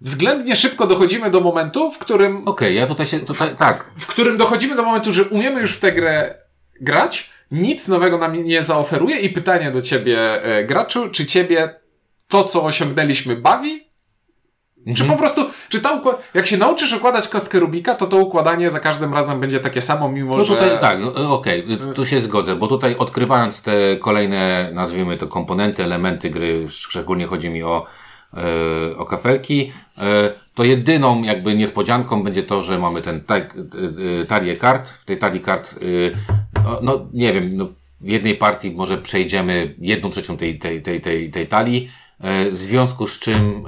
względnie 0.00 0.56
szybko 0.56 0.86
dochodzimy 0.86 1.30
do 1.30 1.40
momentu, 1.40 1.90
w 1.90 1.98
którym. 1.98 2.36
Okej, 2.36 2.48
okay, 2.48 2.72
ja 2.72 2.86
tutaj 2.86 3.06
się. 3.06 3.20
Tutaj, 3.20 3.56
tak. 3.56 3.90
W, 3.96 4.04
w 4.04 4.06
którym 4.06 4.36
dochodzimy 4.36 4.76
do 4.76 4.82
momentu, 4.82 5.12
że 5.12 5.24
umiemy 5.24 5.60
już 5.60 5.72
w 5.72 5.80
tę 5.80 5.92
grę 5.92 6.34
grać, 6.80 7.30
nic 7.50 7.88
nowego 7.88 8.18
nam 8.18 8.44
nie 8.44 8.62
zaoferuje 8.62 9.16
i 9.16 9.28
pytanie 9.28 9.70
do 9.70 9.82
ciebie, 9.82 10.44
e, 10.44 10.64
graczu, 10.64 11.08
czy 11.10 11.26
ciebie 11.26 11.80
to, 12.28 12.44
co 12.44 12.64
osiągnęliśmy, 12.64 13.36
bawi? 13.36 13.83
Mhm. 14.86 14.96
Czy 14.96 15.04
po 15.04 15.16
prostu, 15.16 15.50
czy 15.68 15.80
ta 15.80 15.90
układ... 15.90 16.30
jak 16.34 16.46
się 16.46 16.56
nauczysz 16.56 16.92
układać 16.92 17.28
kostkę 17.28 17.60
Rubika, 17.60 17.94
to 17.94 18.06
to 18.06 18.16
układanie 18.16 18.70
za 18.70 18.80
każdym 18.80 19.14
razem 19.14 19.40
będzie 19.40 19.60
takie 19.60 19.80
samo, 19.80 20.08
mimo 20.08 20.36
no 20.36 20.44
tutaj, 20.44 20.70
że... 20.70 20.78
tak, 20.78 20.98
no, 21.00 21.34
okej, 21.34 21.64
okay, 21.64 21.94
tu 21.94 22.06
się 22.06 22.20
zgodzę, 22.20 22.56
bo 22.56 22.66
tutaj 22.66 22.96
odkrywając 22.96 23.62
te 23.62 23.96
kolejne, 23.96 24.70
nazwijmy 24.74 25.16
to 25.16 25.26
komponenty, 25.26 25.84
elementy 25.84 26.30
gry, 26.30 26.66
szczególnie 26.68 27.26
chodzi 27.26 27.50
mi 27.50 27.62
o, 27.62 27.86
o 28.96 29.06
kafelki, 29.06 29.72
to 30.54 30.64
jedyną 30.64 31.22
jakby 31.22 31.56
niespodzianką 31.56 32.22
będzie 32.22 32.42
to, 32.42 32.62
że 32.62 32.78
mamy 32.78 33.02
ten 33.02 33.20
tak, 33.20 33.54
talię 34.28 34.56
kart, 34.56 34.88
w 34.88 35.04
tej 35.04 35.18
talii 35.18 35.40
kart, 35.40 35.74
no, 36.64 36.78
no, 36.82 37.06
nie 37.12 37.32
wiem, 37.32 37.56
no, 37.56 37.68
w 38.00 38.08
jednej 38.08 38.34
partii 38.34 38.70
może 38.70 38.98
przejdziemy 38.98 39.74
jedną 39.78 40.10
trzecią 40.10 40.36
tej, 40.36 40.58
tej, 40.58 40.82
tej, 40.82 41.00
tej, 41.00 41.30
tej 41.30 41.46
talii, 41.46 41.90
w 42.50 42.56
związku 42.56 43.06
z 43.06 43.18
czym 43.18 43.64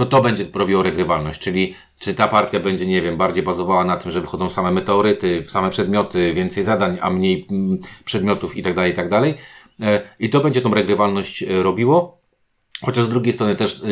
to 0.00 0.06
to 0.06 0.22
będzie 0.22 0.46
robiło 0.54 0.82
regrywalność, 0.82 1.40
czyli 1.40 1.74
czy 1.98 2.14
ta 2.14 2.28
partia 2.28 2.60
będzie, 2.60 2.86
nie 2.86 3.02
wiem, 3.02 3.16
bardziej 3.16 3.42
bazowała 3.42 3.84
na 3.84 3.96
tym, 3.96 4.10
że 4.10 4.20
wychodzą 4.20 4.50
same 4.50 4.70
meteoryty, 4.70 5.42
same 5.44 5.70
przedmioty, 5.70 6.34
więcej 6.34 6.64
zadań, 6.64 6.98
a 7.00 7.10
mniej 7.10 7.46
mm, 7.50 7.78
przedmiotów 8.04 8.56
i 8.56 8.62
tak 8.62 8.74
dalej, 8.74 8.92
i 8.92 8.94
tak 8.94 9.08
dalej. 9.08 9.34
E, 9.80 10.00
I 10.18 10.30
to 10.30 10.40
będzie 10.40 10.60
tą 10.60 10.74
regrywalność 10.74 11.42
e, 11.42 11.62
robiło. 11.62 12.20
Chociaż 12.82 13.04
z 13.04 13.08
drugiej 13.08 13.34
strony 13.34 13.56
też 13.56 13.82
e, 13.82 13.86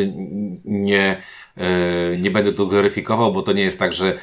nie, 0.64 1.22
nie 2.18 2.30
będę 2.30 2.52
tu 2.52 2.68
gloryfikował, 2.68 3.32
bo 3.32 3.42
to 3.42 3.52
nie 3.52 3.62
jest 3.62 3.78
tak, 3.78 3.92
że 3.92 4.18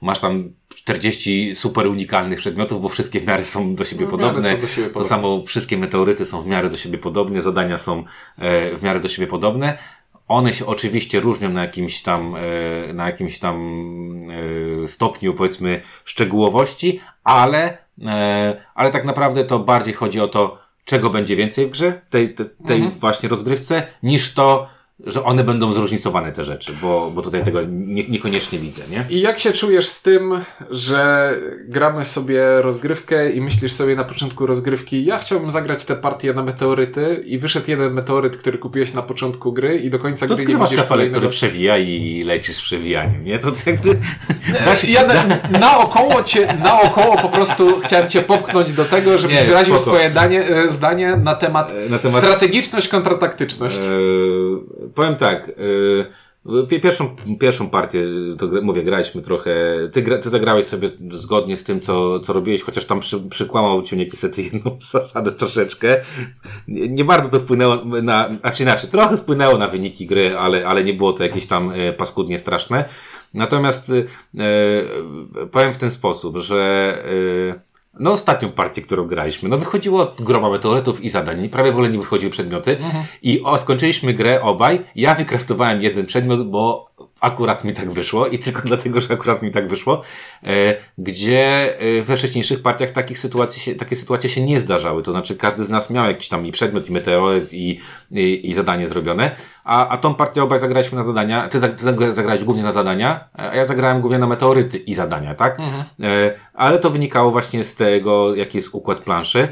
masz 0.00 0.20
tam 0.20 0.52
40 0.74 1.54
super 1.54 1.86
unikalnych 1.86 2.38
przedmiotów, 2.38 2.82
bo 2.82 2.88
wszystkie 2.88 3.20
w 3.20 3.26
miarę 3.26 3.44
są 3.44 3.74
do 3.74 3.84
siebie 3.84 4.04
no, 4.04 4.10
podobne. 4.10 4.42
Są 4.42 4.60
do 4.60 4.66
siebie 4.66 4.88
podobne. 4.88 5.02
To 5.02 5.08
samo 5.08 5.42
wszystkie 5.46 5.78
meteoryty 5.78 6.24
są 6.24 6.42
w 6.42 6.46
miarę 6.46 6.68
do 6.70 6.76
siebie 6.76 6.98
podobne, 6.98 7.42
zadania 7.42 7.78
są 7.78 8.04
w 8.78 8.78
miarę 8.82 9.00
do 9.00 9.08
siebie 9.08 9.26
podobne. 9.26 9.78
One 10.28 10.52
się 10.52 10.66
oczywiście 10.66 11.20
różnią 11.20 11.48
na 11.48 11.62
jakimś 11.62 12.02
tam, 12.02 12.34
e, 12.36 12.92
na 12.92 13.06
jakimś 13.06 13.38
tam 13.38 13.56
e, 14.84 14.88
stopniu, 14.88 15.34
powiedzmy, 15.34 15.82
szczegółowości, 16.04 17.00
ale, 17.24 17.78
e, 18.06 18.62
ale 18.74 18.90
tak 18.90 19.04
naprawdę 19.04 19.44
to 19.44 19.58
bardziej 19.58 19.94
chodzi 19.94 20.20
o 20.20 20.28
to, 20.28 20.58
czego 20.84 21.10
będzie 21.10 21.36
więcej 21.36 21.66
w 21.66 21.70
grze, 21.70 22.00
w 22.04 22.10
tej, 22.10 22.34
tej, 22.34 22.46
tej 22.66 22.76
mhm. 22.76 23.00
właśnie 23.00 23.28
rozgrywce, 23.28 23.86
niż 24.02 24.34
to, 24.34 24.68
że 25.04 25.24
one 25.24 25.44
będą 25.44 25.72
zróżnicowane 25.72 26.32
te 26.32 26.44
rzeczy, 26.44 26.72
bo, 26.82 27.10
bo 27.14 27.22
tutaj 27.22 27.44
tego 27.44 27.62
nie, 27.68 28.08
niekoniecznie 28.08 28.58
widzę, 28.58 28.82
nie? 28.90 29.04
I 29.10 29.20
jak 29.20 29.38
się 29.38 29.52
czujesz 29.52 29.88
z 29.88 30.02
tym, 30.02 30.40
że 30.70 31.34
gramy 31.64 32.04
sobie 32.04 32.62
rozgrywkę 32.62 33.30
i 33.30 33.40
myślisz 33.40 33.72
sobie 33.72 33.96
na 33.96 34.04
początku 34.04 34.46
rozgrywki, 34.46 35.04
ja 35.04 35.18
chciałbym 35.18 35.50
zagrać 35.50 35.84
tę 35.84 35.96
partię 35.96 36.32
na 36.34 36.42
meteoryty 36.42 37.22
i 37.26 37.38
wyszedł 37.38 37.70
jeden 37.70 37.92
meteoryt, 37.92 38.36
który 38.36 38.58
kupiłeś 38.58 38.94
na 38.94 39.02
początku 39.02 39.52
gry 39.52 39.78
i 39.78 39.90
do 39.90 39.98
końca 39.98 40.26
to 40.26 40.36
gry 40.36 40.46
nie 40.46 40.56
widzisz 40.56 40.82
kolejnego... 40.82 41.18
który 41.18 41.30
przewija 41.30 41.78
i 41.78 42.24
lecisz 42.24 42.56
z 42.56 42.62
przewijaniem, 42.62 43.24
nie? 43.24 43.38
To 43.38 43.52
jakby... 43.66 43.96
Się, 44.76 44.86
ja 44.86 45.06
na, 45.06 45.24
naokoło 45.58 46.22
cię, 46.22 46.56
naokoło 46.62 47.16
po 47.16 47.28
prostu 47.28 47.80
chciałem 47.80 48.08
cię 48.08 48.22
popchnąć 48.22 48.72
do 48.72 48.84
tego, 48.84 49.18
żebyś 49.18 49.36
nie, 49.36 49.44
wyraził 49.44 49.78
spoko. 49.78 49.96
swoje 49.96 50.10
danie, 50.10 50.46
e, 50.46 50.68
zdanie 50.68 51.16
na 51.16 51.34
temat, 51.34 51.74
na 51.88 51.98
temat... 51.98 52.24
strategiczność 52.24 52.88
kontra 52.88 53.14
taktyczność. 53.14 53.80
Powiem 54.94 55.16
tak. 55.16 55.48
Yy, 55.48 56.06
pierwszą, 56.82 57.16
pierwszą 57.40 57.70
partię, 57.70 58.04
to 58.38 58.46
mówię, 58.62 58.82
graliśmy 58.82 59.22
trochę. 59.22 59.54
Ty, 59.92 60.18
ty 60.22 60.30
zagrałeś 60.30 60.66
sobie 60.66 60.90
zgodnie 61.10 61.56
z 61.56 61.64
tym, 61.64 61.80
co, 61.80 62.20
co 62.20 62.32
robiłeś, 62.32 62.62
chociaż 62.62 62.84
tam 62.84 63.00
przy, 63.00 63.20
przykłamał 63.20 63.82
ci 63.82 63.96
niestety 63.96 64.42
jedną 64.42 64.78
zasadę 64.92 65.32
troszeczkę. 65.32 65.96
Nie, 66.68 66.88
nie, 66.88 67.04
bardzo 67.04 67.28
to 67.28 67.40
wpłynęło 67.40 67.84
na, 67.84 68.30
a 68.42 68.50
czy 68.50 68.62
inaczej, 68.62 68.90
trochę 68.90 69.16
wpłynęło 69.16 69.58
na 69.58 69.68
wyniki 69.68 70.06
gry, 70.06 70.38
ale, 70.38 70.66
ale 70.66 70.84
nie 70.84 70.94
było 70.94 71.12
to 71.12 71.22
jakieś 71.22 71.46
tam 71.46 71.72
e, 71.74 71.92
paskudnie 71.92 72.38
straszne. 72.38 72.84
Natomiast 73.34 73.88
yy, 73.88 74.06
powiem 75.52 75.72
w 75.72 75.78
ten 75.78 75.90
sposób, 75.90 76.36
że 76.36 76.98
yy, 77.06 77.65
no 77.98 78.12
ostatnią 78.12 78.50
partię, 78.50 78.82
którą 78.82 79.06
graliśmy, 79.06 79.48
no 79.48 79.58
wychodziło 79.58 80.14
groma 80.18 80.50
meteorytów 80.50 81.04
i 81.04 81.10
zadań, 81.10 81.48
prawie 81.48 81.70
w 81.70 81.74
ogóle 81.74 81.90
nie 81.90 81.98
wychodziły 81.98 82.32
przedmioty. 82.32 82.70
Mhm. 82.76 83.04
i 83.22 83.42
o, 83.42 83.58
skończyliśmy 83.58 84.14
grę 84.14 84.42
obaj, 84.42 84.80
ja 84.96 85.14
wykraftowałem 85.14 85.82
jeden 85.82 86.06
przedmiot, 86.06 86.48
bo 86.48 86.90
akurat 87.20 87.64
mi 87.64 87.72
tak 87.72 87.90
wyszło 87.90 88.26
i 88.26 88.38
tylko 88.38 88.62
dlatego, 88.68 89.00
że 89.00 89.14
akurat 89.14 89.42
mi 89.42 89.50
tak 89.50 89.68
wyszło, 89.68 90.02
e, 90.42 90.74
gdzie 90.98 91.74
e, 91.80 92.02
we 92.02 92.16
wcześniejszych 92.16 92.62
partiach 92.62 92.90
takich 92.90 93.18
sytuacji 93.18 93.60
się, 93.60 93.74
takie 93.74 93.96
sytuacje 93.96 94.30
się 94.30 94.44
nie 94.44 94.60
zdarzały. 94.60 95.02
To 95.02 95.10
znaczy 95.10 95.36
każdy 95.36 95.64
z 95.64 95.70
nas 95.70 95.90
miał 95.90 96.06
jakiś 96.06 96.28
tam 96.28 96.46
i 96.46 96.52
przedmiot, 96.52 96.88
i 96.88 96.92
meteoryt, 96.92 97.52
i, 97.52 97.80
i, 98.10 98.50
i 98.50 98.54
zadanie 98.54 98.88
zrobione, 98.88 99.36
a, 99.64 99.88
a 99.88 99.96
tą 99.96 100.14
partię 100.14 100.42
obaj 100.42 100.58
zagraliśmy 100.58 100.98
na 100.98 101.04
zadania, 101.04 101.48
ty 101.48 101.60
zagrałeś 102.12 102.44
głównie 102.44 102.62
na 102.62 102.72
zadania, 102.72 103.28
a 103.32 103.56
ja 103.56 103.66
zagrałem 103.66 104.00
głównie 104.00 104.18
na 104.18 104.26
meteoryty 104.26 104.78
i 104.78 104.94
zadania, 104.94 105.34
tak? 105.34 105.60
Mhm. 105.60 105.84
E, 106.02 106.34
ale 106.54 106.78
to 106.78 106.90
wynikało 106.90 107.30
właśnie 107.30 107.64
z 107.64 107.74
tego, 107.74 108.34
jaki 108.34 108.58
jest 108.58 108.74
układ 108.74 109.00
planszy. 109.00 109.48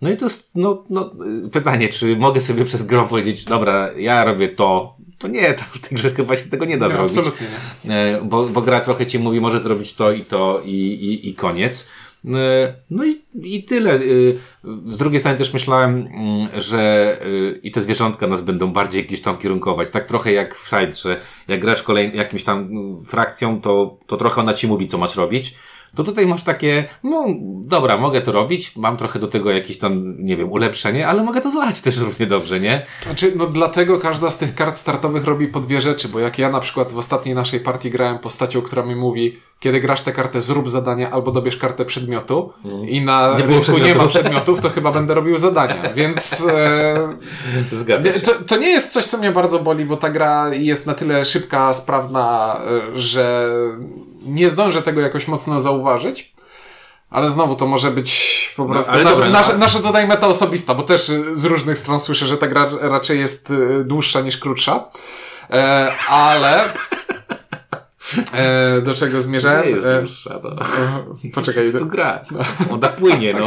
No 0.00 0.10
i 0.10 0.16
to 0.16 0.26
jest, 0.26 0.56
no, 0.56 0.84
no, 0.90 1.10
pytanie, 1.52 1.88
czy 1.88 2.16
mogę 2.16 2.40
sobie 2.40 2.64
przez 2.64 2.82
grę 2.82 3.06
powiedzieć, 3.08 3.44
dobra, 3.44 3.90
ja 3.96 4.24
robię 4.24 4.48
to, 4.48 4.96
to 5.24 5.28
nie, 5.28 5.54
to, 5.54 5.62
w 5.72 5.78
tej 5.78 5.96
grze 5.96 6.10
chyba 6.10 6.36
się 6.36 6.42
tego 6.42 6.64
nie 6.64 6.78
da 6.78 6.86
nie, 6.86 6.92
zrobić. 6.92 7.18
Absolutnie 7.18 7.46
nie. 7.84 7.94
E, 7.94 8.20
bo, 8.22 8.48
bo 8.48 8.62
gra 8.62 8.80
trochę 8.80 9.06
ci 9.06 9.18
mówi, 9.18 9.40
może 9.40 9.62
zrobić 9.62 9.94
to 9.94 10.12
i 10.12 10.20
to 10.20 10.62
i, 10.64 10.70
i, 10.70 11.28
i 11.28 11.34
koniec. 11.34 11.90
E, 12.24 12.74
no 12.90 13.04
i, 13.04 13.22
i 13.42 13.62
tyle. 13.62 13.94
E, 13.94 14.00
z 14.84 14.96
drugiej 14.96 15.20
strony 15.20 15.38
też 15.38 15.52
myślałem, 15.52 16.08
mm, 16.14 16.60
że 16.60 17.16
i 17.62 17.70
te 17.70 17.82
zwierzątka 17.82 18.26
nas 18.26 18.40
będą 18.40 18.72
bardziej 18.72 19.04
gdzieś 19.04 19.20
tam 19.20 19.38
kierunkować. 19.38 19.90
Tak 19.90 20.04
trochę 20.04 20.32
jak 20.32 20.54
w 20.54 20.68
side, 20.68 20.92
że 20.92 21.20
jak 21.48 21.60
grasz 21.60 21.82
kolej, 21.82 22.16
jakimś 22.16 22.44
tam 22.44 22.70
frakcją, 23.06 23.60
to, 23.60 23.98
to 24.06 24.16
trochę 24.16 24.40
ona 24.40 24.54
ci 24.54 24.68
mówi, 24.68 24.88
co 24.88 24.98
masz 24.98 25.16
robić 25.16 25.54
to 25.94 26.04
tutaj 26.04 26.26
masz 26.26 26.42
takie, 26.42 26.84
no 27.02 27.26
dobra, 27.66 27.96
mogę 27.96 28.20
to 28.20 28.32
robić, 28.32 28.76
mam 28.76 28.96
trochę 28.96 29.18
do 29.18 29.28
tego 29.28 29.50
jakieś 29.50 29.78
tam, 29.78 30.14
nie 30.18 30.36
wiem, 30.36 30.52
ulepszenie, 30.52 31.08
ale 31.08 31.22
mogę 31.22 31.40
to 31.40 31.50
zlać 31.50 31.80
też 31.80 31.96
równie 31.96 32.26
dobrze, 32.26 32.60
nie? 32.60 32.86
Znaczy, 33.04 33.32
no 33.36 33.46
dlatego 33.46 33.98
każda 33.98 34.30
z 34.30 34.38
tych 34.38 34.54
kart 34.54 34.76
startowych 34.76 35.24
robi 35.24 35.48
po 35.48 35.60
dwie 35.60 35.80
rzeczy, 35.80 36.08
bo 36.08 36.18
jak 36.18 36.38
ja 36.38 36.48
na 36.50 36.60
przykład 36.60 36.92
w 36.92 36.98
ostatniej 36.98 37.34
naszej 37.34 37.60
partii 37.60 37.90
grałem 37.90 38.18
postacią, 38.18 38.62
która 38.62 38.82
mi 38.82 38.96
mówi, 38.96 39.38
kiedy 39.60 39.80
grasz 39.80 40.02
tę 40.02 40.12
kartę, 40.12 40.40
zrób 40.40 40.70
zadania 40.70 41.10
albo 41.10 41.32
dobierz 41.32 41.56
kartę 41.56 41.84
przedmiotu 41.84 42.52
mm. 42.64 42.88
i 42.88 43.00
na 43.00 43.38
nie 43.38 43.46
rynku 43.46 43.78
nie 43.78 43.94
ma 43.94 44.06
przedmiotów, 44.06 44.60
to 44.60 44.70
chyba 44.70 44.92
będę 44.92 45.14
robił 45.14 45.38
zadania, 45.38 45.92
więc 45.94 46.46
e, 46.50 48.20
to, 48.24 48.32
to 48.46 48.56
nie 48.56 48.70
jest 48.70 48.92
coś, 48.92 49.04
co 49.04 49.18
mnie 49.18 49.32
bardzo 49.32 49.58
boli, 49.58 49.84
bo 49.84 49.96
ta 49.96 50.10
gra 50.10 50.54
jest 50.54 50.86
na 50.86 50.94
tyle 50.94 51.24
szybka, 51.24 51.74
sprawna, 51.74 52.56
e, 52.94 52.98
że 52.98 53.50
nie 54.26 54.50
zdążę 54.50 54.82
tego 54.82 55.00
jakoś 55.00 55.28
mocno 55.28 55.60
zauważyć. 55.60 56.34
Ale 57.10 57.30
znowu 57.30 57.56
to 57.56 57.66
może 57.66 57.90
być 57.90 58.34
po 58.56 58.64
no, 58.64 58.74
prostu 58.74 58.96
no, 58.96 59.02
nasze, 59.02 59.30
nasze, 59.30 59.58
nasze 59.58 59.80
tutaj 59.80 60.06
meta 60.06 60.28
osobista, 60.28 60.74
bo 60.74 60.82
też 60.82 61.12
z 61.32 61.44
różnych 61.44 61.78
stron 61.78 62.00
słyszę, 62.00 62.26
że 62.26 62.36
ta 62.38 62.46
gra 62.46 62.70
raczej 62.80 63.18
jest 63.18 63.50
e, 63.50 63.84
dłuższa 63.84 64.20
niż 64.20 64.38
krótsza. 64.38 64.84
E, 65.52 65.92
ale 66.08 66.64
e, 68.34 68.80
do 68.80 68.94
czego 68.94 69.22
zmierzałem? 69.22 69.64
Nie 69.64 69.70
jest 69.70 69.86
E, 69.86 70.00
dłuższa, 70.00 70.38
to. 70.38 70.56
poczekaj. 71.34 71.72
Tu 71.72 71.86
gra. 71.86 72.22
Ona 72.70 72.88
płynie, 72.88 73.34
no. 73.40 73.46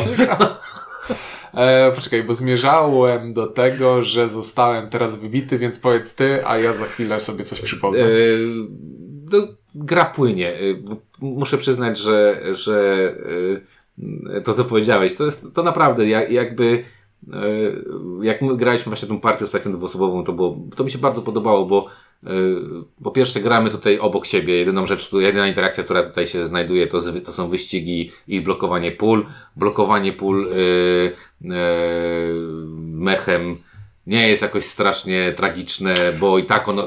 E, 1.53 1.91
poczekaj, 1.91 2.23
bo 2.23 2.33
zmierzałem 2.33 3.33
do 3.33 3.47
tego, 3.47 4.03
że 4.03 4.29
zostałem 4.29 4.89
teraz 4.89 5.15
wybity, 5.19 5.57
więc 5.57 5.79
powiedz 5.79 6.15
ty, 6.15 6.47
a 6.47 6.57
ja 6.57 6.73
za 6.73 6.85
chwilę 6.85 7.19
sobie 7.19 7.43
coś 7.43 7.61
przypomnę. 7.61 7.99
E, 7.99 8.07
no, 9.31 9.47
gra 9.77 10.05
płynie. 10.05 10.53
E, 10.53 10.57
Muszę 11.21 11.57
przyznać, 11.57 11.99
że, 11.99 12.43
że 12.51 13.15
e, 14.33 14.41
to 14.41 14.53
co 14.53 14.65
powiedziałeś, 14.65 15.15
to 15.15 15.25
jest 15.25 15.55
to 15.55 15.63
naprawdę 15.63 16.07
jak, 16.07 16.31
jakby 16.31 16.83
e, 17.33 17.39
jak 18.21 18.41
my 18.41 18.57
graliśmy 18.57 18.89
właśnie 18.89 19.07
tą 19.07 19.19
partię 19.19 19.45
ostatnią 19.45 19.71
dwuosobową, 19.71 20.23
to 20.23 20.33
było, 20.33 20.57
to 20.75 20.83
mi 20.83 20.91
się 20.91 20.97
bardzo 20.97 21.21
podobało, 21.21 21.65
bo 21.65 21.87
po 23.03 23.11
pierwsze 23.11 23.39
gramy 23.39 23.69
tutaj 23.69 23.99
obok 23.99 24.25
siebie, 24.25 24.57
jedyną 24.57 24.85
rzecz, 24.85 25.13
jedyna 25.13 25.47
interakcja, 25.47 25.83
która 25.83 26.03
tutaj 26.03 26.27
się 26.27 26.45
znajduje, 26.45 26.87
to, 26.87 26.99
to 27.25 27.31
są 27.31 27.49
wyścigi 27.49 28.11
i 28.27 28.41
blokowanie 28.41 28.91
pól. 28.91 29.25
Blokowanie 29.55 30.13
pól 30.13 30.47
e, 30.47 30.55
e, 30.55 31.57
mechem 32.77 33.57
nie 34.07 34.27
jest 34.29 34.41
jakoś 34.41 34.65
strasznie 34.65 35.31
tragiczne, 35.31 35.93
bo 36.19 36.37
i 36.37 36.45
tak 36.45 36.67
ono, 36.67 36.83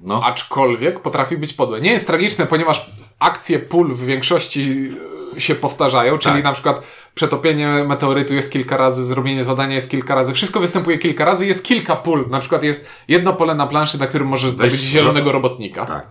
no, 0.00 0.22
Aczkolwiek 0.24 1.00
potrafi 1.00 1.36
być 1.36 1.52
podłe. 1.52 1.80
Nie 1.80 1.92
jest 1.92 2.06
tragiczne, 2.06 2.46
ponieważ 2.46 2.90
akcje 3.18 3.58
pól 3.58 3.94
w 3.94 4.04
większości 4.06 4.90
e, 5.36 5.40
się 5.40 5.54
powtarzają, 5.54 6.18
czyli 6.18 6.34
Tak. 6.34 6.44
na 6.44 6.52
przykład 6.52 6.82
przetopienie 7.14 7.68
meteorytu 7.68 8.34
jest 8.34 8.52
kilka 8.52 8.76
razy, 8.76 9.04
zrobienie 9.04 9.44
zadania 9.44 9.74
jest 9.74 9.90
kilka 9.90 10.14
razy, 10.14 10.34
wszystko 10.34 10.60
występuje 10.60 10.98
kilka 10.98 11.24
razy, 11.24 11.46
jest 11.46 11.64
kilka 11.64 11.96
pól. 11.96 12.26
Na 12.30 12.38
przykład 12.38 12.62
jest 12.62 12.88
jedno 13.08 13.32
pole 13.32 13.54
na 13.54 13.66
planszy, 13.66 13.98
na 13.98 14.06
którym 14.06 14.28
możesz 14.28 14.50
zdobyć 14.50 14.74
zielonego 14.80 15.32
robotnika. 15.32 15.86
tak. 15.86 16.06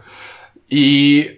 I 0.69 1.29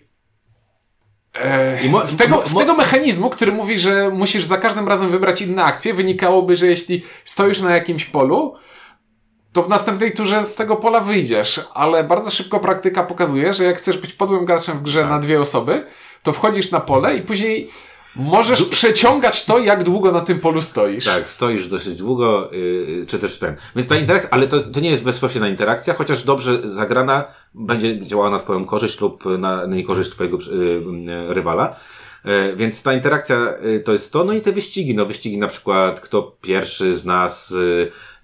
e, 1.33 2.07
z, 2.07 2.17
tego, 2.17 2.41
z 2.45 2.53
tego 2.57 2.73
mechanizmu, 2.75 3.29
który 3.29 3.51
mówi, 3.51 3.79
że 3.79 4.09
musisz 4.09 4.43
za 4.43 4.57
każdym 4.57 4.87
razem 4.87 5.11
wybrać 5.11 5.41
inne 5.41 5.63
akcje, 5.63 5.93
wynikałoby, 5.93 6.55
że 6.55 6.67
jeśli 6.67 7.03
stoisz 7.23 7.61
na 7.61 7.71
jakimś 7.75 8.05
polu, 8.05 8.55
to 9.57 9.63
w 9.63 9.69
następnej 9.69 10.13
turze 10.13 10.43
z 10.43 10.55
tego 10.55 10.75
pola 10.75 10.99
wyjdziesz, 10.99 11.61
ale 11.73 12.03
bardzo 12.03 12.31
szybko 12.31 12.59
praktyka 12.59 13.03
pokazuje, 13.03 13.53
że 13.53 13.63
jak 13.63 13.77
chcesz 13.77 13.97
być 13.97 14.13
podłym 14.13 14.45
graczem 14.45 14.79
w 14.79 14.81
grze 14.81 15.01
Tak. 15.01 15.09
na 15.09 15.19
dwie 15.19 15.39
osoby, 15.39 15.85
to 16.23 16.33
wchodzisz 16.33 16.71
na 16.71 16.79
pole 16.79 17.17
i 17.17 17.21
później 17.21 17.69
możesz 18.15 18.63
przeciągać 18.63 19.45
to, 19.45 19.59
jak 19.59 19.83
długo 19.83 20.11
na 20.11 20.21
tym 20.21 20.39
polu 20.39 20.61
stoisz. 20.61 21.05
Tak, 21.05 21.29
stoisz 21.29 21.67
dosyć 21.67 21.95
długo, 21.95 22.49
yy, 22.51 23.05
czy 23.05 23.19
też 23.19 23.39
ten. 23.39 23.55
Więc 23.75 23.87
ta 23.87 23.95
interakcja, 23.95 24.29
ale 24.29 24.47
to, 24.47 24.59
to 24.59 24.79
nie 24.79 24.89
jest 24.89 25.03
bezpośrednia 25.03 25.49
interakcja, 25.49 25.93
chociaż 25.93 26.23
dobrze 26.23 26.69
zagrana 26.69 27.25
będzie 27.53 28.05
działała 28.05 28.29
na 28.29 28.39
Twoją 28.39 28.65
korzyść 28.65 29.01
lub 29.01 29.23
na, 29.25 29.65
niekorzyść 29.65 30.11
Twojego 30.11 30.37
yy, 30.37 31.33
rywala. 31.33 31.75
Yy, 32.25 32.55
więc 32.55 32.83
ta 32.83 32.93
interakcja 32.93 33.53
to 33.85 33.93
jest 33.93 34.11
to, 34.11 34.23
no 34.23 34.33
i 34.33 34.41
te 34.41 34.51
wyścigi, 34.51 34.95
no 34.95 35.05
wyścigi 35.05 35.37
na 35.37 35.47
przykład, 35.47 35.99
kto 36.01 36.37
pierwszy 36.41 36.95
z 36.95 37.05
nas, 37.05 37.53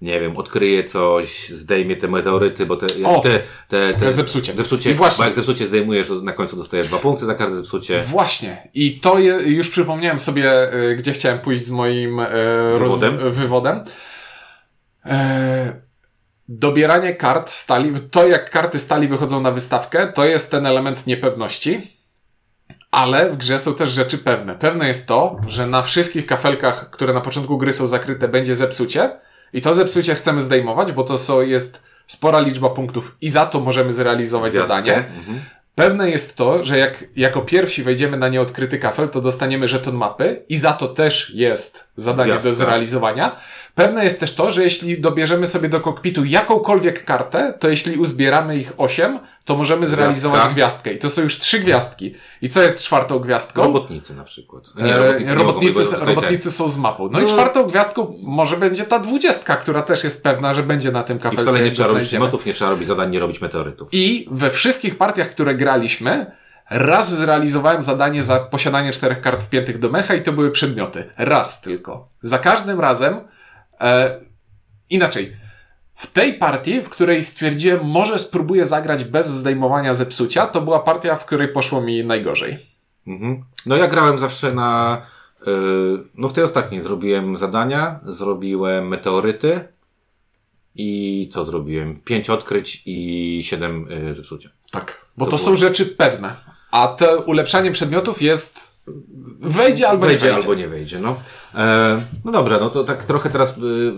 nie 0.03 0.19
wiem, 0.19 0.37
odkryje 0.37 0.83
coś, 0.83 1.49
zdejmie 1.49 1.95
te 1.95 2.07
meteoryty, 2.07 2.65
bo 2.65 2.77
te, 2.77 2.87
O! 3.05 3.19
te, 3.21 3.39
te, 3.67 3.93
te 3.93 4.11
Zepsucie. 4.11 4.53
zepsucie 4.53 4.91
I 4.91 4.93
właśnie- 4.93 5.17
bo 5.17 5.23
jak 5.23 5.35
zepsucie 5.35 5.67
zdejmujesz, 5.67 6.09
na 6.23 6.33
końcu 6.33 6.55
dostajesz 6.55 6.87
dwa 6.87 6.97
punkty 6.97 7.25
za 7.25 7.35
każde 7.35 7.55
zepsucie. 7.55 8.03
Właśnie. 8.03 8.69
I 8.73 8.99
to 8.99 9.19
je, 9.19 9.31
już 9.45 9.69
przypomniałem 9.69 10.19
sobie, 10.19 10.73
y, 10.91 10.95
gdzie 10.95 11.11
chciałem 11.11 11.39
pójść 11.39 11.63
z 11.65 11.71
moim 11.71 12.19
y, 12.19 12.27
Wywodem? 12.79 13.19
Roz, 13.19 13.35
wywodem. 13.35 13.83
E, 15.05 15.81
dobieranie 16.47 17.15
kart 17.15 17.49
stali, 17.49 17.91
to 18.11 18.27
jak 18.27 18.49
karty 18.49 18.79
stali 18.79 19.07
wychodzą 19.07 19.41
na 19.41 19.51
wystawkę, 19.51 20.11
to 20.15 20.25
jest 20.25 20.51
ten 20.51 20.65
element 20.65 21.07
niepewności. 21.07 21.97
Ale 22.91 23.29
w 23.31 23.37
grze 23.37 23.59
są 23.59 23.75
też 23.75 23.89
rzeczy 23.91 24.17
pewne. 24.17 24.55
Pewne 24.55 24.87
jest 24.87 25.07
to, 25.07 25.37
że 25.47 25.67
na 25.67 25.81
wszystkich 25.81 26.25
kafelkach, 26.25 26.89
które 26.89 27.13
na 27.13 27.21
początku 27.21 27.57
gry 27.57 27.73
są 27.73 27.87
zakryte, 27.87 28.27
będzie 28.27 28.55
zepsucie. 28.55 29.19
I 29.53 29.61
to 29.61 29.73
zepsucie 29.73 30.15
chcemy 30.15 30.41
zdejmować, 30.41 30.91
bo 30.91 31.03
to 31.03 31.17
są, 31.17 31.41
jest 31.41 31.83
spora 32.07 32.39
liczba 32.39 32.69
punktów 32.69 33.17
i 33.21 33.29
za 33.29 33.45
to 33.45 33.59
możemy 33.59 33.93
zrealizować 33.93 34.53
Gwiazdkę. 34.53 34.67
zadanie. 34.75 34.97
Mhm. 34.97 35.41
Pewne 35.75 36.09
jest 36.09 36.37
to, 36.37 36.63
że 36.63 36.77
jak 36.77 37.03
jako 37.15 37.41
pierwsi 37.41 37.83
wejdziemy 37.83 38.17
na 38.17 38.29
nieodkryty 38.29 38.79
kafel, 38.79 39.09
to 39.09 39.21
dostaniemy 39.21 39.67
żeton 39.67 39.95
mapy 39.95 40.45
i 40.49 40.57
za 40.57 40.73
to 40.73 40.87
też 40.87 41.31
jest 41.35 41.87
zadanie 41.95 42.31
Gwiazdka. 42.31 42.49
do 42.49 42.55
zrealizowania. 42.55 43.35
Pewne 43.75 44.03
jest 44.03 44.19
też 44.19 44.35
to, 44.35 44.51
że 44.51 44.63
jeśli 44.63 45.01
dobierzemy 45.01 45.45
sobie 45.45 45.69
do 45.69 45.79
kokpitu 45.81 46.25
jakąkolwiek 46.25 47.05
kartę, 47.05 47.53
to 47.59 47.69
jeśli 47.69 47.97
uzbieramy 47.97 48.57
ich 48.57 48.73
8, 48.77 49.19
to 49.45 49.55
możemy 49.57 49.87
zrealizować 49.87 50.39
Gwiazdka. 50.39 50.53
gwiazdkę. 50.53 50.93
I 50.93 50.99
to 50.99 51.09
są 51.09 51.21
już 51.21 51.39
trzy 51.39 51.59
gwiazdki. 51.59 52.15
I 52.41 52.49
co 52.49 52.61
jest 52.61 52.83
czwartą 52.83 53.19
gwiazdką? 53.19 53.63
Robotnicy 53.63 54.15
na 54.15 54.23
przykład. 54.23 54.63
Nie, 54.75 54.93
robotnicy, 54.93 55.35
robotnicy, 55.35 55.79
mogą, 55.79 55.91
bo 55.91 55.95
tutaj 55.99 56.15
robotnicy 56.15 56.51
są 56.51 56.69
z 56.69 56.77
mapą. 56.77 57.09
No, 57.11 57.19
i 57.19 57.23
No. 57.23 57.29
czwartą 57.29 57.63
gwiazdką 57.63 58.15
może 58.23 58.57
będzie 58.57 58.83
ta 58.85 58.99
dwudziestka, 58.99 59.55
która 59.55 59.81
też 59.81 60.03
jest 60.03 60.23
pewna, 60.23 60.53
że 60.53 60.63
będzie 60.63 60.91
na 60.91 61.03
tym 61.03 61.17
I 61.17 61.19
kafelku. 61.19 61.43
wcale 61.43 61.61
nie 61.61 61.71
trzeba 61.71 61.87
robić 61.89 62.13
motów, 62.17 62.45
nie 62.45 62.53
trzeba 62.53 62.71
robić 62.71 62.87
zadań, 62.87 63.11
nie 63.11 63.19
robić 63.19 63.41
meteorytów. 63.41 63.89
I 63.91 64.27
we 64.31 64.49
wszystkich 64.51 64.97
partiach, 64.97 65.29
które 65.29 65.55
graliśmy, 65.55 66.31
raz 66.69 67.15
zrealizowałem 67.17 67.81
zadanie 67.81 68.23
za 68.23 68.39
posiadanie 68.39 68.91
czterech 68.91 69.21
kart 69.21 69.43
wpiętych 69.43 69.79
do 69.79 69.89
mecha 69.89 70.13
i 70.15 70.21
to 70.21 70.31
były 70.33 70.51
przedmioty. 70.51 71.09
Raz 71.17 71.61
tylko. 71.61 72.07
Za 72.21 72.39
każdym 72.39 72.79
razem, 72.79 73.21
e, 73.83 74.19
inaczej. 74.89 75.37
W 75.95 76.07
tej 76.11 76.33
partii, 76.33 76.81
w 76.81 76.89
której 76.89 77.21
stwierdziłem, 77.21 77.85
może 77.85 78.19
spróbuję 78.19 78.65
zagrać 78.65 79.03
bez 79.03 79.27
zdejmowania 79.27 79.93
zepsucia, 79.93 80.47
to 80.47 80.61
była 80.61 80.79
partia, 80.79 81.15
w 81.15 81.25
której 81.25 81.47
poszło 81.47 81.81
mi 81.81 82.03
najgorzej. 82.05 82.57
Mhm. 83.07 83.43
No 83.65 83.75
ja 83.77 83.87
grałem 83.87 84.19
zawsze 84.19 84.53
na... 84.53 85.01
Yy, 85.47 86.03
no 86.15 86.29
w 86.29 86.33
tej 86.33 86.43
ostatniej 86.43 86.81
zrobiłem 86.81 87.37
zadania, 87.37 87.99
zrobiłem 88.05 88.87
meteoryty 88.87 89.59
i 90.75 91.29
co 91.33 91.45
zrobiłem? 91.45 92.01
Pięć 92.01 92.29
odkryć 92.29 92.81
i 92.85 93.41
siedem 93.45 93.87
yy, 93.89 94.13
zepsucia. 94.13 94.49
Tak. 94.71 95.05
Bo 95.17 95.25
To 95.25 95.31
to, 95.31 95.37
było- 95.37 95.45
są 95.49 95.55
rzeczy 95.55 95.85
pewne. 95.85 96.35
A 96.71 96.87
to 96.87 97.21
ulepszanie 97.21 97.71
przedmiotów 97.71 98.21
jest. 98.21 98.72
Wejdzie 99.39 99.89
albo 99.89 100.05
wejdzie 100.05 100.25
nie 100.25 100.31
wejdzie. 100.31 100.47
albo 100.47 100.55
nie 100.55 100.67
wejdzie, 100.67 100.99
no. 100.99 101.15
E, 101.55 102.01
no 102.25 102.31
dobra, 102.31 102.59
no 102.59 102.69
to 102.69 102.83
tak 102.83 103.05
trochę 103.05 103.29
teraz 103.29 103.57
y, 103.57 103.93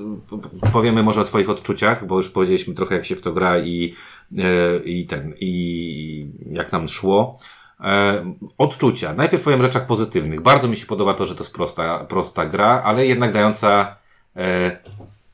powiemy 0.73 1.03
może 1.03 1.21
o 1.21 1.25
swoich 1.25 1.49
odczuciach, 1.49 2.07
bo 2.07 2.17
już 2.17 2.29
powiedzieliśmy 2.29 2.73
trochę 2.73 2.95
jak 2.95 3.05
się 3.05 3.15
w 3.15 3.21
to 3.21 3.31
gra 3.31 3.59
i, 3.59 3.95
e, 4.38 4.77
i 4.86 5.05
ten, 5.05 5.33
i 5.39 6.27
jak 6.51 6.71
nam 6.71 6.88
szło. 6.88 7.39
E, 7.81 8.25
odczucia. 8.57 9.13
Najpierw 9.13 9.43
powiem 9.43 9.59
o 9.59 9.63
rzeczach 9.63 9.88
pozytywnych. 9.88 10.41
Bardzo 10.41 10.67
mi 10.67 10.75
się 10.75 10.86
podoba 10.86 11.13
to, 11.13 11.25
że 11.25 11.36
to 11.36 11.43
jest 11.43 11.53
prosta, 11.53 11.99
prosta 11.99 12.45
gra, 12.45 12.81
ale 12.86 13.05
jednak 13.05 13.33
dająca 13.33 13.95
e, 14.36 14.77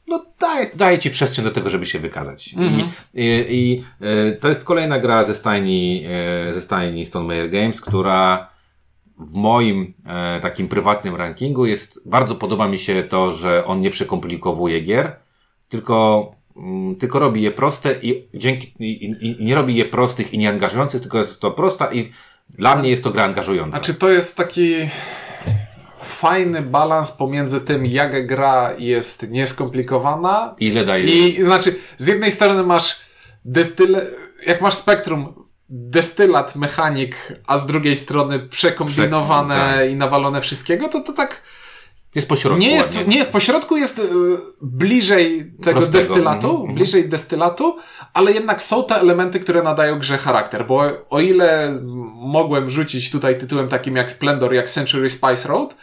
no 0.08 0.26
daje, 0.40 0.70
daje 0.76 1.00
ci 1.00 1.10
przestrzeń 1.10 1.46
do 1.46 1.52
tego, 1.52 1.70
żeby 1.70 1.86
się 1.86 2.00
wykazać. 2.00 2.54
I, 2.54 2.90
i, 3.14 3.46
i 3.50 3.84
e, 4.02 4.32
to 4.32 4.50
jest 4.50 4.64
kolejna 4.64 5.00
gra 5.00 5.24
ze 5.24 5.36
stajni, 5.36 6.06
e, 6.50 6.54
ze 6.54 6.62
stajni 6.62 7.06
Stone 7.06 7.28
Meyer 7.28 7.50
Games, 7.50 7.82
która 7.82 8.51
w 9.22 9.34
moim 9.34 9.94
e, 10.06 10.40
takim 10.40 10.68
prywatnym 10.68 11.16
rankingu 11.16 11.66
jest, 11.66 12.10
bardzo 12.10 12.36
podoba 12.36 12.68
mi 12.68 12.78
się 12.78 13.04
to, 13.04 13.34
że 13.34 13.66
on 13.66 13.82
nie 13.82 13.90
przekomplikowuje 13.90 14.82
gier, 14.82 15.16
tylko, 15.70 16.32
mm, 16.58 16.96
tylko 16.96 17.20
robi 17.20 17.42
je 17.42 17.52
proste 17.52 17.96
i 18.02 18.28
dzięki, 18.34 18.74
i, 18.80 19.06
i, 19.06 19.42
i 19.42 19.46
nie 19.46 19.56
robi 19.56 19.76
je 19.76 19.86
prostych 19.86 20.34
i 20.34 20.38
nieangażujących, 20.38 21.02
tylko 21.02 21.18
jest 21.18 21.42
to 21.42 21.52
prosta 21.52 21.94
i 21.94 22.12
dla 22.50 22.76
mnie 22.76 22.90
jest 22.90 23.04
to 23.04 23.12
gra 23.12 23.24
angażująca. 23.24 23.78
A 23.78 23.80
czy 23.80 23.94
to 23.94 24.10
jest 24.10 24.38
taki 24.38 24.76
fajny 26.04 26.62
balans 26.62 27.12
pomiędzy 27.12 27.62
tym, 27.62 27.86
jak 27.86 28.28
gra 28.28 28.74
jest 28.78 29.30
nieskomplikowana 29.30 30.56
Ile 30.60 30.86
daje? 30.86 31.28
i 31.28 31.44
znaczy, 31.44 31.76
z 31.98 32.08
jednej 32.08 32.32
strony 32.32 32.64
masz 32.64 33.02
destyle, 33.46 34.06
jak 34.48 34.62
masz 34.62 34.74
spektrum 34.74 35.51
destylat, 35.74 36.56
mechanik, 36.56 37.34
a 37.48 37.58
z 37.58 37.68
drugiej 37.68 37.96
strony 37.96 38.40
przekombinowane 38.40 39.56
Prze- 39.56 39.78
tak. 39.82 39.90
i 39.92 39.96
nawalone 39.96 40.42
wszystkiego, 40.42 40.90
to 40.90 41.02
to 41.02 41.14
tak 41.14 41.42
Jest 42.16 42.30
pośrodku 42.30 42.60
nie 42.62 42.72
jest, 42.76 42.96
ładnie. 42.96 43.12
nie 43.14 43.18
jest 43.18 43.32
pośrodku, 43.32 43.78
jest 43.78 44.00
y, 44.00 44.04
bliżej 44.62 45.52
tego 45.64 45.80
Prostego. 45.80 45.98
destylatu, 46.00 46.56
Mhm, 46.56 46.76
bliżej 46.76 47.10
destylatu, 47.10 47.78
ale 48.14 48.32
jednak 48.32 48.62
są 48.62 48.84
te 48.84 48.96
elementy, 48.96 49.40
które 49.40 49.64
nadają 49.64 50.00
grze 50.00 50.18
charakter, 50.18 50.68
bo 50.68 50.84
o 51.10 51.20
ile 51.20 51.80
mogłem 52.16 52.70
rzucić 52.70 53.12
tutaj 53.12 53.38
tytułem 53.38 53.68
takim 53.70 53.96
jak 53.96 54.12
Splendor, 54.12 54.54
jak 54.54 54.70
Century 54.70 55.10
Spice 55.10 55.48
Road, 55.50 55.76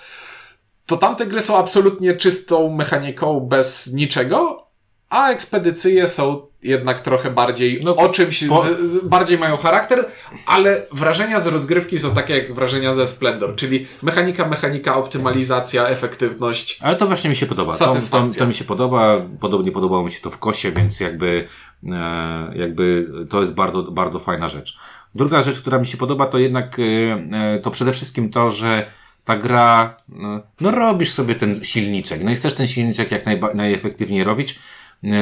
to 0.86 0.96
tamte 0.96 1.26
gry 1.26 1.40
są 1.40 1.58
absolutnie 1.58 2.14
czystą 2.14 2.70
mechaniką 2.70 3.40
bez 3.40 3.92
niczego, 3.92 4.67
a 5.10 5.30
ekspedycje 5.30 6.06
są 6.06 6.48
jednak 6.62 7.00
trochę 7.00 7.30
bardziej 7.30 7.80
No, 7.84 7.96
o 7.96 8.08
czymś, 8.08 8.44
po- 8.44 8.62
z, 8.62 8.90
z, 8.90 9.04
bardziej 9.04 9.38
mają 9.38 9.56
charakter, 9.56 10.06
ale 10.46 10.82
wrażenia 10.92 11.40
z 11.40 11.46
rozgrywki 11.46 11.98
są 11.98 12.14
takie 12.14 12.38
jak 12.38 12.54
wrażenia 12.54 12.92
ze 12.92 13.06
Splendor, 13.06 13.56
czyli 13.56 13.86
mechanika, 14.02 14.48
mechanika, 14.48 14.96
optymalizacja, 14.96 15.88
efektywność. 15.88 16.78
Ale 16.82 16.96
to 16.96 17.06
właśnie 17.06 17.30
mi 17.30 17.36
się 17.36 17.46
podoba. 17.46 17.72
To, 17.72 17.78
to, 17.78 17.84
Satysfakcja. 17.84 18.42
to 18.42 18.48
mi 18.48 18.54
się 18.54 18.64
podoba. 18.64 19.22
Podobnie 19.40 19.72
podobało 19.72 20.04
mi 20.04 20.10
się 20.10 20.20
to 20.20 20.30
w 20.30 20.38
kosie, 20.38 20.72
więc 20.72 21.00
jakby 21.00 21.48
E, 21.86 22.52
jakby 22.54 23.06
to 23.30 23.40
jest 23.40 23.52
bardzo, 23.52 23.82
bardzo 23.82 24.18
fajna 24.18 24.48
rzecz. 24.48 24.78
Druga 25.14 25.42
rzecz, 25.42 25.60
która 25.60 25.78
mi 25.78 25.86
się 25.86 25.96
podoba, 25.96 26.26
to 26.26 26.38
jednak 26.38 26.76
e, 27.32 27.58
to 27.58 27.70
przede 27.70 27.92
wszystkim 27.92 28.30
to, 28.30 28.50
że 28.50 28.86
ta 29.24 29.36
gra, 29.36 29.96
no, 30.08 30.40
no 30.60 30.70
robisz 30.70 31.12
sobie 31.12 31.34
ten 31.34 31.64
silniczek, 31.64 32.24
no 32.24 32.30
i 32.30 32.36
chcesz 32.36 32.54
ten 32.54 32.68
silniczek 32.68 33.10
jak 33.10 33.24
najefektywniej 33.54 34.24
robić. 34.24 34.58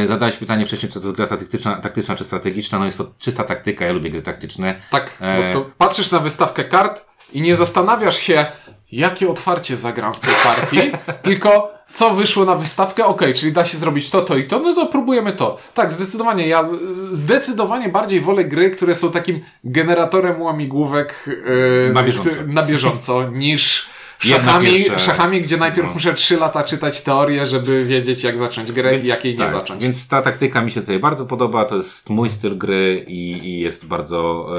Zadałeś 0.06 0.36
pytanie 0.36 0.66
wcześniej, 0.66 0.92
czy 0.92 1.00
to 1.00 1.06
jest 1.06 1.16
gra 1.16 1.26
taktyczna, 1.26 1.76
taktyczna 1.80 2.14
czy 2.14 2.24
strategiczna. 2.24 2.78
No 2.78 2.84
jest 2.84 2.98
to 2.98 3.12
czysta 3.18 3.44
taktyka, 3.44 3.84
ja 3.84 3.92
lubię 3.92 4.10
gry 4.10 4.22
taktyczne. 4.22 4.74
Tak, 4.90 5.16
e... 5.20 5.52
bo 5.52 5.60
to 5.60 5.70
patrzysz 5.78 6.10
na 6.10 6.18
wystawkę 6.18 6.64
kart 6.64 7.06
i 7.32 7.42
nie 7.42 7.56
zastanawiasz 7.56 8.16
się, 8.16 8.46
jakie 8.92 9.28
otwarcie 9.28 9.76
zagram 9.76 10.14
w 10.14 10.20
tej 10.20 10.34
partii, 10.44 10.90
tylko 11.22 11.76
co 11.92 12.14
wyszło 12.14 12.44
na 12.44 12.54
wystawkę, 12.54 13.04
ok, 13.04 13.22
czyli 13.34 13.52
da 13.52 13.64
się 13.64 13.78
zrobić 13.78 14.10
to, 14.10 14.22
to 14.22 14.36
i 14.36 14.44
to, 14.44 14.58
no 14.58 14.74
to 14.74 14.86
próbujemy 14.86 15.32
to. 15.32 15.58
Tak, 15.74 15.92
zdecydowanie, 15.92 16.48
ja 16.48 16.68
zdecydowanie 16.90 17.88
bardziej 17.88 18.20
wolę 18.20 18.44
gry, 18.44 18.70
które 18.70 18.94
są 18.94 19.12
takim 19.12 19.40
generatorem 19.64 20.42
łamigłówek 20.42 21.24
yy, 21.26 21.92
na 21.94 22.02
bieżąco, 22.02 22.30
na 22.46 22.62
bieżąco 22.62 23.30
niż 23.30 23.88
szachami, 24.18 24.84
szachami, 24.98 25.40
gdzie 25.40 25.56
najpierw 25.56 25.88
no. 25.88 25.94
muszę 25.94 26.14
trzy 26.14 26.36
lata 26.36 26.64
czytać 26.64 27.02
teorię, 27.02 27.46
żeby 27.46 27.84
wiedzieć 27.84 28.24
jak 28.24 28.36
zacząć 28.38 28.72
grę 28.72 28.90
więc, 28.90 29.04
i 29.04 29.08
jak 29.08 29.24
jej 29.24 29.36
tak, 29.36 29.46
nie 29.46 29.52
zacząć. 29.52 29.82
Więc 29.82 30.08
ta 30.08 30.22
taktyka 30.22 30.62
mi 30.62 30.70
się 30.70 30.80
tutaj 30.80 30.98
bardzo 30.98 31.26
podoba, 31.26 31.64
to 31.64 31.76
jest 31.76 32.10
mój 32.10 32.30
styl 32.30 32.58
gry 32.58 33.04
i, 33.08 33.30
i 33.30 33.60
jest 33.60 33.86
bardzo, 33.86 34.50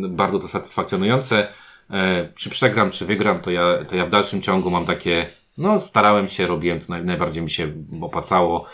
yy, 0.00 0.08
bardzo 0.08 0.38
to 0.38 0.48
satysfakcjonujące. 0.48 1.48
E, 1.90 2.28
czy 2.34 2.50
przegram, 2.50 2.90
czy 2.90 3.06
wygram, 3.06 3.40
to 3.40 3.50
ja, 3.50 3.84
to 3.88 3.96
ja 3.96 4.06
w 4.06 4.10
dalszym 4.10 4.42
ciągu 4.42 4.70
mam 4.70 4.84
takie, 4.84 5.26
no 5.58 5.80
starałem 5.80 6.28
się, 6.28 6.46
robiłem, 6.46 6.80
co 6.80 6.92
naj, 6.92 7.04
najbardziej 7.04 7.42
mi 7.42 7.50
się 7.50 7.72
opłacało. 8.00 8.66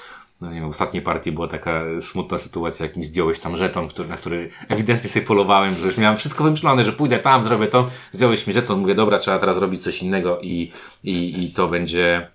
No 0.43 0.49
nie 0.49 0.61
wiem, 0.61 0.69
w 0.69 0.71
ostatniej 0.71 1.03
partii 1.03 1.33
była 1.33 1.49
taka 1.49 1.83
smutna 2.01 2.39
sytuacja, 2.39 2.87
jak 2.87 2.97
mi 2.97 3.05
zdjąłeś 3.05 3.41
tam 3.41 3.57
żeton, 3.57 3.89
który, 3.89 4.09
na 4.09 4.17
który 4.17 4.51
ewidentnie 4.69 5.11
sobie 5.11 5.27
polowałem, 5.27 5.75
że 5.75 5.87
już 5.87 5.99
miałem 5.99 6.17
wszystko 6.17 6.45
wymyślone, 6.45 6.85
że 6.85 6.93
pójdę 6.93 7.19
tam, 7.19 7.45
zrobię 7.45 7.67
to, 7.67 7.91
zdjąłeś 8.13 8.47
mi 8.47 8.53
żeton, 8.53 8.81
mówię, 8.81 8.95
dobra, 8.95 9.19
trzeba 9.19 9.39
teraz 9.39 9.59
robić 9.59 9.83
coś 9.83 10.03
innego 10.03 10.41
i, 10.41 10.73
i, 11.05 11.45
i 11.45 11.51
to 11.53 11.69
będzie, 11.69 12.29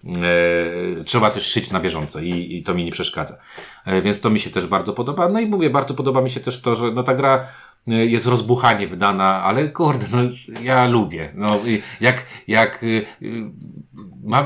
e, 1.00 1.04
trzeba 1.04 1.30
też 1.30 1.44
szyć 1.44 1.72
na 1.72 1.80
bieżąco 1.80 2.20
i, 2.20 2.58
i 2.58 2.64
to 2.64 2.74
mi 2.74 2.86
nie 2.86 2.92
przeszkadza. 2.92 3.38
E, 3.86 4.02
więc 4.02 4.22
to 4.22 4.30
mi 4.30 4.40
się 4.40 4.50
też 4.50 4.68
bardzo 4.68 4.94
podoba. 4.94 5.30
No 5.30 5.40
i 5.40 5.48
mówię, 5.48 5.70
bardzo 5.70 5.94
podoba 5.94 6.22
mi 6.22 6.30
się 6.30 6.40
też 6.40 6.62
to, 6.62 6.76
że 6.76 6.92
no 6.92 7.04
ta 7.04 7.16
gra, 7.16 7.48
E, 7.88 8.06
jest 8.06 8.28
rozbuchanie 8.28 8.88
wydana, 8.88 9.44
ale 9.44 9.70
kurde, 9.70 10.06
no 10.12 10.18
ja 10.62 10.88
lubię. 10.88 11.32
No, 11.36 11.60
jak, 12.02 12.26
jak 12.48 12.84
y, 12.84 13.06
y, 13.22 13.52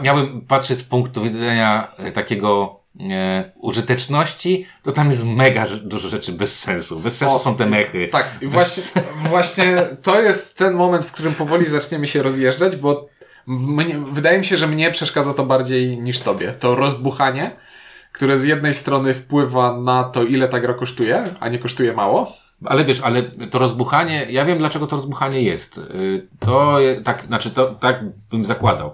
miałbym 0.04 0.42
patrzeć 0.42 0.78
z 0.78 0.84
punktu 0.84 1.24
widzenia 1.24 1.88
e, 1.98 2.12
takiego 2.12 2.81
e, 3.00 3.52
użyteczności, 3.56 4.66
to 4.84 4.92
tam 4.92 5.10
jest 5.10 5.26
mega 5.26 5.66
dużo 5.84 6.10
rzeczy 6.10 6.32
bez 6.32 6.60
sensu. 6.60 7.00
Bez 7.00 7.18
sensu 7.18 7.36
o, 7.36 7.40
są 7.40 7.56
te 7.56 7.66
mechy. 7.66 8.08
Tak, 8.08 8.38
i 8.42 8.48
właśnie, 8.48 8.84
właśnie 9.30 9.88
to 10.02 10.22
jest 10.22 10.58
ten 10.58 10.74
moment, 10.74 11.06
w 11.06 11.12
którym 11.12 11.34
powoli 11.34 11.66
zaczniemy 11.66 12.08
się 12.08 12.24
rozjeżdżać, 12.24 12.76
bo 12.76 13.10
mnie, 13.48 14.00
wydaje 14.12 14.40
mi 14.40 14.46
się, 14.46 14.58
że 14.58 14.68
mnie 14.68 14.92
przeszkadza 14.92 15.34
to 15.34 15.46
bardziej 15.46 15.98
niż 15.98 16.20
tobie. 16.20 16.54
To 16.54 16.76
rozbuchanie, 16.76 17.52
które 18.12 18.38
z 18.38 18.44
jednej 18.44 18.74
strony 18.74 19.14
wpływa 19.14 19.78
na 19.82 20.04
to, 20.04 20.24
ile 20.24 20.48
ta 20.48 20.60
gra 20.60 20.74
kosztuje, 20.74 21.24
a 21.40 21.50
nie 21.50 21.60
kosztuje 21.60 21.94
mało, 21.94 22.34
ale 22.66 22.86
wiesz, 22.86 23.02
ale 23.02 23.24
to 23.24 23.60
rozbuchanie, 23.60 24.28
ja 24.30 24.46
wiem 24.46 24.58
dlaczego 24.58 24.88
to 24.88 24.96
rozbuchanie 24.96 25.42
jest. 25.42 25.78
Y, 25.78 26.28
to 26.40 26.80
tak, 27.04 27.24
znaczy 27.24 27.52
to 27.52 27.76
tak 27.76 28.04
bym 28.30 28.46
zakładał. 28.46 28.94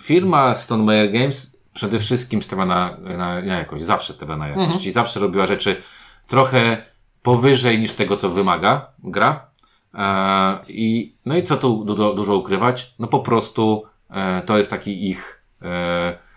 Firma 0.00 0.54
Stone 0.54 0.84
Meyer 0.84 1.12
Games 1.12 1.58
przede 1.72 2.00
wszystkim 2.00 2.42
stawia 2.42 2.66
na, 2.66 2.96
na, 3.00 3.42
na 3.42 3.58
jakość, 3.58 3.84
zawsze 3.84 4.12
stawia 4.12 4.36
na 4.36 4.48
jakość 4.48 4.66
mhm. 4.66 4.84
i 4.84 4.92
zawsze 4.92 5.20
robiła 5.20 5.46
rzeczy 5.46 5.82
trochę 6.26 6.82
powyżej 7.22 7.78
niż 7.78 7.92
tego, 7.92 8.16
co 8.16 8.30
wymaga 8.30 8.86
gra. 9.04 9.46
E, 9.94 10.58
I, 10.68 11.16
no 11.26 11.36
i 11.36 11.42
co 11.42 11.56
tu 11.56 11.84
dużo, 11.84 12.14
dużo 12.14 12.36
ukrywać? 12.36 12.94
No 12.98 13.06
po 13.06 13.20
prostu 13.20 13.82
e, 14.10 14.42
to 14.42 14.58
jest 14.58 14.70
taki 14.70 15.08
ich 15.08 15.42
e, 15.62 16.28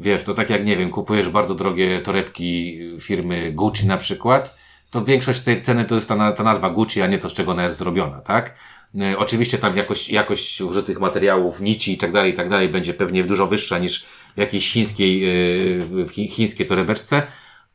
Wiesz, 0.00 0.24
to 0.24 0.34
tak 0.34 0.50
jak, 0.50 0.64
nie 0.64 0.76
wiem, 0.76 0.90
kupujesz 0.90 1.28
bardzo 1.28 1.54
drogie 1.54 2.00
torebki 2.00 2.78
firmy 3.00 3.52
Gucci 3.52 3.86
na 3.86 3.96
przykład, 3.96 4.58
to 4.90 5.04
większość 5.04 5.40
tej 5.40 5.62
ceny 5.62 5.84
to 5.84 5.94
jest 5.94 6.08
ta, 6.08 6.32
ta 6.32 6.44
nazwa 6.44 6.70
Gucci, 6.70 7.02
a 7.02 7.06
nie 7.06 7.18
to, 7.18 7.28
z 7.28 7.32
czego 7.32 7.52
ona 7.52 7.64
jest 7.64 7.78
zrobiona, 7.78 8.20
tak? 8.20 8.54
E, 8.98 9.18
oczywiście 9.18 9.58
tam 9.58 9.76
jakość, 9.76 10.10
jakość 10.10 10.60
użytych 10.60 11.00
materiałów, 11.00 11.60
nici 11.60 11.92
i 11.92 11.98
tak 11.98 12.12
dalej, 12.12 12.32
i 12.32 12.34
tak 12.34 12.48
dalej 12.48 12.68
będzie 12.68 12.94
pewnie 12.94 13.24
dużo 13.24 13.46
wyższa 13.46 13.78
niż 13.78 14.04
w 14.36 14.38
jakiejś 14.38 14.72
chińskiej, 14.72 15.24
e, 15.24 15.84
w 15.84 16.10
chińskiej 16.10 16.66
torebeczce, 16.66 17.22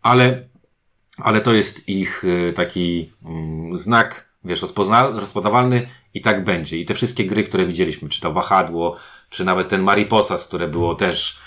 ale, 0.01 0.47
ale 1.17 1.41
to 1.41 1.53
jest 1.53 1.89
ich 1.89 2.23
e, 2.49 2.53
taki 2.53 3.11
mm, 3.25 3.77
znak, 3.77 4.29
wiesz, 4.43 4.61
rozpoznawalny 4.61 5.87
i 6.13 6.21
tak 6.21 6.43
będzie. 6.43 6.77
I 6.77 6.85
te 6.85 6.93
wszystkie 6.93 7.25
gry, 7.25 7.43
które 7.43 7.65
widzieliśmy, 7.65 8.09
czy 8.09 8.21
to 8.21 8.33
wahadło, 8.33 8.95
czy 9.29 9.45
nawet 9.45 9.69
ten 9.69 9.81
Mariposas, 9.81 10.45
które 10.45 10.67
było 10.67 10.95
też 10.95 11.39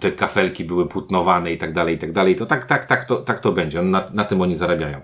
te 0.00 0.12
kafelki 0.12 0.64
były 0.64 0.88
płótnowane 0.88 1.52
i 1.52 1.58
tak 1.58 1.72
dalej, 1.72 1.94
i 1.94 1.98
tak 1.98 2.12
dalej, 2.12 2.36
to 2.36 2.46
tak, 2.46 2.64
tak, 2.64 2.84
tak, 2.84 3.04
to, 3.04 3.16
tak 3.16 3.40
to 3.40 3.52
będzie. 3.52 3.82
Na, 3.82 4.10
na 4.12 4.24
tym 4.24 4.40
oni 4.40 4.56
zarabiają. 4.56 5.00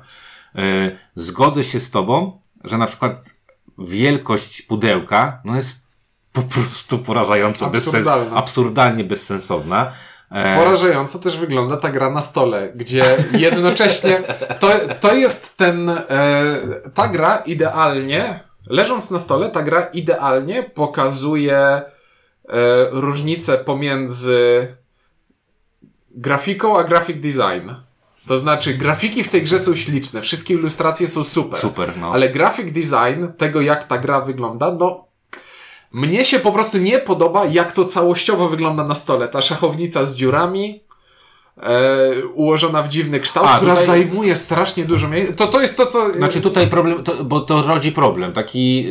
Zgodzę 1.14 1.64
się 1.64 1.80
z 1.80 1.90
tobą, 1.90 2.40
że 2.64 2.78
na 2.78 2.86
przykład 2.86 3.35
wielkość 3.78 4.62
pudełka, 4.62 5.40
no 5.44 5.56
jest 5.56 5.86
po 6.32 6.42
prostu 6.42 6.98
porażająco 6.98 7.70
bezsens, 7.70 8.08
absurdalnie 8.34 9.04
bezsensowna. 9.04 9.92
E... 10.30 10.56
Porażająco 10.56 11.18
też 11.18 11.36
wygląda 11.36 11.76
ta 11.76 11.90
gra 11.90 12.10
na 12.10 12.20
stole, 12.20 12.72
gdzie 12.74 13.04
jednocześnie 13.32 14.22
to, 14.60 14.70
to 15.00 15.14
jest 15.14 15.56
ten, 15.56 15.88
e, 15.88 16.04
ta 16.94 17.08
gra 17.08 17.36
idealnie, 17.36 18.40
leżąc 18.66 19.10
na 19.10 19.18
stole, 19.18 19.50
ta 19.50 19.62
gra 19.62 19.80
idealnie 19.80 20.62
pokazuje 20.62 21.58
e, 21.58 21.82
różnicę 22.90 23.58
pomiędzy 23.58 24.68
grafiką 26.10 26.78
a 26.78 26.84
graphic 26.84 27.16
design. 27.16 27.70
To 28.26 28.36
znaczy, 28.36 28.74
grafiki 28.74 29.24
w 29.24 29.28
tej 29.28 29.42
grze 29.42 29.58
są 29.58 29.76
śliczne, 29.76 30.22
wszystkie 30.22 30.54
ilustracje 30.54 31.08
są 31.08 31.24
super. 31.24 31.60
Super, 31.60 31.92
no. 32.00 32.12
Ale 32.12 32.28
graphic 32.28 32.66
design 32.72 33.26
tego, 33.36 33.60
jak 33.60 33.84
ta 33.84 33.98
gra 33.98 34.20
wygląda, 34.20 34.76
no. 34.80 35.06
Mnie 35.92 36.24
się 36.24 36.38
po 36.38 36.52
prostu 36.52 36.78
nie 36.78 36.98
podoba, 36.98 37.44
jak 37.44 37.72
to 37.72 37.84
całościowo 37.84 38.48
wygląda 38.48 38.84
na 38.84 38.94
stole. 38.94 39.28
Ta 39.28 39.42
szachownica 39.42 40.04
z 40.04 40.16
dziurami, 40.16 40.82
e, 41.56 42.26
ułożona 42.26 42.82
w 42.82 42.88
dziwny 42.88 43.20
kształt, 43.20 43.46
A, 43.50 43.56
która 43.56 43.72
tutaj... 43.72 43.86
zajmuje 43.86 44.36
strasznie 44.36 44.84
dużo 44.84 45.08
miejsca. 45.08 45.34
To, 45.34 45.46
to 45.46 45.60
jest 45.60 45.76
to, 45.76 45.86
co... 45.86 46.12
Znaczy 46.12 46.40
tutaj 46.40 46.66
problem, 46.68 47.04
to, 47.04 47.24
bo 47.24 47.40
to 47.40 47.62
rodzi 47.62 47.92
problem. 47.92 48.32
Taki, 48.32 48.88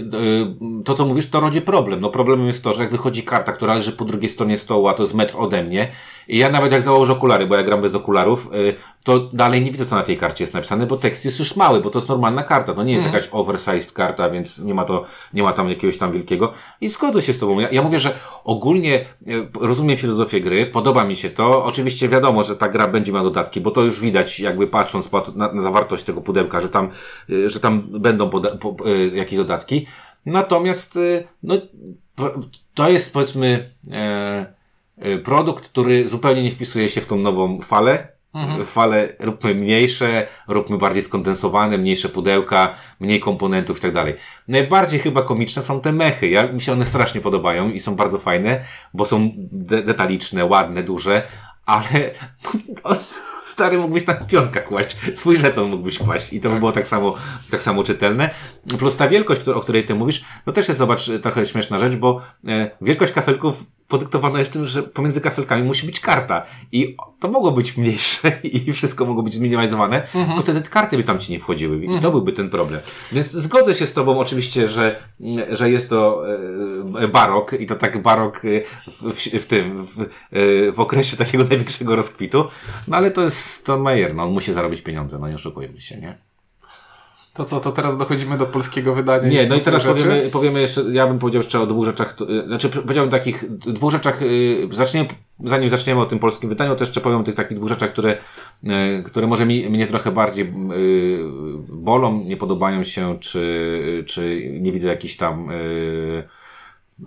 y, 0.79 0.83
to 0.83 0.93
co 0.93 1.05
mówisz, 1.05 1.29
to 1.29 1.39
rodzi 1.39 1.61
problem. 1.61 2.01
No 2.01 2.09
problemem 2.09 2.47
jest 2.47 2.63
to, 2.63 2.73
że 2.73 2.83
jak 2.83 2.91
wychodzi 2.91 3.23
karta, 3.23 3.51
która 3.51 3.75
leży 3.75 3.91
po 3.91 4.05
drugiej 4.05 4.29
stronie 4.29 4.57
stołu, 4.57 4.87
a 4.87 4.93
to 4.93 5.03
jest 5.03 5.13
metr 5.13 5.33
ode 5.37 5.63
mnie, 5.63 5.91
i 6.27 6.37
ja 6.37 6.49
nawet 6.49 6.71
jak 6.71 6.81
założę 6.81 7.13
okulary, 7.13 7.47
bo 7.47 7.55
ja 7.55 7.63
gram 7.63 7.81
bez 7.81 7.95
okularów, 7.95 8.49
y, 8.53 8.75
to 9.03 9.19
dalej 9.33 9.63
nie 9.63 9.71
widzę, 9.71 9.85
co 9.85 9.95
na 9.95 10.03
tej 10.03 10.17
karcie 10.17 10.43
jest 10.43 10.53
napisane, 10.53 10.85
bo 10.85 10.97
tekst 10.97 11.25
jest 11.25 11.39
już 11.39 11.55
mały, 11.55 11.81
bo 11.81 11.89
to 11.89 11.99
jest 11.99 12.09
normalna 12.09 12.43
karta. 12.43 12.73
To 12.73 12.83
nie 12.83 12.93
jest 12.93 13.05
mm. 13.05 13.13
jakaś 13.15 13.29
oversized 13.31 13.91
karta, 13.91 14.29
więc 14.29 14.59
nie 14.59 14.73
ma 14.73 14.85
to, 14.85 15.05
nie 15.33 15.43
ma 15.43 15.53
tam 15.53 15.69
jakiegoś 15.69 15.97
tam 15.97 16.11
wielkiego. 16.11 16.53
I 16.81 16.89
zgodzę 16.89 17.21
się 17.21 17.33
z 17.33 17.39
Tobą. 17.39 17.59
Ja, 17.59 17.69
ja 17.69 17.81
mówię, 17.81 17.99
że 17.99 18.15
ogólnie 18.43 19.05
y, 19.27 19.47
rozumiem 19.61 19.97
filozofię 19.97 20.41
gry, 20.41 20.65
podoba 20.65 21.03
mi 21.03 21.15
się 21.15 21.29
to. 21.29 21.65
Oczywiście 21.65 22.09
wiadomo, 22.09 22.43
że 22.43 22.55
ta 22.55 22.69
gra 22.69 22.87
będzie 22.87 23.11
miała 23.11 23.23
dodatki, 23.23 23.61
bo 23.61 23.71
to 23.71 23.81
już 23.81 23.99
widać, 23.99 24.39
jakby 24.39 24.67
patrząc 24.67 25.09
na, 25.35 25.53
na 25.53 25.61
zawartość 25.61 26.03
tego 26.03 26.21
pudełka, 26.21 26.61
że 26.61 26.69
tam, 26.69 26.89
y, 27.29 27.49
że 27.49 27.59
tam 27.59 27.81
będą 27.81 28.29
poda- 28.29 28.57
po, 28.57 28.75
jakieś 29.13 29.37
dodatki. 29.37 29.87
Natomiast, 30.25 30.99
no, 31.43 31.55
to 32.73 32.89
jest 32.89 33.13
powiedzmy, 33.13 33.69
e, 33.91 34.45
produkt, 35.23 35.69
który 35.69 36.07
zupełnie 36.07 36.43
nie 36.43 36.51
wpisuje 36.51 36.89
się 36.89 37.01
w 37.01 37.05
tą 37.05 37.15
nową 37.15 37.61
falę. 37.61 38.15
Mhm. 38.35 38.65
Fale 38.65 39.07
róbmy 39.19 39.55
mniejsze, 39.55 40.27
róbmy 40.47 40.77
bardziej 40.77 41.03
skondensowane, 41.03 41.77
mniejsze 41.77 42.09
pudełka, 42.09 42.73
mniej 42.99 43.19
komponentów 43.19 43.77
i 43.77 43.81
tak 43.81 43.93
dalej. 43.93 44.15
Najbardziej 44.47 44.99
chyba 44.99 45.21
komiczne 45.21 45.63
są 45.63 45.81
te 45.81 45.91
mechy. 45.91 46.27
Ja, 46.27 46.47
mi 46.47 46.61
się 46.61 46.71
one 46.71 46.85
strasznie 46.85 47.21
podobają 47.21 47.69
i 47.69 47.79
są 47.79 47.95
bardzo 47.95 48.17
fajne, 48.17 48.59
bo 48.93 49.05
są 49.05 49.31
de 49.51 49.83
detaliczne, 49.83 50.45
ładne, 50.45 50.83
duże, 50.83 51.21
ale 51.65 52.11
stary 53.45 53.77
mógłbyś 53.77 54.07
na 54.07 54.13
pionka 54.13 54.61
kłaść, 54.61 54.97
swój 55.15 55.37
żeton 55.37 55.69
mógłbyś 55.69 55.97
kłaść 55.99 56.33
i 56.33 56.39
to 56.39 56.49
by 56.49 56.59
było 56.59 56.71
tak 56.71 56.87
samo, 56.87 57.15
tak 57.51 57.63
samo 57.63 57.83
czytelne. 57.83 58.29
Plus 58.79 58.95
ta 58.95 59.07
wielkość, 59.07 59.47
o 59.47 59.59
której 59.59 59.85
ty 59.85 59.95
mówisz, 59.95 60.23
no 60.45 60.53
też 60.53 60.67
jest, 60.67 60.79
zobacz, 60.79 61.09
trochę 61.21 61.45
śmieszna 61.45 61.79
rzecz, 61.79 61.95
bo 61.95 62.21
e, 62.47 62.71
wielkość 62.81 63.13
kafelków 63.13 63.63
podyktowana 63.87 64.39
jest 64.39 64.53
tym, 64.53 64.65
że 64.65 64.83
pomiędzy 64.83 65.21
kafelkami 65.21 65.63
musi 65.63 65.85
być 65.85 65.99
karta. 65.99 66.45
I 66.71 66.97
to 67.19 67.27
mogło 67.27 67.51
być 67.51 67.77
mniejsze 67.77 68.31
i 68.43 68.73
wszystko 68.73 69.05
mogło 69.05 69.23
być 69.23 69.33
zminimalizowane, 69.33 70.03
mhm. 70.03 70.27
tylko 70.27 70.41
wtedy 70.41 70.61
te 70.61 70.69
karty 70.69 70.97
by 70.97 71.03
tam 71.03 71.19
ci 71.19 71.31
nie 71.31 71.39
wchodziły. 71.39 71.77
I 71.77 71.83
mhm. 71.83 72.01
to 72.01 72.11
byłby 72.11 72.33
ten 72.33 72.49
problem. 72.49 72.81
Więc 73.11 73.31
zgodzę 73.31 73.75
się 73.75 73.87
z 73.87 73.93
tobą 73.93 74.19
oczywiście, 74.19 74.69
że, 74.69 74.99
że 75.49 75.69
jest 75.69 75.89
to 75.89 76.23
e, 76.99 77.07
barok 77.07 77.53
i 77.53 77.65
to 77.65 77.75
tak 77.75 78.01
barok 78.01 78.41
w, 78.87 79.13
w, 79.13 79.43
w 79.43 79.45
tym, 79.45 79.85
w, 79.85 80.05
w 80.73 80.79
okresie 80.79 81.17
takiego 81.17 81.43
największego 81.49 81.95
rozkwitu. 81.95 82.45
No 82.87 82.97
ale 82.97 83.11
to 83.11 83.21
jest 83.21 83.37
Stone 83.39 83.83
Meyer, 83.83 84.15
no 84.15 84.23
on 84.23 84.31
musi 84.31 84.53
zarobić 84.53 84.81
pieniądze, 84.81 85.19
no 85.19 85.29
nie 85.29 85.35
oszukujmy 85.35 85.81
się, 85.81 85.97
nie? 85.97 86.24
To 87.35 87.45
co, 87.45 87.59
to 87.59 87.71
teraz 87.71 87.97
dochodzimy 87.97 88.37
do 88.37 88.45
polskiego 88.45 88.95
wydania? 88.95 89.29
Nie, 89.29 89.47
no 89.47 89.55
i 89.55 89.61
teraz 89.61 89.83
powiemy, 89.83 90.29
powiemy 90.31 90.61
jeszcze, 90.61 90.81
ja 90.91 91.07
bym 91.07 91.19
powiedział 91.19 91.39
jeszcze 91.39 91.59
o 91.59 91.67
dwóch 91.67 91.85
rzeczach, 91.85 92.15
y, 92.21 92.47
znaczy 92.47 92.69
powiedziałbym 92.69 93.11
takich 93.11 93.57
dwóch 93.57 93.91
rzeczach, 93.91 94.21
y, 94.21 94.67
zaczniemy, 94.71 95.09
zanim 95.43 95.69
zaczniemy 95.69 96.01
o 96.01 96.05
tym 96.05 96.19
polskim 96.19 96.49
wydaniu, 96.49 96.75
to 96.75 96.83
jeszcze 96.83 97.01
powiem 97.01 97.19
o 97.19 97.23
tych 97.23 97.35
takich 97.35 97.57
dwóch 97.57 97.69
rzeczach, 97.69 97.89
które, 97.89 98.17
y, 98.63 99.03
które 99.03 99.27
może 99.27 99.45
mi, 99.45 99.69
mnie 99.69 99.87
trochę 99.87 100.11
bardziej 100.11 100.53
bolą, 101.69 102.23
nie 102.23 102.37
podobają 102.37 102.83
się, 102.83 103.19
czy, 103.19 104.03
czy 104.07 104.51
nie 104.61 104.71
widzę 104.71 104.89
jakichś 104.89 105.17
tam 105.17 105.49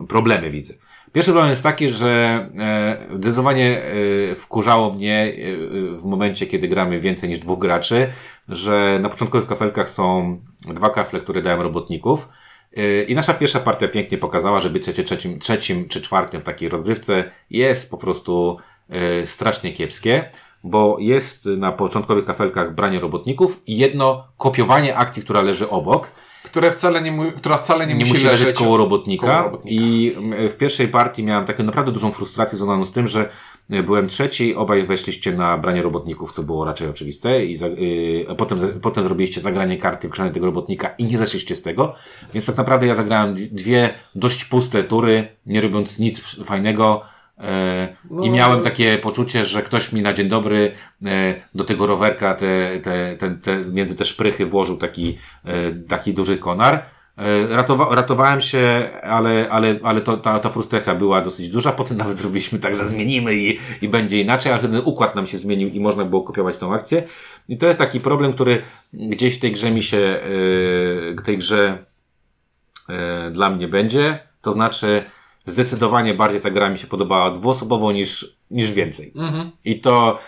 problemy 0.09 0.51
widzę. 0.51 0.74
Pierwszy 1.13 1.31
problem 1.31 1.51
jest 1.51 1.63
taki, 1.63 1.89
że 1.89 2.47
e, 2.59 3.17
zdecydowanie 3.17 3.83
e, 3.83 4.35
wkurzało 4.35 4.93
mnie 4.93 5.35
e, 5.93 5.97
w 5.97 6.05
momencie, 6.05 6.47
kiedy 6.47 6.69
gramy 6.69 7.01
więcej 7.01 7.29
niż 7.29 7.39
dwóch 7.39 7.59
graczy, 7.59 8.13
że 8.49 8.99
na 9.03 9.09
początkowych 9.09 9.49
kafelkach 9.49 9.91
są 9.91 10.39
dwa 10.61 10.91
kafle, 10.91 11.21
które 11.21 11.43
dają 11.43 11.63
robotników. 11.63 12.29
I 13.09 13.15
nasza 13.15 13.35
pierwsza 13.35 13.61
partia 13.61 13.89
pięknie 13.89 14.19
pokazała, 14.19 14.61
że 14.61 14.71
bycie 14.71 14.93
trzecim, 14.93 15.39
trzecim 15.39 15.89
czy 15.89 16.03
czwartym 16.03 16.41
w 16.41 16.45
takiej 16.45 16.69
rozgrywce 16.69 17.25
jest 17.51 17.91
po 17.91 17.99
prostu 17.99 18.57
strasznie 19.25 19.73
kiepskie, 19.73 20.25
bo 20.65 20.97
jest 21.01 21.45
na 21.45 21.73
początkowych 21.73 22.25
kafelkach 22.25 22.75
branie 22.75 23.01
robotników 23.01 23.63
i 23.67 23.79
jedno 23.79 24.29
kopiowanie 24.37 24.97
akcji, 24.97 25.23
która 25.23 25.43
leży 25.43 25.71
obok 25.71 26.11
które 26.49 26.73
wcale 26.73 27.03
nie, 27.03 27.33
która 27.37 27.57
wcale 27.57 27.87
nie, 27.87 27.95
nie 27.95 27.99
musi, 28.01 28.13
musi 28.13 28.25
leżeć 28.25 28.57
koło 28.57 28.77
robotnika. 28.77 29.27
koło 29.27 29.43
robotnika. 29.43 29.75
I 29.75 30.15
w 30.51 30.57
pierwszej 30.57 30.89
partii 30.89 31.25
miałem 31.25 31.47
taką 31.47 31.63
naprawdę 31.65 31.93
dużą 31.93 32.13
frustrację 32.13 32.59
związaną 32.59 32.85
z 32.85 32.93
tym, 32.93 33.07
że 33.07 33.29
e, 33.71 33.83
byłem 33.83 34.09
trzeci, 34.09 34.55
obaj 34.55 34.87
weszliście 34.87 35.33
na 35.33 35.59
branie 35.59 35.83
robotników, 35.83 36.33
co 36.33 36.43
było 36.43 36.65
raczej 36.65 36.89
oczywiste 36.89 37.45
i 37.45 37.57
za, 37.57 37.67
yy, 37.67 38.27
potem, 38.37 38.59
potem 38.83 39.05
zrobiliście 39.05 39.41
zagranie 39.41 39.79
karty 39.79 40.09
w 40.09 40.33
tego 40.33 40.47
robotnika 40.47 40.89
i 40.99 41.05
nie 41.05 41.19
zeszliście 41.19 41.57
z 41.57 41.63
tego. 41.63 41.95
Więc 42.35 42.47
tak 42.47 42.57
naprawdę 42.57 42.87
ja 42.87 42.95
zagrałem 42.95 43.35
dwie 43.35 43.91
dość 44.15 44.45
puste 44.45 44.85
tury, 44.85 45.29
nie 45.47 45.61
robiąc 45.61 45.99
nic 45.99 46.45
fajnego 46.45 47.03
no, 48.11 48.24
I 48.24 48.30
miałem 48.30 48.62
takie 48.62 48.99
poczucie, 48.99 49.45
że 49.45 49.62
ktoś 49.62 49.93
mi 49.93 50.03
na 50.03 50.12
dzień 50.12 50.28
dobry 50.28 50.72
e, 51.05 51.34
do 51.55 51.64
tego 51.64 51.86
rowerka 51.86 52.34
te, 52.34 52.80
te, 52.82 53.16
te, 53.16 53.30
te, 53.30 53.57
między 53.57 53.97
te 53.97 54.05
szprychy 54.05 54.47
włożył 54.47 54.76
taki, 54.76 55.18
e, 55.45 55.72
taki 55.72 56.14
duży 56.14 56.39
konar. 56.39 56.82
Ratowa 57.51 57.95
ratowałem 57.95 58.41
się, 58.41 58.91
ale, 59.03 59.49
ale, 59.51 59.80
ale 59.82 60.01
to, 60.01 60.16
ta, 60.16 60.39
ta 60.39 60.51
frustracja 60.51 60.95
była 60.95 61.20
dosyć 61.20 61.49
duża. 61.49 61.72
Potem 61.82 61.97
nawet 61.97 62.18
zrobiliśmy 62.18 62.59
tak, 62.59 62.76
że 62.76 62.89
zmienimy 62.89 63.34
i, 63.34 63.59
i 63.82 63.89
będzie 63.89 64.20
inaczej, 64.20 64.53
ale 64.53 64.62
ten 64.62 64.76
układ 64.76 65.14
nam 65.14 65.26
się 65.26 65.39
zmienił 65.39 65.68
i 65.68 65.80
można 65.80 66.05
było 66.05 66.22
kopiować 66.22 66.59
tą 66.59 66.74
akcję. 66.74 67.03
I 67.49 67.59
to 67.59 67.66
jest 67.66 67.78
taki 67.78 68.01
problem, 68.01 68.32
który 68.32 68.62
gdzieś 68.93 69.36
w 69.36 69.41
tej 69.41 69.53
grze 69.53 69.70
mi 69.70 69.82
się, 69.82 70.20
w 71.18 71.22
tej 71.24 71.39
grze 71.39 71.84
dla 73.30 73.51
mnie 73.51 73.68
będzie. 73.68 74.18
To 74.43 74.53
znaczy, 74.53 75.05
zdecydowanie 75.49 76.15
bardziej 76.15 76.41
ta 76.41 76.51
gra 76.51 76.71
mi 76.71 76.79
się 76.79 76.87
podobała 76.87 77.31
dwuosobowo 77.31 77.93
niż, 77.93 78.37
niż 78.51 78.73
więcej. 78.73 79.13
Mhm. 79.17 79.51
I 79.65 79.81
to, 79.81 80.19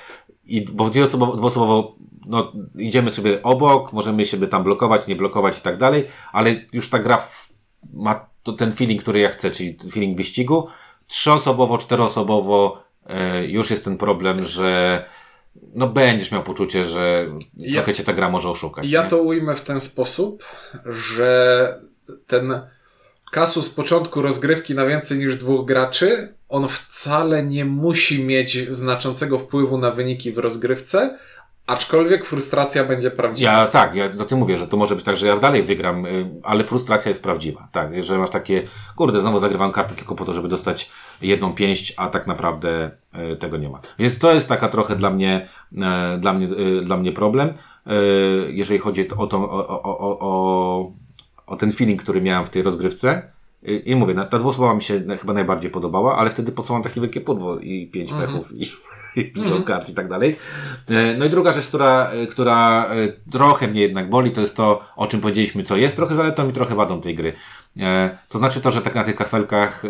i, 0.44 0.64
bo 0.72 0.90
dwuosobowo, 0.90 1.36
dwuosobowo 1.36 1.96
no, 2.26 2.52
idziemy 2.78 3.10
sobie 3.10 3.42
obok, 3.42 3.92
możemy 3.92 4.26
siebie 4.26 4.46
tam 4.46 4.62
blokować, 4.64 5.06
nie 5.06 5.16
blokować 5.16 5.58
i 5.58 5.62
tak 5.62 5.76
dalej, 5.78 6.06
ale 6.32 6.54
już 6.72 6.90
ta 6.90 6.98
gra 6.98 7.16
w, 7.16 7.52
ma 7.92 8.26
to, 8.42 8.52
ten 8.52 8.72
feeling, 8.72 9.02
który 9.02 9.20
ja 9.20 9.28
chcę, 9.28 9.50
czyli 9.50 9.76
feeling 9.92 10.16
wyścigu. 10.16 10.66
Trzyosobowo, 11.06 11.78
czteroosobowo 11.78 12.82
e, 13.06 13.46
już 13.46 13.70
jest 13.70 13.84
ten 13.84 13.96
problem, 13.96 14.44
że 14.44 15.04
no 15.74 15.88
będziesz 15.88 16.32
miał 16.32 16.42
poczucie, 16.42 16.84
że 16.84 17.26
ja, 17.56 17.72
trochę 17.72 17.94
cię 17.94 18.04
ta 18.04 18.12
gra 18.12 18.28
może 18.30 18.50
oszukać. 18.50 18.90
Ja 18.90 19.02
nie? 19.02 19.08
to 19.08 19.22
ujmę 19.22 19.54
w 19.54 19.60
ten 19.60 19.80
sposób, 19.80 20.44
że 20.86 21.80
ten 22.26 22.60
kasu 23.30 23.62
z 23.62 23.70
początku 23.70 24.22
rozgrywki 24.22 24.74
na 24.74 24.86
więcej 24.86 25.18
niż 25.18 25.36
dwóch 25.36 25.66
graczy, 25.66 26.34
on 26.48 26.68
wcale 26.68 27.42
nie 27.42 27.64
musi 27.64 28.24
mieć 28.24 28.72
znaczącego 28.72 29.38
wpływu 29.38 29.78
na 29.78 29.90
wyniki 29.90 30.32
w 30.32 30.38
rozgrywce, 30.38 31.16
Aczkolwiek 31.70 32.24
frustracja 32.24 32.84
będzie 32.84 33.10
prawdziwa. 33.10 33.52
Ja 33.52 33.66
tak, 33.66 33.94
ja 33.94 34.08
do 34.08 34.24
tym 34.24 34.38
mówię, 34.38 34.58
że 34.58 34.68
to 34.68 34.76
może 34.76 34.96
być 34.96 35.04
tak, 35.04 35.16
że 35.16 35.26
ja 35.26 35.36
dalej 35.36 35.62
wygram, 35.62 36.06
y, 36.06 36.30
ale 36.42 36.64
frustracja 36.64 37.08
jest 37.08 37.22
prawdziwa. 37.22 37.68
Tak, 37.72 38.04
że 38.04 38.18
masz 38.18 38.30
takie, 38.30 38.62
kurde, 38.96 39.20
znowu 39.20 39.38
zagrywam 39.38 39.72
kartę 39.72 39.94
tylko 39.94 40.14
po 40.14 40.24
to, 40.24 40.32
żeby 40.32 40.48
dostać 40.48 40.90
jedną 41.22 41.52
pięść, 41.52 41.94
a 41.96 42.08
tak 42.08 42.26
naprawdę 42.26 42.90
y, 43.32 43.36
tego 43.36 43.56
nie 43.56 43.68
ma. 43.68 43.80
Więc 43.98 44.18
to 44.18 44.34
jest 44.34 44.48
taka 44.48 44.68
trochę 44.68 44.96
dla 44.96 45.10
mnie, 45.10 45.48
y, 45.72 45.78
dla 46.18 46.32
mnie, 46.32 46.48
dla 46.82 46.96
mnie 46.96 47.12
problem, 47.12 47.54
jeżeli 48.48 48.80
chodzi 48.80 49.08
o, 49.16 49.26
to, 49.26 49.36
o, 49.36 49.68
o, 49.68 49.98
o, 49.98 50.18
o 50.20 50.92
ten 51.56 51.72
feeling, 51.72 52.02
który 52.02 52.20
miałem 52.20 52.44
w 52.44 52.50
tej 52.50 52.62
rozgrywce. 52.62 53.22
I, 53.62 53.82
i 53.90 53.96
mówię, 53.96 54.14
ta 54.30 54.38
dwusłowa 54.38 54.74
mi 54.74 54.82
się 54.82 55.02
chyba 55.20 55.32
najbardziej 55.32 55.70
podobała, 55.70 56.16
ale 56.16 56.30
wtedy 56.30 56.52
po 56.52 56.62
co 56.62 56.72
mam 56.72 56.82
takie 56.82 57.00
wielkie 57.00 57.20
pudło 57.20 57.58
i 57.58 57.86
pięć 57.86 58.12
mhm. 58.12 58.30
mechów 58.30 58.52
i, 58.52 58.66
i 59.16 59.32
dużo 59.32 59.46
mhm. 59.46 59.62
kart 59.62 59.88
i 59.88 59.94
tak 59.94 60.08
dalej. 60.08 60.36
E, 60.88 61.16
no 61.16 61.24
i 61.24 61.30
druga 61.30 61.52
rzecz, 61.52 61.66
która, 61.66 62.10
e, 62.10 62.26
która 62.26 62.86
e, 62.86 63.08
trochę 63.30 63.68
mnie 63.68 63.80
jednak 63.80 64.10
boli, 64.10 64.30
to 64.30 64.40
jest 64.40 64.56
to, 64.56 64.82
o 64.96 65.06
czym 65.06 65.20
powiedzieliśmy, 65.20 65.62
co 65.62 65.76
jest 65.76 65.96
trochę 65.96 66.14
zaletą 66.14 66.48
i 66.48 66.52
trochę 66.52 66.74
wadą 66.74 67.00
tej 67.00 67.14
gry. 67.14 67.32
To 68.28 68.38
znaczy 68.38 68.60
to, 68.60 68.70
że 68.70 68.82
tak 68.82 68.94
na 68.94 69.04
tych 69.04 69.16
kafelkach 69.16 69.82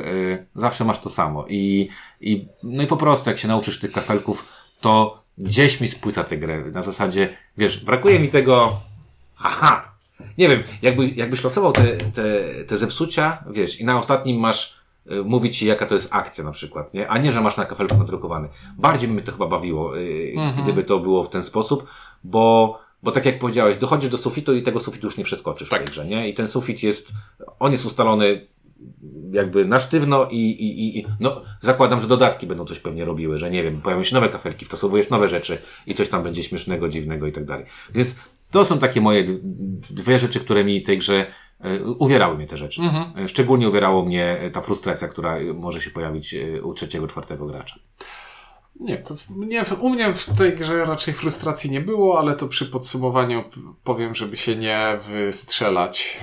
zawsze 0.54 0.84
masz 0.84 1.00
to 1.00 1.11
samo. 1.11 1.44
I, 1.48 1.88
i, 2.20 2.48
no 2.62 2.82
i 2.82 2.86
po 2.86 2.96
prostu, 2.96 3.30
jak 3.30 3.38
się 3.38 3.48
nauczysz 3.48 3.80
tych 3.80 3.92
kafelków, 3.92 4.48
to 4.80 5.22
gdzieś 5.38 5.80
mi 5.80 5.88
spłyca 5.88 6.24
tę 6.24 6.36
grę. 6.36 6.64
Na 6.72 6.82
zasadzie, 6.82 7.36
wiesz, 7.56 7.84
brakuje 7.84 8.20
mi 8.20 8.28
tego, 8.28 8.80
aha, 9.38 9.89
nie 10.41 10.49
wiem, 10.49 10.62
jakby, 10.82 11.09
jakbyś 11.09 11.45
losował 11.45 11.72
te, 11.72 11.97
te, 11.97 12.24
te 12.66 12.78
zepsucia, 12.78 13.45
wiesz, 13.51 13.80
i 13.80 13.84
na 13.84 13.99
ostatnim 13.99 14.41
masz 14.41 14.80
y, 15.12 15.24
mówić 15.24 15.59
ci, 15.59 15.66
jaka 15.66 15.86
to 15.86 15.95
jest 15.95 16.09
akcja 16.11 16.45
na 16.45 16.53
przykład, 16.53 16.95
nie? 16.95 17.09
A 17.09 17.18
nie, 17.18 17.32
że 17.32 17.41
masz 17.41 17.57
na 17.57 17.64
kafelku 17.64 17.97
nadrukowany. 17.97 18.49
Bardziej 18.78 19.09
by 19.09 19.14
mnie 19.14 19.22
to 19.22 19.32
chyba 19.32 19.47
bawiło, 19.47 19.99
y, 19.99 20.32
mhm. 20.36 20.64
gdyby 20.64 20.84
to 20.84 20.99
było 20.99 21.24
w 21.24 21.30
ten 21.30 21.43
sposób, 21.43 21.86
bo, 22.24 22.78
bo 23.03 23.11
tak 23.12 23.26
jak 23.26 23.38
powiedziałeś, 23.38 23.78
dochodzisz 23.78 24.11
do 24.11 24.18
sufitu 24.18 24.55
i 24.55 24.62
tego 24.62 24.80
sufitu 24.80 25.07
już 25.07 25.16
nie 25.16 25.24
przeskoczysz 25.24 25.68
tak. 25.68 25.80
w 25.80 25.84
tej 25.84 25.93
grze, 25.93 26.07
nie? 26.07 26.28
I 26.28 26.34
ten 26.34 26.49
sufit 26.49 26.82
jest, 26.82 27.12
on 27.59 27.72
jest 27.72 27.86
ustalony 27.86 28.47
jakby 29.32 29.64
na 29.64 29.80
sztywno 29.80 30.28
i, 30.30 30.36
i, 30.36 30.99
i 30.99 31.07
no, 31.20 31.43
zakładam, 31.61 32.01
że 32.01 32.07
dodatki 32.07 32.47
będą 32.47 32.64
coś 32.64 32.78
pewnie 32.78 33.05
robiły, 33.05 33.38
że 33.38 33.51
nie 33.51 33.62
wiem, 33.62 33.80
pojawią 33.80 34.03
się 34.03 34.14
nowe 34.14 34.28
kafelki, 34.28 34.64
wstosowujesz 34.64 35.11
nowe 35.11 35.28
rzeczy 35.28 35.59
i 35.86 35.95
coś 35.95 36.09
tam 36.09 36.22
będzie 36.22 36.43
śmiesznego, 36.45 36.88
dziwnego 36.88 37.26
i 37.26 37.32
tak 37.32 37.45
dalej. 37.45 37.66
Więc 37.95 38.16
to 38.51 38.64
są 38.64 38.78
takie 38.78 39.01
moje 39.01 39.24
dwie 39.90 40.18
rzeczy, 40.18 40.40
które 40.40 40.64
mi 40.64 40.82
tej 40.82 40.98
grze 40.98 41.26
e, 41.61 41.84
uwierały 41.84 42.36
mnie 42.36 42.46
te 42.46 42.57
rzeczy. 42.57 42.82
Mhm. 42.82 43.24
E, 43.24 43.28
szczególnie 43.28 43.68
uwierało 43.68 44.05
mnie 44.05 44.51
ta 44.53 44.61
frustracja, 44.61 45.09
która 45.09 45.36
może 45.55 45.80
się 45.80 45.90
pojawić 45.90 46.34
e, 46.34 46.62
u 46.62 46.74
trzeciego, 46.74 47.07
czwartego 47.07 47.46
gracza. 47.46 47.80
Nie, 48.80 48.98
to 48.98 49.14
nie, 49.36 49.64
u 49.80 49.90
mnie 49.90 50.12
w 50.12 50.36
tej 50.38 50.57
grze 50.57 50.84
raczej 50.84 51.14
frustracji 51.14 51.70
nie 51.70 51.80
było, 51.80 52.18
ale 52.18 52.36
to 52.36 52.48
przy 52.48 52.66
podsumowaniu 52.66 53.44
powiem, 53.84 54.14
żeby 54.14 54.36
się 54.36 54.57
nie 54.57 54.98
wystrzelać 55.09 56.20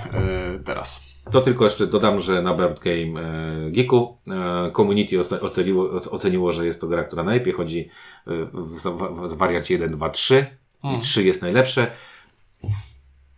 yy, 0.53 0.59
teraz. 0.59 1.07
To 1.32 1.41
tylko 1.41 1.63
jeszcze 1.63 1.88
dodam, 1.88 2.19
że 2.19 2.41
na 2.41 2.55
Bird 2.55 2.80
Game 2.80 3.21
e, 3.21 3.71
Geeku 3.71 4.17
e, 4.28 4.71
community 4.71 5.19
oceniło, 5.41 5.89
oceniło, 6.11 6.51
że 6.51 6.65
jest 6.65 6.82
to 6.82 6.88
gra, 6.88 7.03
która 7.03 7.23
najlepiej 7.23 7.53
chodzi 7.53 7.89
w, 8.25 8.84
w, 8.84 9.30
w 9.30 9.38
wariancie 9.38 9.73
1, 9.73 9.91
2, 9.91 10.09
3 10.09 10.45
i 10.97 10.99
3 11.01 11.23
jest 11.23 11.41
najlepsze. 11.41 11.91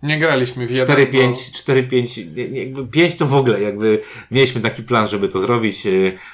Nie 0.03 0.19
graliśmy 0.19 0.67
w 0.67 0.83
4, 0.83 1.07
5, 1.07 1.51
4, 1.51 1.83
5, 1.83 2.19
jakby 2.53 2.87
5 2.87 3.15
to 3.15 3.25
w 3.25 3.33
ogóle, 3.33 3.61
jakby 3.61 4.01
mieliśmy 4.31 4.61
taki 4.61 4.83
plan, 4.83 5.07
żeby 5.07 5.29
to 5.29 5.39
zrobić, 5.39 5.85
e, 5.85 5.91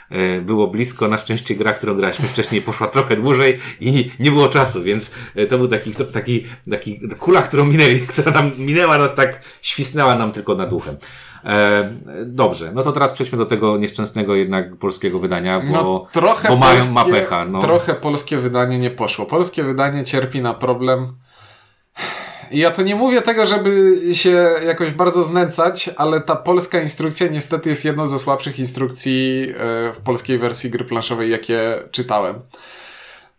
e, 0.10 0.42
było 0.42 0.68
blisko, 0.68 1.08
na 1.08 1.18
szczęście 1.18 1.56
gra, 1.56 1.74
którą 1.74 1.96
graliśmy 1.96 2.28
wcześniej 2.28 2.62
poszła 2.62 2.88
trochę 2.88 3.16
dłużej 3.16 3.60
i 3.80 4.12
nie 4.20 4.32
było 4.32 4.48
czasu, 4.48 4.84
więc 4.84 5.12
e, 5.36 5.46
to 5.48 5.58
był 5.58 5.68
taki, 5.68 5.92
taki, 6.14 6.46
taki 6.72 7.00
kula, 7.20 7.42
którą 7.42 7.66
minęli, 7.66 8.00
która 8.08 8.32
nam 8.32 8.52
minęła 8.58 8.98
nas 8.98 9.16
tak, 9.16 9.42
świsnęła 9.62 10.16
nam 10.16 10.32
tylko 10.32 10.56
nad 10.56 10.70
duchem. 10.70 10.98
E, 11.46 11.94
dobrze, 12.26 12.72
no 12.76 12.84
to 12.84 12.92
teraz 12.92 13.14
przejdźmy 13.14 13.38
do 13.38 13.46
tego 13.46 13.78
nieszczęsnego 13.78 14.36
jednak 14.36 14.76
polskiego 14.76 15.20
wydania, 15.20 15.60
bo, 15.60 15.72
no, 15.72 16.08
trochę 16.12 16.50
bo 16.50 16.58
mają, 16.58 16.92
ma 16.92 17.06
pecha. 17.06 17.46
No. 17.46 17.62
Trochę 17.62 17.94
polskie 17.94 18.38
wydanie 18.38 18.80
nie 18.80 18.92
poszło. 18.92 19.26
Polskie 19.26 19.64
wydanie 19.64 20.06
cierpi 20.06 20.42
na 20.42 20.54
problem 20.54 21.14
ja 22.52 22.72
to 22.72 22.82
nie 22.82 22.96
mówię 22.96 23.22
tego, 23.22 23.46
żeby 23.46 24.02
się 24.14 24.50
jakoś 24.66 24.92
bardzo 24.92 25.24
znęcać, 25.24 25.90
ale 25.98 26.22
ta 26.22 26.36
polska 26.36 26.82
instrukcja 26.82 27.28
niestety 27.28 27.70
jest 27.70 27.86
jedną 27.86 28.08
ze 28.08 28.20
słabszych 28.20 28.60
instrukcji 28.60 29.50
e, 29.50 29.54
w 29.94 29.98
polskiej 30.04 30.38
wersji 30.38 30.70
gry 30.70 30.86
planszowej, 30.86 31.32
jakie 31.32 31.84
czytałem. 31.92 32.40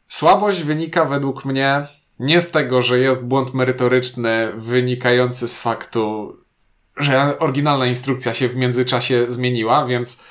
Słabość 0.08 0.62
wynika 0.62 1.04
według 1.04 1.44
mnie 1.44 1.86
nie 2.18 2.40
z 2.40 2.50
tego, 2.50 2.82
że 2.82 2.98
jest 2.98 3.24
błąd 3.24 3.54
merytoryczny 3.54 4.52
wynikający 4.56 5.48
z 5.48 5.58
faktu, 5.58 6.36
że 6.96 7.38
oryginalna 7.38 7.86
instrukcja 7.86 8.34
się 8.34 8.48
w 8.48 8.56
międzyczasie 8.56 9.24
zmieniła, 9.28 9.86
więc 9.86 10.24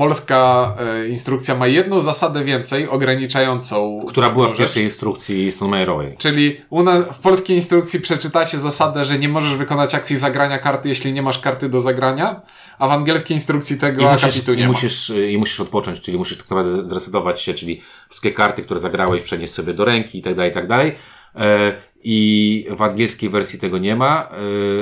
polska 0.00 0.74
e, 0.78 1.08
instrukcja 1.08 1.54
ma 1.54 1.66
jedną 1.66 2.00
zasadę 2.00 2.44
więcej, 2.44 2.88
ograniczającą. 2.88 4.04
Która 4.08 4.30
była 4.30 4.48
w 4.48 4.56
pierwszej 4.56 4.84
instrukcji 4.84 5.52
Stonemeyerowej. 5.52 6.16
Czyli 6.18 6.60
u 6.70 6.82
nas, 6.82 7.00
w 7.00 7.18
polskiej 7.18 7.56
instrukcji 7.56 8.00
przeczytacie 8.00 8.58
zasadę, 8.58 9.04
że 9.04 9.18
nie 9.18 9.28
możesz 9.28 9.56
wykonać 9.56 9.94
akcji 9.94 10.16
zagrania 10.16 10.58
karty, 10.58 10.88
jeśli 10.88 11.12
nie 11.12 11.22
masz 11.22 11.38
karty 11.38 11.68
do 11.68 11.80
zagrania, 11.80 12.40
a 12.78 12.88
w 12.88 12.90
angielskiej 12.90 13.36
instrukcji 13.36 13.78
tego 13.78 14.02
I 14.02 14.04
musisz, 14.04 14.24
akapitu 14.24 14.54
nie 14.54 14.62
i 14.62 14.66
musisz, 14.66 15.10
I 15.10 15.38
musisz 15.38 15.60
odpocząć, 15.60 16.00
czyli 16.00 16.18
musisz 16.18 16.38
tak 16.38 16.50
naprawdę 16.50 16.88
zresetować 16.88 17.42
się, 17.42 17.54
czyli 17.54 17.82
wszystkie 18.08 18.32
karty, 18.32 18.62
które 18.62 18.80
zagrałeś, 18.80 19.22
przenieść 19.22 19.52
sobie 19.52 19.74
do 19.74 19.84
ręki 19.84 20.18
i 20.18 20.22
tak 20.22 20.34
dalej, 20.34 20.50
i 20.50 20.54
tak 20.54 20.66
dalej. 20.66 20.92
E, 21.34 21.72
I 22.04 22.66
w 22.70 22.82
angielskiej 22.82 23.30
wersji 23.30 23.58
tego 23.58 23.78
nie 23.78 23.96
ma. 23.96 24.28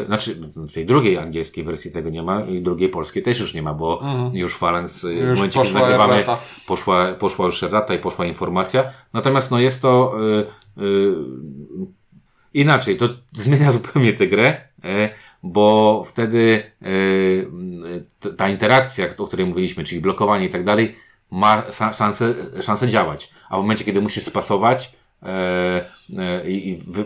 E, 0.02 0.06
znaczy, 0.06 0.34
w 0.56 0.72
tej 0.72 0.86
drugiej 0.86 1.18
angielskiej 1.18 1.64
wersji 1.64 1.92
tego 1.92 2.10
nie 2.10 2.22
ma 2.22 2.40
i 2.44 2.62
drugiej 2.62 2.88
polskiej 2.88 3.22
też 3.22 3.40
już 3.40 3.54
nie 3.54 3.62
ma, 3.62 3.74
bo 3.74 4.02
już 4.32 4.56
Phalanx 4.56 5.04
e, 5.04 5.08
w 5.08 5.10
Mhm. 5.10 5.28
Już 5.28 5.38
momencie, 5.38 5.62
kiedy 5.62 5.74
nagrywamy, 5.74 6.14
errata. 6.14 6.38
poszła, 6.66 7.12
poszła 7.12 7.46
już 7.46 7.62
errata 7.62 7.94
i 7.94 7.98
poszła 7.98 8.26
informacja. 8.26 8.84
Natomiast 9.12 9.50
no 9.50 9.58
jest 9.58 9.82
to 9.82 10.14
e, 10.38 10.40
e, 10.40 10.82
inaczej. 12.54 12.96
To 12.96 13.08
zmienia 13.32 13.72
zupełnie 13.72 14.12
tę 14.12 14.26
grę, 14.26 14.60
e, 14.84 15.10
bo 15.42 16.04
wtedy 16.06 16.62
e, 16.82 18.32
ta 18.36 18.48
interakcja, 18.48 19.06
o 19.18 19.26
której 19.26 19.46
mówiliśmy, 19.46 19.84
czyli 19.84 20.00
blokowanie 20.00 20.46
i 20.46 20.50
tak 20.50 20.64
dalej, 20.64 20.96
ma 21.30 21.62
szansę, 21.92 22.34
szansę 22.62 22.88
działać. 22.88 23.32
A 23.50 23.56
w 23.56 23.60
momencie, 23.60 23.84
kiedy 23.84 24.00
musisz 24.00 24.24
spasować 24.24 24.86
e, 24.86 24.88
e, 24.88 24.97
i, 26.46 26.68
i 26.68 26.76
wy, 26.86 27.04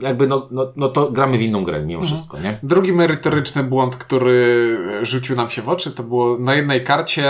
jakby 0.00 0.26
no, 0.26 0.48
no, 0.50 0.72
no 0.76 0.88
to 0.88 1.10
gramy 1.10 1.38
w 1.38 1.42
inną 1.42 1.64
grę 1.64 1.82
mimo 1.82 2.02
wszystko, 2.02 2.40
nie? 2.40 2.58
Drugi 2.62 2.92
merytoryczny 2.92 3.62
błąd, 3.64 3.96
który 3.96 4.78
rzucił 5.02 5.36
nam 5.36 5.50
się 5.50 5.62
w 5.62 5.68
oczy, 5.68 5.90
to 5.90 6.02
było 6.02 6.38
na 6.38 6.54
jednej 6.54 6.84
karcie. 6.84 7.24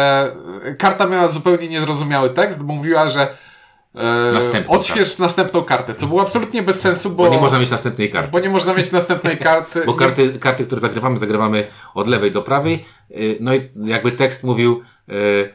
Karta 0.79 1.07
miała 1.07 1.29
zupełnie 1.29 1.69
niezrozumiały 1.69 2.31
tekst, 2.31 2.65
bo 2.65 2.73
mówiła, 2.75 3.09
że 3.09 3.29
e, 3.95 4.31
Następną 4.35 4.75
odśwież 4.75 5.19
następną 5.19 5.63
kartę, 5.63 5.95
co 5.95 6.07
było 6.07 6.21
absolutnie 6.23 6.63
bez 6.63 6.81
sensu, 6.81 7.11
bo, 7.11 7.25
Bo 7.25 7.29
nie 7.29 7.39
można 7.41 7.59
mieć 7.59 7.71
następnej 7.71 8.11
karty. 8.11 8.31
bo 8.33 8.41
nie 8.41 8.49
można 8.49 8.75
mieć 8.75 8.93
następnej 8.93 9.39
karty. 9.49 9.83
Bo 9.87 9.95
karty, 9.95 10.39
karty, 10.39 10.67
które 10.67 10.81
zagrywamy, 10.81 11.19
zagrywamy 11.19 11.67
od 11.95 12.09
lewej 12.09 12.33
do 12.33 12.43
prawej. 12.43 12.85
y, 13.11 13.37
No 13.41 13.55
i 13.55 13.71
jakby 13.85 14.13
tekst 14.13 14.45
mówił, 14.45 14.83
y, 15.09 15.55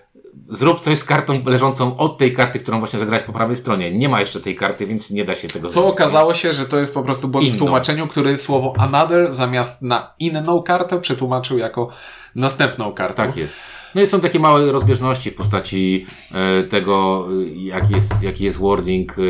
zrób 0.50 0.80
coś 0.80 1.00
z 1.00 1.04
kartą 1.04 1.42
leżącą 1.46 1.98
od 1.98 2.18
tej 2.18 2.34
karty, 2.34 2.60
którą 2.60 2.80
właśnie 2.80 3.00
zagrałeś 3.00 3.24
po 3.26 3.34
prawej 3.34 3.56
stronie. 3.56 3.92
Nie 3.98 4.10
ma 4.10 4.20
jeszcze 4.20 4.40
tej 4.42 4.56
karty, 4.56 4.86
więc 4.88 5.12
nie 5.12 5.26
da 5.26 5.36
się 5.36 5.48
tego 5.48 5.68
Co 5.68 5.74
zrobić. 5.74 5.92
okazało 5.92 6.34
się, 6.34 6.54
że 6.54 6.66
to 6.66 6.80
jest 6.80 6.94
po 6.94 7.04
prostu 7.04 7.28
błąd 7.28 7.48
w 7.50 7.58
tłumaczeniu, 7.58 8.08
który 8.08 8.38
słowo 8.38 8.74
another 8.78 9.34
zamiast 9.34 9.82
na 9.82 10.14
inną 10.20 10.64
kartę 10.64 11.02
przetłumaczył 11.02 11.58
jako 11.58 11.90
następną 12.36 12.94
kartę. 12.94 13.16
Tak 13.16 13.38
jest. 13.38 13.56
No 13.96 14.02
i 14.02 14.08
są 14.08 14.20
takie 14.20 14.40
małe 14.40 14.72
rozbieżności 14.72 15.32
w 15.32 15.36
postaci 15.36 16.06
e, 16.34 16.64
tego, 16.64 17.28
e, 17.32 17.46
jaki 17.54 17.94
jest, 17.94 18.24
jaki 18.24 18.44
jest 18.44 18.58
wording, 18.58 19.16
e, 19.18 19.22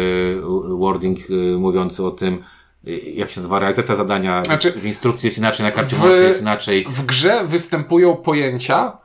wording 0.77 1.19
e, 1.29 1.57
mówiący 1.57 2.05
o 2.05 2.11
tym, 2.11 2.43
e, 2.87 2.91
jak 2.91 3.31
się 3.31 3.39
nazywa 3.39 3.59
realizacja 3.59 3.95
zadania. 3.95 4.43
Znaczy, 4.45 4.71
w 4.71 4.85
instrukcji 4.85 5.27
jest 5.27 5.37
inaczej, 5.37 5.65
na 5.65 5.71
karcie 5.71 5.95
w- 5.95 6.03
jest 6.09 6.41
inaczej. 6.41 6.85
W 6.89 7.05
grze 7.05 7.43
występują 7.47 8.15
pojęcia, 8.15 8.97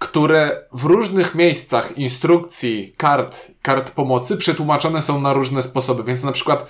które 0.00 0.64
w 0.72 0.84
różnych 0.84 1.34
miejscach 1.34 1.98
instrukcji 1.98 2.94
kart, 2.96 3.50
kart 3.62 3.90
pomocy 3.90 4.36
przetłumaczone 4.36 5.02
są 5.02 5.20
na 5.20 5.32
różne 5.32 5.62
sposoby. 5.62 6.04
Więc 6.04 6.24
na 6.24 6.32
przykład 6.32 6.66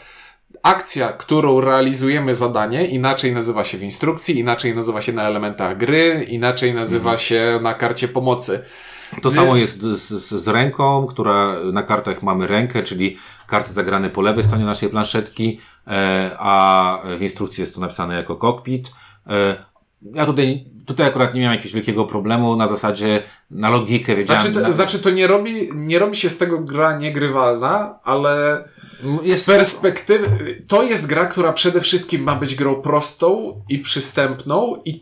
akcja, 0.62 1.08
którą 1.08 1.60
realizujemy 1.60 2.34
zadanie, 2.34 2.86
inaczej 2.86 3.32
nazywa 3.32 3.64
się 3.64 3.78
w 3.78 3.82
instrukcji, 3.82 4.38
inaczej 4.38 4.74
nazywa 4.74 5.02
się 5.02 5.12
na 5.12 5.22
elementach 5.22 5.76
gry, 5.76 6.26
inaczej 6.30 6.74
nazywa 6.74 7.16
się 7.16 7.58
na 7.62 7.74
karcie 7.74 8.08
pomocy. 8.08 8.64
To 9.22 9.30
samo 9.30 9.56
jest 9.56 9.82
z, 9.82 10.00
z, 10.00 10.42
z 10.42 10.48
ręką, 10.48 11.06
która 11.06 11.56
na 11.72 11.82
kartach 11.82 12.22
mamy 12.22 12.46
rękę, 12.46 12.82
czyli 12.82 13.16
karty 13.46 13.72
zagrane 13.72 14.10
po 14.10 14.22
lewej 14.22 14.44
stronie 14.44 14.64
naszej 14.64 14.88
planszetki, 14.88 15.60
e, 15.86 16.30
a 16.38 16.98
w 17.18 17.22
instrukcji 17.22 17.60
jest 17.60 17.74
to 17.74 17.80
napisane 17.80 18.16
jako 18.16 18.36
cockpit. 18.36 18.92
E, 19.26 19.64
ja 20.14 20.26
tutaj, 20.26 20.64
tutaj 20.90 21.06
akurat 21.06 21.34
nie 21.34 21.40
miałem 21.40 21.56
jakiegoś 21.56 21.74
wielkiego 21.74 22.04
problemu, 22.04 22.56
na 22.56 22.68
zasadzie 22.68 23.22
na 23.50 23.70
logikę 23.70 24.16
wiedziałem. 24.16 24.42
Znaczy, 24.42 24.54
to, 24.54 24.60
na, 24.60 24.70
znaczy 24.70 24.98
to 24.98 25.10
nie 25.10 25.26
robi, 25.26 25.70
nie 25.74 25.98
robi 25.98 26.16
się 26.16 26.30
z 26.30 26.38
tego 26.38 26.58
gra 26.58 26.98
niegrywalna, 26.98 27.98
ale 28.04 28.64
jest 29.22 29.42
z 29.42 29.46
perspektywy, 29.46 30.28
to 30.68 30.82
jest 30.82 31.06
gra, 31.06 31.26
która 31.26 31.52
przede 31.52 31.80
wszystkim 31.80 32.22
ma 32.22 32.36
być 32.36 32.54
grą 32.54 32.74
prostą 32.74 33.60
i 33.68 33.78
przystępną 33.78 34.82
i 34.84 35.00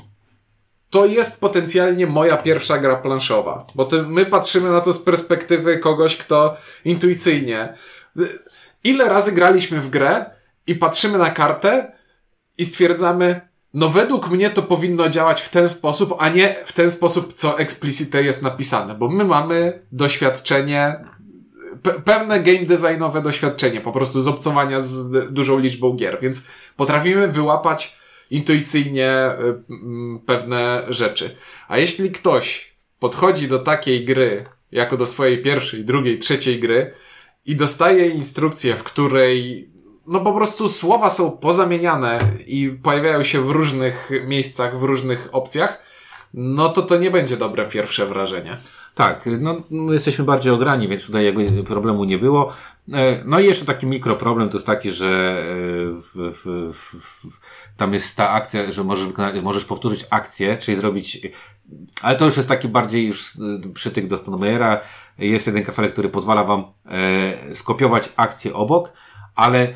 to 0.90 1.06
jest 1.06 1.40
potencjalnie 1.40 2.06
moja 2.06 2.36
pierwsza 2.36 2.78
gra 2.78 2.96
planszowa, 2.96 3.66
bo 3.74 3.84
to 3.84 4.02
my 4.02 4.26
patrzymy 4.26 4.70
na 4.70 4.80
to 4.80 4.92
z 4.92 5.02
perspektywy 5.02 5.78
kogoś, 5.78 6.16
kto 6.16 6.56
intuicyjnie. 6.84 7.74
Ile 8.84 9.08
razy 9.08 9.32
graliśmy 9.32 9.80
w 9.80 9.90
grę 9.90 10.30
i 10.66 10.74
patrzymy 10.74 11.18
na 11.18 11.30
kartę 11.30 11.92
i 12.58 12.64
stwierdzamy, 12.64 13.47
no 13.74 13.88
według 13.88 14.30
mnie 14.30 14.50
to 14.50 14.62
powinno 14.62 15.08
działać 15.08 15.40
w 15.40 15.48
ten 15.48 15.68
sposób, 15.68 16.14
a 16.18 16.28
nie 16.28 16.56
w 16.64 16.72
ten 16.72 16.90
sposób, 16.90 17.32
co 17.32 17.58
explicite 17.58 18.22
jest 18.22 18.42
napisane, 18.42 18.94
bo 18.94 19.08
my 19.08 19.24
mamy 19.24 19.82
doświadczenie, 19.92 21.04
pe- 21.82 22.02
pewne 22.02 22.40
game 22.40 22.66
designowe 22.66 23.22
doświadczenie, 23.22 23.80
po 23.80 23.92
prostu 23.92 24.20
z 24.20 24.28
obcowania 24.28 24.80
z 24.80 25.32
dużą 25.32 25.58
liczbą 25.58 25.92
gier, 25.92 26.18
więc 26.22 26.46
potrafimy 26.76 27.28
wyłapać 27.28 27.96
intuicyjnie 28.30 29.30
y, 29.40 29.72
mm, 29.72 30.20
pewne 30.26 30.84
rzeczy. 30.88 31.36
A 31.68 31.78
jeśli 31.78 32.10
ktoś 32.10 32.74
podchodzi 32.98 33.48
do 33.48 33.58
takiej 33.58 34.04
gry, 34.04 34.44
jako 34.72 34.96
do 34.96 35.06
swojej 35.06 35.42
pierwszej, 35.42 35.84
drugiej, 35.84 36.18
trzeciej 36.18 36.60
gry 36.60 36.92
i 37.46 37.56
dostaje 37.56 38.08
instrukcję, 38.08 38.76
w 38.76 38.82
której 38.82 39.68
no 40.08 40.20
po 40.20 40.32
prostu 40.32 40.68
słowa 40.68 41.10
są 41.10 41.30
pozamieniane 41.30 42.18
i 42.46 42.78
pojawiają 42.82 43.22
się 43.22 43.42
w 43.42 43.50
różnych 43.50 44.10
miejscach, 44.26 44.78
w 44.78 44.82
różnych 44.82 45.28
opcjach, 45.32 45.82
no 46.34 46.68
to 46.68 46.82
to 46.82 46.96
nie 46.96 47.10
będzie 47.10 47.36
dobre 47.36 47.66
pierwsze 47.66 48.06
wrażenie. 48.06 48.56
Tak, 48.94 49.28
no 49.40 49.62
my 49.70 49.92
jesteśmy 49.92 50.24
bardziej 50.24 50.52
ograni, 50.52 50.88
więc 50.88 51.06
tutaj 51.06 51.24
jakby 51.24 51.64
problemu 51.64 52.04
nie 52.04 52.18
było. 52.18 52.52
E, 52.92 53.22
No 53.24 53.40
i 53.40 53.46
jeszcze 53.46 53.64
taki 53.64 53.86
mikroproblem 53.86 54.48
to 54.48 54.56
jest 54.56 54.66
taki, 54.66 54.90
że 54.90 55.08
e, 55.08 55.44
w, 55.92 56.34
w, 56.44 56.74
w, 56.74 57.40
tam 57.76 57.94
jest 57.94 58.16
ta 58.16 58.30
akcja, 58.30 58.72
że 58.72 58.84
możesz, 58.84 59.08
możesz 59.42 59.64
powtórzyć 59.64 60.06
akcję, 60.10 60.58
czyli 60.58 60.76
zrobić, 60.76 61.26
ale 62.02 62.16
to 62.16 62.24
już 62.24 62.36
jest 62.36 62.48
taki 62.48 62.68
bardziej 62.68 63.06
już 63.06 63.36
e, 63.36 63.72
przytyk 63.74 64.06
do 64.06 64.18
Stonemajera. 64.18 64.80
Jest 65.18 65.46
jeden 65.46 65.64
kafelek, 65.64 65.92
który 65.92 66.08
pozwala 66.08 66.44
wam 66.44 66.64
skopiować 67.54 68.08
akcję 68.16 68.54
obok, 68.54 68.92
ale 69.34 69.74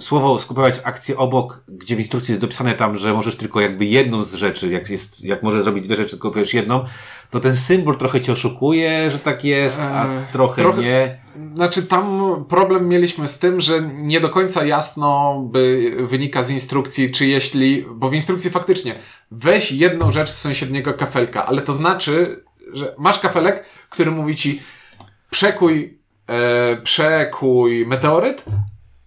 słowo 0.00 0.38
skopiować 0.38 0.80
akcję 0.84 1.16
obok, 1.16 1.64
gdzie 1.68 1.96
w 1.96 1.98
instrukcji 1.98 2.32
jest 2.32 2.40
dopisane 2.40 2.74
tam, 2.74 2.98
że 2.98 3.14
możesz 3.14 3.36
tylko 3.36 3.60
jakby 3.60 3.84
jedną 3.84 4.24
z 4.24 4.34
rzeczy, 4.34 4.70
jak 4.70 4.90
jest, 4.90 5.24
jak 5.24 5.42
możesz 5.42 5.62
zrobić 5.62 5.84
dwie 5.86 5.96
rzeczy, 5.96 6.10
tylko 6.10 6.28
kopiujesz 6.28 6.54
jedną, 6.54 6.84
to 7.30 7.40
ten 7.40 7.56
symbol 7.56 7.98
trochę 7.98 8.20
cię 8.20 8.32
oszukuje, 8.32 9.10
że 9.10 9.18
tak 9.18 9.44
jest, 9.44 9.80
a 9.80 10.04
Eee, 10.06 10.24
trochę, 10.32 10.62
trochę- 10.62 10.82
nie. 10.82 11.18
Znaczy, 11.54 11.82
tam 11.82 12.34
problem 12.48 12.88
mieliśmy 12.88 13.28
z 13.28 13.38
tym, 13.38 13.60
że 13.60 13.82
nie 13.94 14.20
do 14.20 14.28
końca 14.28 14.64
jasno 14.64 15.40
by 15.52 15.92
wynika 16.00 16.42
z 16.42 16.50
instrukcji, 16.50 17.10
czy 17.12 17.26
jeśli, 17.26 17.86
bo 17.94 18.08
w 18.10 18.14
instrukcji 18.14 18.50
faktycznie 18.50 18.94
weź 19.30 19.72
jedną 19.72 20.10
rzecz 20.10 20.30
z 20.30 20.40
sąsiedniego 20.40 20.94
kafelka, 20.94 21.46
ale 21.46 21.62
to 21.62 21.72
znaczy, 21.72 22.44
że 22.72 22.94
masz 22.98 23.18
kafelek, 23.18 23.64
który 23.90 24.10
mówi 24.10 24.36
ci 24.36 24.62
przekuj, 25.30 25.98
e, 26.28 26.76
przekuj 26.82 27.86
meteoryt, 27.86 28.44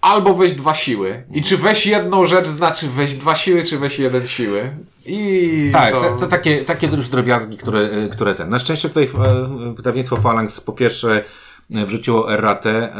albo 0.08 0.34
weź 0.34 0.54
dwa 0.54 0.74
siły. 0.74 1.24
I 1.34 1.42
czy 1.42 1.58
weź 1.58 1.86
jedną 1.86 2.26
rzecz 2.26 2.48
znaczy 2.48 2.88
weź 2.90 3.14
dwa 3.14 3.36
siły, 3.36 3.64
czy 3.64 3.78
weź 3.78 4.00
jeden 4.00 4.28
siły. 4.28 4.72
I 5.06 5.70
Tak, 5.74 5.92
to... 5.92 6.02
to, 6.02 6.18
to 6.18 6.28
takie, 6.28 6.66
takie 6.66 6.88
już 6.88 7.10
drobiazgi, 7.10 7.58
które, 7.58 7.80
y, 7.80 8.10
które 8.10 8.36
ten. 8.36 8.50
Na 8.50 8.60
szczęście 8.60 8.90
tutaj 8.90 9.04
e, 9.04 9.74
wydawnictwo 9.76 10.18
Phalanx 10.18 10.62
po 10.62 10.74
pierwsze 10.74 11.24
e, 11.72 11.86
wrzuciło 11.86 12.34
erratę 12.34 12.96
e, 12.96 12.98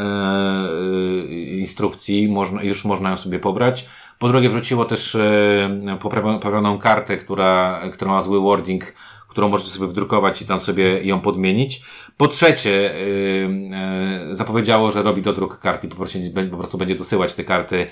instrukcji, 1.58 2.28
można, 2.28 2.62
już 2.62 2.84
można 2.84 3.10
ją 3.10 3.16
sobie 3.16 3.38
pobrać. 3.38 3.88
Po 4.18 4.28
drugie 4.28 4.50
wrzuciło 4.50 4.84
też 4.84 5.14
e, 5.14 5.98
poprawioną 6.00 6.34
poprawioną 6.34 6.78
kartę, 6.78 7.16
która, 7.16 7.80
która 7.92 8.10
ma 8.10 8.22
zły 8.22 8.40
wording, 8.40 8.94
którą 9.28 9.48
możecie 9.48 9.70
sobie 9.70 9.86
wdrukować 9.86 10.42
i 10.42 10.46
tam 10.46 10.60
sobie 10.60 11.04
ją 11.04 11.20
podmienić. 11.20 11.82
Po 12.18 12.28
trzecie, 12.28 12.94
e, 12.94 14.36
zapowiedziało, 14.36 14.90
że 14.90 15.02
robi 15.02 15.22
dodruk 15.22 15.58
kart 15.58 15.84
i 15.84 15.88
po 15.88 15.96
prostu, 15.96 16.18
po 16.50 16.56
prostu 16.56 16.78
będzie 16.78 16.94
dosyłać 16.94 17.34
te 17.34 17.44
karty 17.44 17.86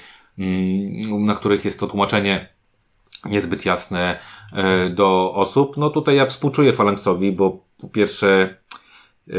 na 1.19 1.35
których 1.35 1.65
jest 1.65 1.81
to 1.81 1.87
tłumaczenie 1.87 2.49
niezbyt 3.25 3.65
jasne 3.65 4.19
e, 4.53 4.91
do 4.91 5.33
osób. 5.35 5.77
No 5.77 5.91
tutaj 5.91 6.17
ja 6.17 6.27
współczuję 6.27 6.73
Phalanxowi, 6.73 7.33
bo 7.33 7.65
po 7.79 7.89
pierwsze, 7.89 8.57
e, 9.29 9.33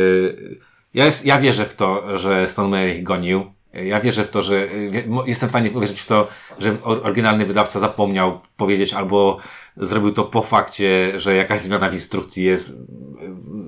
ja, 0.94 1.06
jest, 1.06 1.26
ja 1.26 1.40
wierzę 1.40 1.66
w 1.66 1.76
to, 1.76 2.18
że 2.18 2.48
Stone 2.48 2.70
Mary 2.70 2.96
ich 2.96 3.04
gonił. 3.04 3.46
Ja 3.74 4.00
wierzę 4.00 4.24
w 4.24 4.30
to, 4.30 4.42
że 4.42 4.68
jestem 5.26 5.50
w 5.50 5.52
stanie 5.52 5.72
uwierzyć 5.72 6.02
w 6.02 6.06
to, 6.06 6.28
że 6.60 6.78
oryginalny 6.84 7.46
wydawca 7.46 7.80
zapomniał 7.80 8.40
powiedzieć 8.58 8.94
albo 8.94 9.38
zrobił 9.78 10.12
to 10.12 10.24
po 10.24 10.42
fakcie, 10.42 11.20
że 11.20 11.36
jakaś 11.36 11.62
zmiana 11.62 11.90
w 11.90 11.94
instrukcji 11.94 12.44
jest. 12.44 12.78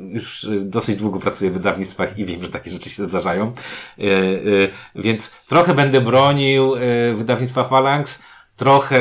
Już 0.09 0.47
dosyć 0.61 0.95
długo 0.95 1.19
pracuję 1.19 1.51
w 1.51 1.53
wydawnictwach 1.53 2.19
i 2.19 2.25
wiem, 2.25 2.43
że 2.43 2.49
takie 2.49 2.71
rzeczy 2.71 2.89
się 2.89 3.03
zdarzają. 3.03 3.51
E, 3.97 4.03
więc 4.95 5.35
trochę 5.47 5.73
będę 5.73 6.01
bronił 6.01 6.73
wydawnictwa 7.15 7.63
Phalanx, 7.63 8.21
trochę 8.57 8.99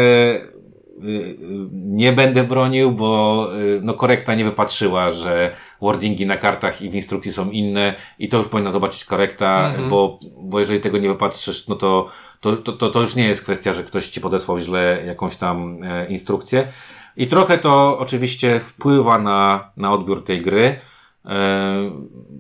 Y, 1.04 1.08
y, 1.08 1.36
nie 1.72 2.12
będę 2.12 2.44
bronił, 2.44 2.92
bo 2.92 3.48
y, 3.58 3.80
no, 3.82 3.94
korekta 3.94 4.34
nie 4.34 4.44
wypatrzyła, 4.44 5.10
że 5.10 5.54
wordingi 5.80 6.26
na 6.26 6.36
kartach 6.36 6.82
i 6.82 6.90
w 6.90 6.94
instrukcji 6.94 7.32
są 7.32 7.50
inne 7.50 7.94
i 8.18 8.28
to 8.28 8.38
już 8.38 8.48
powinna 8.48 8.70
zobaczyć 8.70 9.04
korekta, 9.04 9.66
mhm. 9.68 9.88
bo, 9.88 10.18
bo 10.42 10.60
jeżeli 10.60 10.80
tego 10.80 10.98
nie 10.98 11.08
wypatrzysz, 11.08 11.68
no 11.68 11.76
to, 11.76 12.08
to, 12.40 12.56
to, 12.56 12.90
to 12.90 13.00
już 13.00 13.16
nie 13.16 13.28
jest 13.28 13.42
kwestia, 13.42 13.72
że 13.72 13.84
ktoś 13.84 14.08
ci 14.08 14.20
podesłał 14.20 14.58
źle 14.58 15.02
jakąś 15.06 15.36
tam 15.36 15.82
e, 15.82 16.06
instrukcję. 16.06 16.68
I 17.16 17.26
trochę 17.26 17.58
to 17.58 17.98
oczywiście 17.98 18.60
wpływa 18.60 19.18
na, 19.18 19.70
na 19.76 19.92
odbiór 19.92 20.24
tej 20.24 20.42
gry. 20.42 20.80
E, 21.28 21.90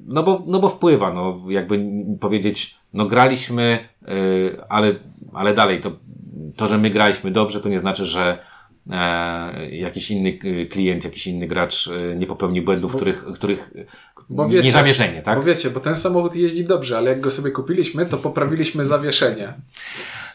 no 0.06 0.22
bo, 0.22 0.44
no 0.46 0.60
bo 0.60 0.68
wpływa, 0.68 1.12
no 1.12 1.40
jakby 1.48 1.84
powiedzieć, 2.20 2.76
no 2.94 3.06
graliśmy, 3.06 3.88
e, 4.02 4.10
ale, 4.68 4.94
ale 5.32 5.54
dalej 5.54 5.80
to 5.80 5.92
to, 6.56 6.68
że 6.68 6.78
my 6.78 6.90
graliśmy 6.90 7.30
dobrze, 7.30 7.60
to 7.60 7.68
nie 7.68 7.80
znaczy, 7.80 8.04
że 8.04 8.38
e, 8.90 9.70
jakiś 9.70 10.10
inny 10.10 10.38
klient, 10.70 11.04
jakiś 11.04 11.26
inny 11.26 11.46
gracz 11.46 11.90
nie 12.16 12.26
popełni 12.26 12.62
błędów, 12.62 12.92
bo, 12.92 12.98
których, 12.98 13.24
których 13.24 13.72
bo 14.30 14.48
wiecie, 14.48 14.66
niezamierzenie, 14.66 15.22
tak? 15.22 15.38
Bo 15.38 15.44
wiecie, 15.44 15.70
bo 15.70 15.80
ten 15.80 15.94
samochód 15.94 16.36
jeździ 16.36 16.64
dobrze, 16.64 16.98
ale 16.98 17.10
jak 17.10 17.20
go 17.20 17.30
sobie 17.30 17.50
kupiliśmy, 17.50 18.06
to 18.06 18.16
poprawiliśmy 18.16 18.84
zawieszenie. 18.84 19.54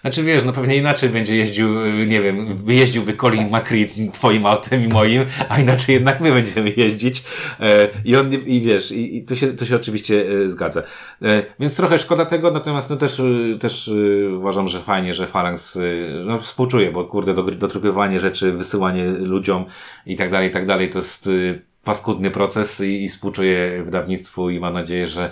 Znaczy 0.03 0.23
wiesz, 0.23 0.43
no 0.43 0.53
pewnie 0.53 0.77
inaczej 0.77 1.09
będzie 1.09 1.35
jeździł, 1.35 1.81
y, 1.81 2.07
nie 2.07 2.21
wiem, 2.21 2.57
jeździłby 2.67 3.13
Colin 3.13 3.47
McCree 3.47 4.11
twoim 4.11 4.45
autem 4.45 4.83
i 4.83 4.87
moim, 4.87 5.25
a 5.49 5.59
inaczej 5.59 5.95
jednak 5.95 6.21
my 6.21 6.31
będziemy 6.31 6.73
jeździć. 6.77 7.23
E, 7.59 7.89
I 8.05 8.15
on, 8.15 8.33
i 8.33 8.61
wiesz, 8.61 8.91
i, 8.91 9.17
i 9.17 9.25
to, 9.25 9.35
się, 9.35 9.53
to 9.53 9.65
się 9.65 9.75
oczywiście 9.75 10.25
e, 10.45 10.49
zgadza. 10.49 10.83
E, 11.21 11.43
więc 11.59 11.75
trochę 11.75 11.99
szkoda 11.99 12.25
tego, 12.25 12.51
natomiast 12.51 12.89
no 12.89 12.95
też, 12.95 13.21
też 13.59 13.91
uważam, 14.37 14.67
że 14.67 14.81
fajnie, 14.81 15.13
że 15.13 15.27
Phalanx 15.27 15.79
no, 16.25 16.41
współczuje, 16.41 16.91
bo 16.91 17.05
kurde, 17.05 17.33
do, 17.33 17.43
dotrykowanie 17.43 18.19
rzeczy, 18.19 18.51
wysyłanie 18.51 19.05
ludziom 19.05 19.65
i 20.05 20.15
tak 20.15 20.31
dalej, 20.31 20.49
i 20.49 20.51
tak 20.51 20.65
dalej, 20.65 20.89
to 20.89 20.99
jest 20.99 21.29
paskudny 21.83 22.31
proces 22.31 22.81
i, 22.81 23.03
i 23.03 23.09
współczuję 23.09 23.83
wydawnictwu 23.83 24.49
i 24.49 24.59
mam 24.59 24.73
nadzieję, 24.73 25.07
że 25.07 25.31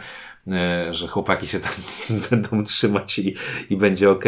że 0.92 1.08
chłopaki 1.08 1.48
się 1.48 1.60
tam 1.60 1.72
będą 2.30 2.64
trzymać 2.64 3.20
i, 3.20 3.36
i 3.70 3.78
będzie 3.78 4.10
ok. 4.10 4.26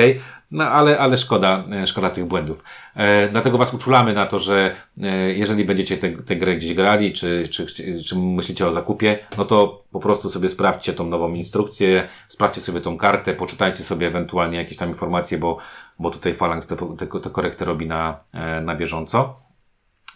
No 0.52 0.64
ale, 0.64 1.00
ale 1.00 1.18
szkoda, 1.18 1.64
e, 1.72 1.88
szkoda 1.88 2.10
tych 2.10 2.26
błędów. 2.26 2.64
E, 2.96 3.30
dlatego 3.30 3.58
Was 3.58 3.74
uczulamy 3.74 4.14
na 4.14 4.26
to, 4.26 4.40
że 4.40 4.76
e, 5.02 5.34
jeżeli 5.34 5.66
będziecie 5.66 5.98
tę 5.98 6.36
grę 6.36 6.56
gdzieś 6.56 6.74
grali, 6.74 7.14
czy, 7.14 7.48
czy, 7.48 7.66
czy 8.04 8.16
myślicie 8.16 8.68
o 8.68 8.72
zakupie, 8.72 9.20
no 9.38 9.46
to 9.46 9.84
po 9.92 10.00
prostu 10.00 10.30
sobie 10.30 10.50
sprawdźcie 10.50 10.94
tą 10.94 11.08
nową 11.08 11.34
instrukcję, 11.34 12.08
sprawdźcie 12.28 12.62
sobie 12.62 12.82
tą 12.82 12.98
kartę, 12.98 13.34
poczytajcie 13.34 13.84
sobie 13.84 14.08
ewentualnie 14.08 14.58
jakieś 14.58 14.78
tam 14.78 14.90
informacje, 14.90 15.38
bo, 15.38 15.58
bo 16.00 16.10
tutaj 16.10 16.34
Phalanx 16.34 16.68
te, 16.68 16.76
te, 16.76 17.08
te 17.20 17.30
korektę 17.30 17.66
robi 17.66 17.88
na, 17.88 18.20
e, 18.34 18.62
na 18.62 18.76
bieżąco. 18.76 19.40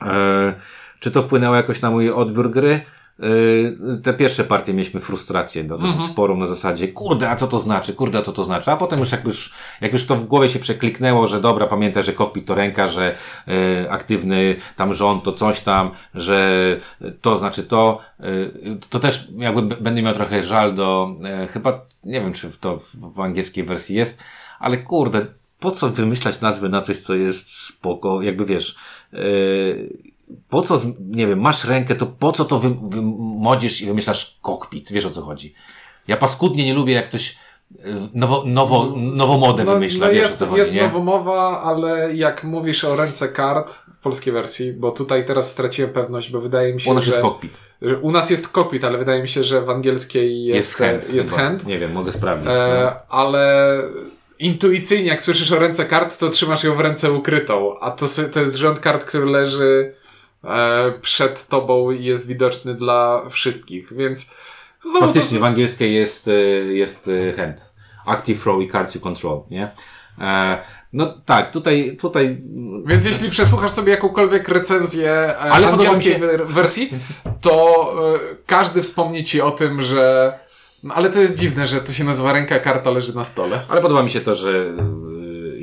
E, 0.01 0.53
czy 0.99 1.11
to 1.11 1.23
wpłynęło 1.23 1.55
jakoś 1.55 1.81
na 1.81 1.91
mój 1.91 2.11
odbiór 2.11 2.51
gry? 2.51 2.81
Yy, 3.19 3.97
te 4.03 4.13
pierwsze 4.13 4.43
partie 4.43 4.73
mieliśmy 4.73 4.99
frustrację 4.99 5.63
no, 5.63 5.77
dosyć 5.77 5.91
mhm. 5.91 6.09
sporą 6.09 6.37
na 6.37 6.47
zasadzie, 6.47 6.87
kurde, 6.87 7.29
a 7.29 7.35
co 7.35 7.47
to 7.47 7.59
znaczy, 7.59 7.93
kurde, 7.93 8.19
a 8.19 8.21
co 8.21 8.31
to 8.31 8.43
znaczy, 8.43 8.71
a 8.71 8.77
potem 8.77 8.99
już 8.99 9.11
jak 9.11 9.25
już, 9.25 9.53
jak 9.81 9.93
już 9.93 10.05
to 10.05 10.15
w 10.15 10.25
głowie 10.25 10.49
się 10.49 10.59
przekliknęło, 10.59 11.27
że 11.27 11.41
dobra, 11.41 11.67
pamiętaj, 11.67 12.03
że 12.03 12.13
kokpit 12.13 12.45
to 12.45 12.55
ręka, 12.55 12.87
że 12.87 13.15
y, 13.47 13.91
aktywny 13.91 14.55
tam 14.75 14.93
rząd 14.93 15.23
to 15.23 15.31
coś 15.31 15.61
tam, 15.61 15.91
że 16.15 16.79
to 17.21 17.39
znaczy 17.39 17.63
to, 17.63 18.01
y, 18.19 18.77
to 18.89 18.99
też 18.99 19.27
jakby 19.37 19.75
będę 19.75 20.01
miał 20.01 20.13
trochę 20.13 20.43
żal 20.43 20.75
do, 20.75 21.15
y, 21.43 21.47
chyba, 21.47 21.81
nie 22.03 22.21
wiem, 22.21 22.33
czy 22.33 22.51
to 22.59 22.77
w, 22.77 23.13
w 23.13 23.19
angielskiej 23.19 23.63
wersji 23.63 23.95
jest, 23.95 24.19
ale 24.59 24.77
kurde, 24.77 25.25
po 25.59 25.71
co 25.71 25.89
wymyślać 25.89 26.41
nazwy 26.41 26.69
na 26.69 26.81
coś, 26.81 26.97
co 26.97 27.15
jest 27.15 27.65
spoko, 27.67 28.21
jakby 28.21 28.45
wiesz, 28.45 28.75
yy, 29.13 30.16
po 30.49 30.61
co, 30.61 30.81
nie 30.99 31.27
wiem, 31.27 31.41
masz 31.41 31.65
rękę, 31.65 31.95
to 31.95 32.05
po 32.05 32.31
co 32.31 32.45
to 32.45 32.59
wy, 32.59 32.75
wymodzisz 32.83 33.81
i 33.81 33.85
wymyślasz 33.85 34.37
kokpit? 34.41 34.91
Wiesz 34.91 35.05
o 35.05 35.11
co 35.11 35.21
chodzi. 35.21 35.53
Ja 36.07 36.17
paskudnie 36.17 36.65
nie 36.65 36.73
lubię, 36.73 36.93
jak 36.93 37.09
ktoś 37.09 37.37
e, 37.79 38.07
nowo, 38.13 38.43
nowo, 38.45 38.93
nowomodę 38.95 39.63
no, 39.63 39.73
wymyśla. 39.73 40.07
No 40.07 40.13
wiesz, 40.13 40.21
jest, 40.21 40.39
chodzi, 40.39 40.57
jest 40.57 40.73
nowomowa, 40.73 41.61
ale 41.61 42.15
jak 42.15 42.43
mówisz 42.43 42.83
o 42.83 42.95
ręce 42.95 43.27
kart 43.27 43.73
w 43.73 43.99
polskiej 43.99 44.33
wersji, 44.33 44.73
bo 44.73 44.91
tutaj 44.91 45.25
teraz 45.25 45.51
straciłem 45.51 45.91
pewność, 45.91 46.31
bo 46.31 46.41
wydaje 46.41 46.73
mi 46.73 46.81
się, 46.81 46.91
u 46.91 46.93
nas 46.93 47.03
że... 47.03 47.11
jest 47.11 47.21
kokpit. 47.21 47.51
Że 47.81 47.97
u 47.97 48.11
nas 48.11 48.29
jest 48.29 48.47
kokpit, 48.47 48.83
ale 48.83 48.97
wydaje 48.97 49.21
mi 49.21 49.27
się, 49.27 49.43
że 49.43 49.61
w 49.61 49.69
angielskiej 49.69 50.43
jest, 50.43 50.55
jest 50.55 50.75
hand. 50.75 51.13
Jest 51.13 51.31
hand. 51.31 51.65
Nie 51.65 51.79
wiem, 51.79 51.91
mogę 51.91 52.13
sprawdzić. 52.13 52.49
E, 52.51 52.81
no. 52.83 53.17
Ale 53.17 53.77
intuicyjnie, 54.39 55.05
jak 55.05 55.23
słyszysz 55.23 55.51
o 55.51 55.59
ręce 55.59 55.85
kart, 55.85 56.17
to 56.17 56.29
trzymasz 56.29 56.63
ją 56.63 56.75
w 56.75 56.79
ręce 56.79 57.11
ukrytą, 57.11 57.79
a 57.79 57.91
to, 57.91 58.05
to 58.33 58.39
jest 58.39 58.55
rząd 58.55 58.79
kart, 58.79 59.05
który 59.05 59.25
leży 59.25 59.93
E, 59.97 60.06
przed 61.01 61.47
tobą 61.47 61.91
jest 61.91 62.27
widoczny 62.27 62.75
dla 62.75 63.29
wszystkich, 63.29 63.93
więc 63.93 64.31
znowu 64.81 65.05
Faktycznie, 65.05 65.37
to... 65.37 65.41
w 65.41 65.47
angielskiej 65.47 65.95
jest, 65.95 66.27
e, 66.27 66.31
jest 66.73 67.09
e, 67.29 67.33
hand. 67.37 67.73
Active 68.05 68.43
throw 68.43 68.63
i 68.63 68.71
cards 68.71 68.95
you 68.95 69.01
control, 69.01 69.41
nie? 69.51 69.71
No 70.93 71.13
tak, 71.25 71.51
tutaj, 71.51 71.97
tutaj... 71.99 72.37
Więc 72.85 73.05
jeśli 73.05 73.29
przesłuchasz 73.29 73.71
sobie 73.71 73.91
jakąkolwiek 73.91 74.49
recenzję 74.49 75.37
Ale 75.37 75.67
angielskiej 75.67 76.13
się... 76.13 76.37
wersji, 76.45 76.89
to 77.41 77.95
każdy 78.45 78.81
wspomni 78.81 79.23
ci 79.23 79.41
o 79.41 79.51
tym, 79.51 79.81
że... 79.81 80.33
No, 80.83 80.93
ale 80.93 81.09
to 81.09 81.21
jest 81.21 81.35
dziwne, 81.35 81.67
że 81.67 81.81
to 81.81 81.91
się 81.91 82.03
nazywa 82.03 82.33
ręka, 82.33 82.59
karta 82.59 82.91
leży 82.91 83.15
na 83.15 83.23
stole. 83.23 83.61
Ale 83.69 83.81
podoba 83.81 84.03
mi 84.03 84.11
się 84.11 84.21
to, 84.21 84.35
że 84.35 84.73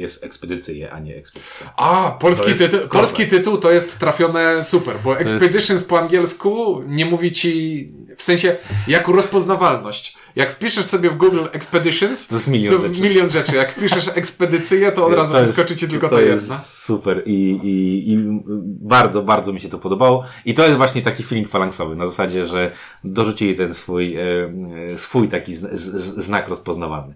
jest 0.04 0.24
ekspedycyje, 0.24 0.92
a 0.92 1.00
nie 1.00 1.16
ekspedycja. 1.16 1.74
A, 1.76 2.16
polski, 2.20 2.54
tytuł, 2.54 2.80
polski 2.88 3.26
tytuł 3.26 3.58
to 3.58 3.70
jest 3.70 3.98
trafione 3.98 4.62
super, 4.62 4.96
bo 5.04 5.18
Expeditions 5.18 5.70
jest... 5.70 5.88
po 5.88 5.98
angielsku 5.98 6.82
nie 6.86 7.06
mówi 7.06 7.32
ci, 7.32 7.92
w 8.16 8.22
sensie, 8.22 8.56
jako 8.88 9.12
rozpoznawalność. 9.12 10.16
Jak 10.36 10.52
wpiszesz 10.52 10.86
sobie 10.86 11.10
w 11.10 11.16
Google 11.16 11.44
Expeditions, 11.52 12.28
to, 12.28 12.34
jest 12.34 12.48
milion, 12.48 12.76
to 12.76 12.88
rzeczy. 12.88 13.00
milion 13.00 13.30
rzeczy. 13.30 13.56
Jak 13.56 13.72
wpiszesz 13.72 14.10
ekspedycję, 14.14 14.92
to 14.92 15.06
od 15.06 15.14
razu 15.14 15.32
to 15.32 15.40
wyskoczy 15.40 15.76
ci 15.76 15.88
tylko 15.88 16.08
to 16.08 16.16
ta 16.16 16.22
jedna. 16.22 16.58
super 16.58 17.22
I, 17.26 17.32
i, 17.62 18.12
i 18.12 18.18
bardzo, 18.80 19.22
bardzo 19.22 19.52
mi 19.52 19.60
się 19.60 19.68
to 19.68 19.78
podobało. 19.78 20.24
I 20.44 20.54
to 20.54 20.64
jest 20.64 20.76
właśnie 20.76 21.02
taki 21.02 21.22
feeling 21.22 21.48
falangsowy, 21.48 21.96
na 21.96 22.06
zasadzie, 22.06 22.46
że 22.46 22.70
dorzucili 23.04 23.54
ten 23.54 23.74
swój, 23.74 24.16
e, 24.16 24.22
e 24.92 24.98
swój 24.98 25.28
taki 25.28 25.54
znak 25.54 26.48
rozpoznawalny. 26.48 27.14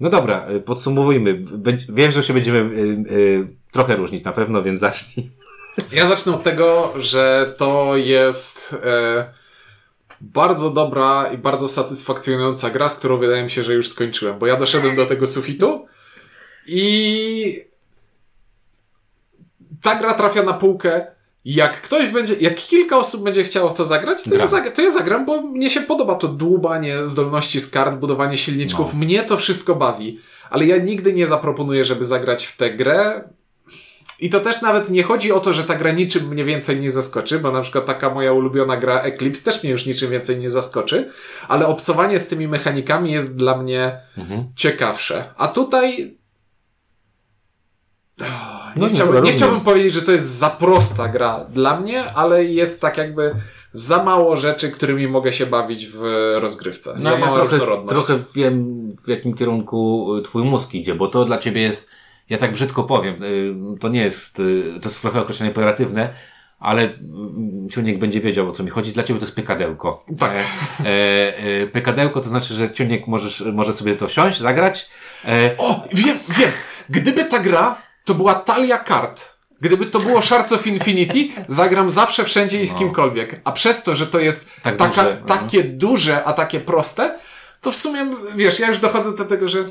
No 0.00 0.10
dobra, 0.10 0.46
y, 0.50 0.60
podsumowujmy. 0.60 1.44
Wiem, 1.88 2.10
że 2.10 2.22
się 2.22 2.34
będziemy 2.34 2.58
y, 2.58 3.14
y, 3.14 3.48
trochę 3.72 3.96
różnić 3.96 4.24
na 4.24 4.32
pewno, 4.32 4.62
więc 4.62 4.80
zacznij. 4.80 5.30
Ja 5.92 6.06
zacznę 6.06 6.34
od 6.34 6.42
tego, 6.42 6.92
że 6.96 7.54
to 7.58 7.96
jest 7.96 8.76
e, 8.84 9.32
bardzo 10.20 10.70
dobra 10.70 11.30
i 11.32 11.38
bardzo 11.38 11.68
satysfakcjonująca 11.68 12.70
gra, 12.70 12.88
z 12.88 12.96
którą 12.98 13.16
wydaje 13.16 13.42
mi 13.42 13.50
się, 13.50 13.62
że 13.62 13.74
już 13.74 13.88
skończyłem, 13.88 14.38
bo 14.38 14.46
ja 14.46 14.56
doszedłem 14.56 14.96
do 14.96 15.06
tego 15.06 15.26
sufitu 15.26 15.86
i 16.66 17.64
ta 19.82 19.94
gra 19.94 20.14
trafia 20.14 20.42
na 20.42 20.54
półkę 20.54 21.06
jak 21.54 21.80
ktoś 21.82 22.08
będzie, 22.08 22.34
jak 22.40 22.54
kilka 22.54 22.98
osób 22.98 23.24
będzie 23.24 23.44
chciało 23.44 23.70
w 23.70 23.74
to 23.74 23.84
zagrać, 23.84 24.24
to, 24.24 24.34
ja, 24.34 24.46
zagra, 24.46 24.70
to 24.70 24.82
ja 24.82 24.90
zagram, 24.90 25.26
bo 25.26 25.42
mnie 25.42 25.70
się 25.70 25.80
podoba 25.80 26.14
to 26.14 26.28
dłubanie 26.28 27.04
zdolności 27.04 27.60
z 27.60 27.70
kart, 27.70 27.96
budowanie 27.96 28.36
silniczków. 28.36 28.92
No. 28.92 28.98
Mnie 28.98 29.22
to 29.22 29.36
wszystko 29.36 29.74
bawi. 29.74 30.20
Ale 30.50 30.66
ja 30.66 30.76
nigdy 30.76 31.12
nie 31.12 31.26
zaproponuję, 31.26 31.84
żeby 31.84 32.04
zagrać 32.04 32.46
w 32.46 32.56
tę 32.56 32.70
grę. 32.70 33.28
I 34.20 34.30
to 34.30 34.40
też 34.40 34.62
nawet 34.62 34.90
nie 34.90 35.02
chodzi 35.02 35.32
o 35.32 35.40
to, 35.40 35.52
że 35.52 35.64
ta 35.64 35.74
gra 35.74 35.92
niczym 35.92 36.28
mnie 36.28 36.44
więcej 36.44 36.80
nie 36.80 36.90
zaskoczy, 36.90 37.38
bo 37.38 37.52
na 37.52 37.60
przykład 37.60 37.86
taka 37.86 38.10
moja 38.10 38.32
ulubiona 38.32 38.76
gra 38.76 39.00
Eclipse 39.00 39.44
też 39.44 39.62
mnie 39.62 39.72
już 39.72 39.86
niczym 39.86 40.10
więcej 40.10 40.38
nie 40.38 40.50
zaskoczy, 40.50 41.10
ale 41.48 41.66
obcowanie 41.66 42.18
z 42.18 42.28
tymi 42.28 42.48
mechanikami 42.48 43.12
jest 43.12 43.36
dla 43.36 43.58
mnie 43.58 44.00
mhm. 44.16 44.44
ciekawsze. 44.56 45.24
A 45.36 45.48
tutaj 45.48 46.18
nie, 48.76 48.82
no 48.82 48.88
chciałbym, 48.88 49.24
nie 49.24 49.32
chciałbym 49.32 49.60
powiedzieć, 49.60 49.92
że 49.92 50.02
to 50.02 50.12
jest 50.12 50.38
za 50.38 50.50
prosta 50.50 51.08
gra 51.08 51.44
dla 51.50 51.80
mnie, 51.80 52.04
ale 52.04 52.44
jest 52.44 52.80
tak 52.80 52.98
jakby 52.98 53.34
za 53.72 54.04
mało 54.04 54.36
rzeczy, 54.36 54.70
którymi 54.70 55.08
mogę 55.08 55.32
się 55.32 55.46
bawić 55.46 55.86
w 55.86 56.02
rozgrywce. 56.40 56.94
No, 56.98 57.10
za 57.10 57.18
ja 57.18 57.26
mała 57.26 57.46
trochę, 57.46 57.58
Trochę 57.88 58.18
wiem, 58.34 58.88
w 59.04 59.08
jakim 59.08 59.34
kierunku 59.34 60.08
twój 60.24 60.44
mózg 60.44 60.74
idzie, 60.74 60.94
bo 60.94 61.08
to 61.08 61.24
dla 61.24 61.38
ciebie 61.38 61.62
jest 61.62 61.90
ja 62.30 62.38
tak 62.38 62.52
brzydko 62.52 62.84
powiem, 62.84 63.22
y, 63.22 63.78
to 63.80 63.88
nie 63.88 64.02
jest, 64.02 64.40
y, 64.40 64.64
to 64.82 64.88
jest 64.88 65.02
trochę 65.02 65.20
określenie 65.20 65.52
pejoratywne, 65.52 66.14
ale 66.58 66.88
ciuniek 67.70 67.98
będzie 67.98 68.20
wiedział 68.20 68.48
o 68.48 68.52
co 68.52 68.62
mi 68.62 68.70
chodzi. 68.70 68.92
Dla 68.92 69.02
ciebie 69.02 69.20
to 69.20 69.26
jest 69.26 69.36
pykadełko. 69.36 70.04
Tak. 70.18 70.34
E, 70.34 70.42
e, 70.84 71.36
e, 71.62 71.66
pykadełko 71.66 72.20
to 72.20 72.28
znaczy, 72.28 72.54
że 72.54 72.72
ciuniek 72.72 73.06
możesz, 73.06 73.44
może 73.52 73.74
sobie 73.74 73.96
to 73.96 74.08
wsiąść, 74.08 74.38
zagrać. 74.38 74.90
E, 75.24 75.54
O, 75.58 75.84
wiem, 75.92 76.18
wiem. 76.38 76.50
Gdyby 76.90 77.24
ta 77.24 77.38
gra 77.38 77.82
to 78.08 78.14
była 78.14 78.34
talia 78.34 78.78
kart, 78.78 79.36
gdyby 79.60 79.86
to 79.86 80.00
było 80.00 80.22
Shards 80.22 80.52
of 80.52 80.66
Infinity, 80.66 81.28
zagram 81.48 81.90
zawsze, 81.90 82.24
wszędzie 82.24 82.62
i 82.62 82.66
z 82.66 82.74
kimkolwiek. 82.74 83.40
A 83.44 83.52
przez 83.52 83.82
to, 83.82 83.94
że 83.94 84.06
to 84.06 84.20
jest 84.20 84.50
Tak 84.62 84.76
taka, 84.76 85.02
duże, 85.02 85.16
no. 85.20 85.26
takie 85.26 85.64
duże, 85.64 86.24
a 86.24 86.32
takie 86.32 86.60
proste, 86.60 87.18
to 87.60 87.72
w 87.72 87.76
sumie, 87.76 88.10
wiesz, 88.36 88.60
ja 88.60 88.68
już 88.68 88.78
dochodzę 88.78 89.16
do 89.16 89.24
tego, 89.24 89.48
że 89.48 89.64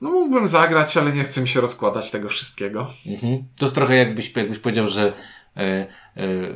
no 0.00 0.10
mógłbym 0.10 0.46
zagrać, 0.46 0.96
ale 0.96 1.12
nie 1.12 1.24
chcę 1.24 1.40
mi 1.40 1.48
się 1.48 1.60
rozkładać 1.60 2.10
tego 2.10 2.28
wszystkiego. 2.28 2.90
Mhm. 3.06 3.44
To 3.58 3.66
jest 3.66 3.74
trochę 3.74 3.96
jakbyś, 3.96 4.36
jakbyś 4.36 4.58
powiedział, 4.58 4.86
że 4.86 5.12
e, 5.56 5.86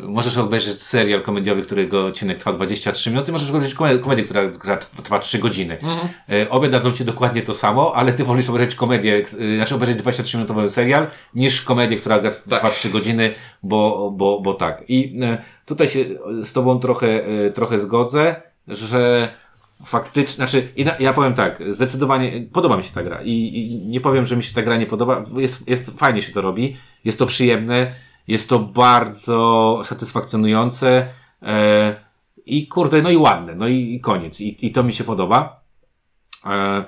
możesz 0.02 0.36
obejrzeć 0.38 0.82
serial 0.82 1.22
komediowy, 1.22 1.62
którego 1.62 2.06
odcinek 2.06 2.38
trwa 2.38 2.52
23 2.52 3.10
minuty, 3.10 3.32
możesz 3.32 3.50
obejrzeć 3.50 3.74
komedię, 3.74 4.22
która, 4.24 4.76
trwa 4.76 5.18
3 5.18 5.38
godziny. 5.38 5.78
E, 6.28 6.50
obie 6.50 6.68
dadzą 6.68 6.92
ci 6.92 7.04
dokładnie 7.04 7.42
to 7.42 7.54
samo, 7.54 7.92
ale 7.96 8.12
ty 8.12 8.24
wolisz 8.24 8.48
obejrzeć 8.48 8.74
komedię, 8.74 9.24
e, 9.52 9.56
znaczy 9.56 9.74
obejrzeć 9.74 9.98
23-minutowy 9.98 10.68
serial, 10.68 11.06
niż 11.34 11.62
komedię, 11.62 11.96
która 11.96 12.18
gra- 12.20 12.30
trwa 12.56 12.70
3 12.70 12.90
godziny, 12.90 13.34
bo, 13.62 14.10
bo, 14.16 14.40
bo 14.40 14.54
tak. 14.54 14.84
I 14.88 15.16
e, 15.22 15.38
tutaj 15.66 15.88
się 15.88 16.04
z 16.44 16.52
tobą 16.52 16.78
trochę, 16.80 17.24
e, 17.26 17.50
trochę 17.50 17.78
zgodzę, 17.78 18.36
że 18.68 19.28
faktycznie, 19.84 20.34
znaczy, 20.34 20.68
ja 21.00 21.12
powiem 21.12 21.34
tak, 21.34 21.62
zdecydowanie 21.70 22.46
podoba 22.52 22.76
mi 22.76 22.84
się 22.84 22.90
ta 22.94 23.02
gra 23.02 23.20
I, 23.22 23.30
i 23.30 23.88
nie 23.88 24.00
powiem, 24.00 24.26
że 24.26 24.36
mi 24.36 24.42
się 24.42 24.54
ta 24.54 24.62
gra 24.62 24.76
nie 24.76 24.86
podoba, 24.86 25.24
jest, 25.36 25.68
jest 25.68 25.98
fajnie 25.98 26.22
się 26.22 26.32
to 26.32 26.40
robi, 26.40 26.76
jest 27.04 27.18
to 27.18 27.26
przyjemne, 27.26 27.92
jest 28.28 28.48
to 28.48 28.58
bardzo 28.58 29.80
satysfakcjonujące 29.84 31.06
e, 31.42 31.96
i 32.46 32.66
kurde, 32.66 33.02
no 33.02 33.10
i 33.10 33.16
ładne, 33.16 33.54
no 33.54 33.68
i, 33.68 33.94
i 33.94 34.00
koniec 34.00 34.40
i, 34.40 34.66
i 34.66 34.72
to 34.72 34.82
mi 34.82 34.92
się 34.92 35.04
podoba. 35.04 35.60
E, 36.46 36.84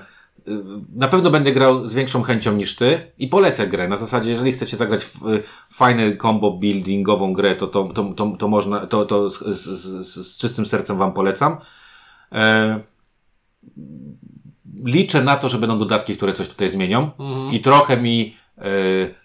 y, 0.47 0.51
na 0.95 1.07
pewno 1.07 1.31
będę 1.31 1.51
grał 1.51 1.87
z 1.87 1.93
większą 1.93 2.23
chęcią 2.23 2.55
niż 2.55 2.75
ty 2.75 3.11
i 3.17 3.27
polecę 3.27 3.67
grę. 3.67 3.87
Na 3.87 3.97
zasadzie, 3.97 4.29
jeżeli 4.29 4.51
chcecie 4.51 4.77
zagrać 4.77 5.05
w 5.05 5.27
y, 5.27 5.43
fajny 5.71 6.17
combo 6.17 6.51
buildingową 6.51 7.33
grę, 7.33 7.55
to, 7.55 7.67
to, 7.67 7.83
to, 7.83 8.03
to, 8.03 8.35
to 8.39 8.47
można, 8.47 8.87
to, 8.87 9.05
to 9.05 9.29
z, 9.29 9.39
z, 9.39 9.81
z, 10.05 10.27
z 10.27 10.37
czystym 10.37 10.65
sercem 10.65 10.97
wam 10.97 11.13
polecam. 11.13 11.57
E, 12.31 12.79
liczę 14.85 15.23
na 15.23 15.35
to, 15.35 15.49
że 15.49 15.57
będą 15.57 15.79
dodatki, 15.79 16.17
które 16.17 16.33
coś 16.33 16.49
tutaj 16.49 16.71
zmienią 16.71 17.11
i 17.51 17.61
trochę 17.61 17.97
mi 17.97 18.35
e, 18.57 18.61
e, 18.63 19.20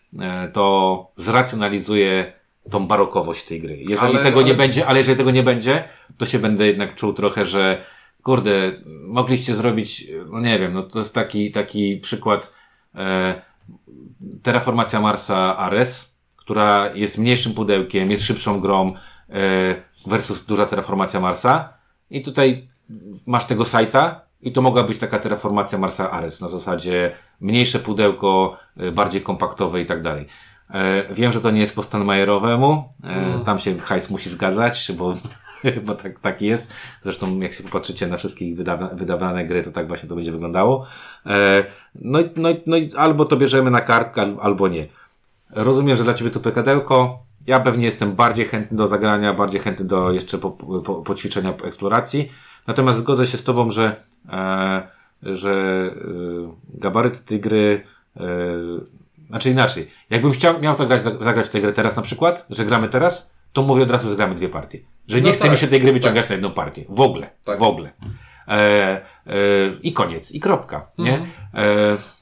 to 0.53 1.07
zracjonalizuje 1.17 2.33
tą 2.71 2.87
barokowość 2.87 3.45
tej 3.45 3.61
gry. 3.61 3.77
Jeżeli 3.77 4.15
Ale- 4.15 4.23
tego 4.23 4.41
nie 4.43 4.47
ale- 4.49 4.55
będzie, 4.55 4.87
ale 4.87 4.99
jeżeli 4.99 5.19
tego 5.19 5.31
nie 5.31 5.43
będzie, 5.43 5.85
to 6.19 6.27
się 6.27 6.39
będę 6.39 6.67
jednak 6.67 6.95
czuł 6.95 7.13
trochę, 7.13 7.47
że 7.47 7.85
kurde, 8.23 8.73
mogliście 9.03 9.57
zrobić, 9.57 10.07
no 10.33 10.41
nie 10.41 10.59
wiem, 10.59 10.73
no 10.73 10.83
to 10.83 10.99
jest 10.99 11.15
taki, 11.15 11.51
taki 11.51 11.97
przykład 11.97 12.55
e, 12.95 13.43
Terraformacja 14.43 15.01
Marsa 15.01 15.57
Ares, 15.57 16.15
która 16.37 16.91
jest 16.95 17.19
mniejszym 17.19 17.55
pudełkiem, 17.55 18.11
jest 18.11 18.25
szybszą 18.25 18.61
grą 18.61 18.95
e, 19.31 19.33
versus 20.07 20.45
duża 20.47 20.67
Terraformacja 20.67 21.21
Marsa 21.21 21.73
i 22.11 22.23
tutaj 22.23 22.69
masz 23.27 23.45
tego 23.45 23.65
sajta 23.65 24.26
i 24.43 24.53
to 24.53 24.62
mogła 24.62 24.82
być 24.84 24.99
taka 24.99 25.18
Terraformacja 25.18 25.78
Marsa 25.78 26.11
Ares 26.11 26.41
na 26.41 26.49
zasadzie 26.49 27.12
mniejsze 27.41 27.78
pudełko, 27.78 28.57
e, 28.76 28.93
bardziej 28.93 29.22
kompaktowe 29.22 29.80
i 29.80 29.87
tak 29.87 30.03
dalej. 30.03 30.26
E, 30.70 31.14
wiem, 31.14 31.32
że 31.32 31.41
to 31.41 31.51
nie 31.51 31.61
jest 31.61 31.74
po 31.74 31.82
Stanmajerowemu, 31.82 32.84
e, 33.05 33.45
tam 33.45 33.59
się 33.59 33.78
hajs 33.78 34.11
musi 34.11 34.30
zgadzać, 34.30 34.93
bo, 34.97 35.14
bo 35.87 35.95
tak, 35.95 36.20
tak 36.20 36.43
jest. 36.43 36.72
Zresztą 37.03 37.41
jak 37.41 37.53
się 37.53 37.64
popatrzycie 37.64 38.07
na 38.07 38.16
wszystkie 38.16 38.45
ich 38.45 38.57
wydawa, 38.57 38.89
wydawane 38.89 39.45
gry, 39.45 39.62
to 39.62 39.72
tak 39.72 39.89
właśnie 39.89 40.09
to 40.09 40.14
będzie 40.14 40.32
wyglądało. 40.32 40.87
E, 41.26 41.64
no, 41.95 42.18
no, 42.37 42.49
no 42.66 42.76
albo 42.97 43.24
to 43.24 43.37
bierzemy 43.37 43.70
na 43.70 43.80
kartkę, 43.80 44.22
al- 44.22 44.39
albo 44.41 44.68
nie. 44.68 44.87
Rozumiem, 45.51 45.97
że 45.97 46.05
dla 46.05 46.14
Ciebie 46.14 46.30
to 46.30 46.41
pykadełko. 46.41 47.18
Ja 47.47 47.61
pewnie 47.61 47.84
jestem 47.84 48.12
bardziej 48.12 48.45
chętny 48.47 48.76
do 48.76 48.89
zagrania, 48.89 49.34
bardziej 49.34 49.61
chętny 49.61 49.84
do 49.84 50.12
jeszcze 50.12 50.39
po, 50.39 50.51
po, 50.51 50.95
poćwiczenia 50.95 51.55
eksploracji. 51.64 52.32
Natomiast 52.66 52.99
zgodzę 52.99 53.26
się 53.26 53.39
z 53.39 53.45
Tobą, 53.45 53.70
że, 53.70 53.97
że 55.22 55.53
e, 55.53 56.81
gabaryty 56.81 57.18
tej 57.24 57.41
gry, 57.41 57.85
e, 58.16 58.22
znaczy 59.29 59.51
inaczej. 59.51 59.91
Jakbym 60.11 60.33
chciał, 60.33 60.61
miał 60.61 60.77
to 60.77 60.87
grać, 60.87 61.03
zagrać 61.03 61.47
w 61.47 61.51
tę 61.51 61.61
grę 61.61 61.72
teraz 61.72 61.97
na 61.97 62.03
przykład, 62.03 62.47
że 62.51 62.64
gramy 62.64 62.89
teraz, 62.89 63.31
to 63.53 63.62
mówię 63.62 63.83
od 63.83 63.91
razu, 63.91 64.09
że 64.09 64.16
gramy 64.16 64.35
dwie 64.35 64.49
partie. 64.49 64.79
Że 65.09 65.20
nie 65.20 65.29
No 65.29 65.33
chce 65.33 65.43
tak, 65.43 65.51
mi 65.51 65.59
się 65.59 65.66
tej 65.66 65.81
gry 65.81 65.93
wyciągać 65.93 66.29
na 66.29 66.35
jedną 66.35 66.51
partię. 66.51 66.85
W 66.89 67.01
ogóle. 67.01 67.31
Tak. 67.45 67.59
W 67.59 67.62
ogóle. 67.62 67.93
E, 68.49 68.53
e, 68.53 69.33
I 69.83 69.93
koniec. 69.93 70.33
I 70.33 70.41
kropka. 70.41 70.87
Nie? 70.99 71.14
E, 71.14 71.27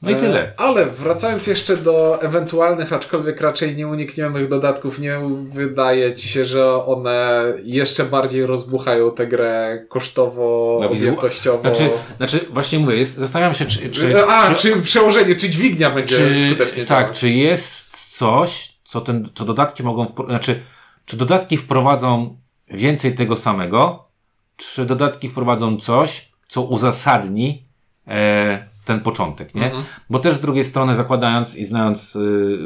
no 0.01 0.11
i 0.11 0.15
tyle. 0.15 0.39
E, 0.39 0.53
Ale 0.57 0.85
wracając 0.85 1.47
jeszcze 1.47 1.77
do 1.77 2.21
ewentualnych, 2.21 2.93
aczkolwiek 2.93 3.41
raczej 3.41 3.75
nieuniknionych 3.75 4.49
dodatków, 4.49 4.99
nie 4.99 5.19
wydaje 5.53 6.13
ci 6.13 6.27
się, 6.27 6.45
że 6.45 6.85
one 6.85 7.43
jeszcze 7.63 8.03
bardziej 8.03 8.45
rozbuchają 8.45 9.11
tę 9.11 9.27
grę 9.27 9.85
kosztowo, 9.89 10.79
wizu- 10.81 10.91
objętościowo? 10.93 11.61
Znaczy, 11.61 11.89
znaczy, 12.17 12.39
właśnie 12.49 12.79
mówię, 12.79 12.95
jest, 12.97 13.15
zastanawiam 13.15 13.55
się, 13.55 13.65
czy, 13.65 13.89
czy, 13.89 14.25
A, 14.27 14.55
czy, 14.55 14.81
przełożenie, 14.81 15.35
czy 15.35 15.49
dźwignia 15.49 15.91
będzie 15.91 16.39
skutecznie 16.39 16.85
tak, 16.85 17.03
działać? 17.05 17.19
czy 17.19 17.29
jest 17.29 17.85
coś, 18.17 18.73
co, 18.85 19.01
ten, 19.01 19.29
co 19.35 19.45
dodatki 19.45 19.83
mogą, 19.83 20.13
znaczy, 20.27 20.63
czy 21.05 21.17
dodatki 21.17 21.57
wprowadzą 21.57 22.37
więcej 22.67 23.15
tego 23.15 23.35
samego, 23.35 24.07
czy 24.55 24.85
dodatki 24.85 25.29
wprowadzą 25.29 25.77
coś, 25.77 26.31
co 26.47 26.61
uzasadni 26.61 27.65
e, 28.07 28.74
ten 28.85 28.99
początek, 28.99 29.55
nie? 29.55 29.65
Mhm. 29.65 29.83
Bo 30.09 30.19
też 30.19 30.35
z 30.35 30.41
drugiej 30.41 30.63
strony 30.63 30.95
zakładając 30.95 31.55
i 31.55 31.65
znając 31.65 32.15
y, 32.15 32.57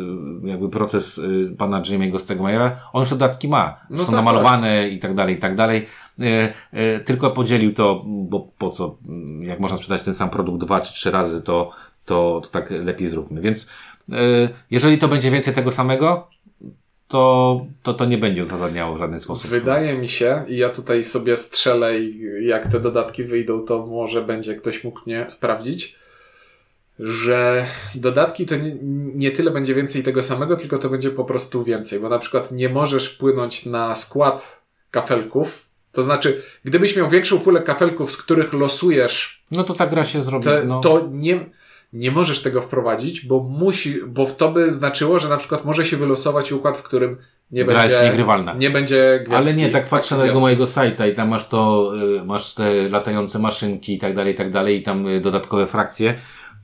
jakby 0.44 0.70
proces 0.70 1.18
y, 1.18 1.56
pana 1.58 1.82
Jimmy'ego 1.82 2.20
Stegmajera, 2.20 2.80
on 2.94 3.00
już 3.00 3.10
dodatki 3.10 3.48
ma. 3.48 3.80
No 3.90 3.98
są 3.98 4.06
tak, 4.06 4.16
namalowane 4.16 4.90
i 4.90 5.00
tak 5.00 5.16
dalej, 5.16 5.36
i 5.36 5.40
tak 5.40 5.56
dalej. 5.56 5.86
E, 6.22 6.54
e, 6.74 7.00
tylko 7.00 7.32
podzielił 7.32 7.74
to, 7.74 8.04
bo 8.06 8.48
po 8.58 8.70
co, 8.70 8.98
jak 9.42 9.60
można 9.60 9.78
sprzedać 9.78 10.04
ten 10.04 10.14
sam 10.14 10.30
produkt 10.30 10.66
dwa 10.66 10.82
czy 10.82 10.94
trzy 10.94 11.12
razy, 11.12 11.42
to, 11.42 11.72
to, 12.06 12.42
to 12.44 12.50
tak 12.50 12.72
lepiej 12.72 13.08
zróbmy. 13.08 13.42
Więc 13.42 13.70
e, 14.12 14.16
jeżeli 14.72 14.98
to 14.98 15.08
będzie 15.08 15.32
więcej 15.32 15.54
tego 15.54 15.72
samego, 15.72 16.28
to, 17.08 17.66
to 17.84 17.94
to 17.94 18.06
nie 18.06 18.18
będzie 18.18 18.44
uzasadniało 18.44 18.96
w 18.96 19.00
żaden 19.00 19.20
sposób. 19.20 19.48
Wydaje 19.48 19.98
mi 19.98 20.08
się, 20.08 20.44
i 20.48 20.58
ja 20.58 20.70
tutaj 20.70 21.04
sobie 21.04 21.38
strzelę, 21.38 22.00
jak 22.42 22.68
te 22.68 22.80
dodatki 22.80 23.24
wyjdą, 23.24 23.66
to 23.66 23.86
może 23.86 24.22
będzie 24.22 24.56
ktoś 24.56 24.84
mógł 24.84 25.00
mnie 25.06 25.26
sprawdzić, 25.28 25.96
że 27.00 27.66
dodatki 27.95 28.45
to 28.45 28.56
nie, 28.56 28.76
nie 29.16 29.32
tyle 29.32 29.52
będzie 29.52 29.76
więcej 29.76 30.04
tego 30.04 30.24
samego, 30.24 30.56
tylko 30.56 30.78
to 30.78 30.89
będzie 30.89 31.10
po 31.12 31.26
prostu 31.26 31.64
więcej, 31.64 32.00
bo 32.00 32.10
na 32.10 32.20
przykład 32.20 32.52
nie 32.52 32.70
możesz 32.70 33.14
wpłynąć 33.14 33.66
na 33.66 33.95
skład 33.95 34.62
kafelków. 34.91 35.66
To 35.91 36.02
znaczy, 36.02 36.41
gdybyś 36.66 36.95
miał 36.95 37.10
większą 37.10 37.39
pulę 37.39 37.62
kafelków, 37.62 38.12
z 38.12 38.18
których 38.18 38.54
losujesz, 38.54 39.43
No 39.52 39.64
to 39.64 39.74
ta 39.74 39.88
gra 39.88 40.04
się 40.04 40.22
zrobi. 40.22 40.45
to, 40.45 40.52
no. 40.66 40.80
to 40.82 41.08
nie, 41.12 41.45
nie 41.93 42.12
możesz 42.12 42.41
tego 42.41 42.62
wprowadzić, 42.62 43.26
bo 43.26 43.39
musi, 43.43 44.00
bo 44.08 44.26
to 44.26 44.52
by 44.52 44.72
znaczyło, 44.72 45.20
że 45.20 45.30
na 45.30 45.38
przykład 45.38 45.66
może 45.66 45.86
się 45.86 45.97
wylosować 45.97 46.52
układ, 46.52 46.78
w 46.78 46.84
którym 46.84 47.18
nie 47.52 47.66
Gra 47.66 47.80
będzie, 47.80 47.95
jest 47.95 48.10
niegrywalna. 48.10 48.54
nie 48.54 48.70
będzie 48.70 49.24
gwiazdki. 49.26 49.50
Ale 49.50 49.58
nie, 49.58 49.70
tak 49.70 49.86
patrzę 49.89 50.18
na 50.18 50.24
tego 50.26 50.39
mojego 50.39 50.68
sajta 50.68 51.08
i 51.08 51.16
tam 51.16 51.30
masz 51.30 51.47
to, 51.47 51.91
y, 52.22 52.26
masz 52.26 52.54
te 52.54 52.89
latające 52.89 53.39
maszynki 53.39 53.93
i 53.93 54.00
tak 54.00 54.16
dalej, 54.16 54.34
i 54.34 54.38
tak 54.38 54.52
dalej, 54.52 54.80
i 54.80 54.84
tam 54.84 55.08
y, 55.08 55.22
dodatkowe 55.22 55.68
frakcje. 55.68 56.16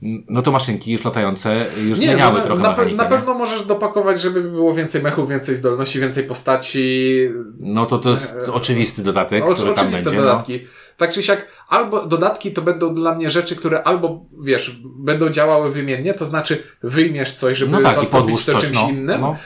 No 0.02 0.42
to 0.42 0.52
maszynki 0.52 0.92
już 0.92 1.04
latające 1.04 1.66
już 1.84 1.98
Nie, 1.98 2.06
zmieniały 2.06 2.32
no, 2.32 2.38
na, 2.38 2.44
trochę 2.44 2.62
na, 2.62 2.68
mechanikę, 2.70 2.96
na 2.96 3.04
nie? 3.04 3.10
pewno 3.10 3.34
możesz 3.34 3.66
dopakować, 3.66 4.20
żeby 4.20 4.42
było 4.42 4.74
więcej 4.74 5.02
mechów, 5.02 5.28
więcej 5.30 5.56
zdolności, 5.56 6.00
więcej 6.00 6.24
postaci. 6.24 7.18
No 7.60 7.86
to 7.86 7.98
to 7.98 8.10
jest 8.10 8.36
oczywisty 8.52 9.02
dodatek, 9.02 9.44
O, 9.44 9.54
który 9.54 9.74
tam 9.74 9.90
będzie. 9.90 10.10
No. 10.10 10.16
dodatki. 10.16 10.60
Tak 10.96 11.12
czy 11.12 11.22
siak, 11.22 11.46
albo 11.68 12.06
dodatki 12.06 12.52
to 12.52 12.62
będą 12.62 12.94
dla 12.94 13.14
mnie 13.14 13.30
rzeczy, 13.30 13.56
które 13.56 13.82
albo, 13.82 14.24
wiesz, 14.42 14.76
będą 14.84 15.30
działały 15.30 15.72
wymiennie, 15.72 16.14
to 16.14 16.24
znaczy 16.24 16.62
wyjmiesz 16.82 17.32
coś, 17.32 17.58
żeby 17.58 17.72
No 17.72 17.82
tak, 17.82 17.94
zastąpić 17.94 18.44
to 18.44 18.52
coś, 18.52 18.62
czymś 18.62 18.74
no. 18.74 18.88
innym, 18.90 19.20
No. 19.20 19.36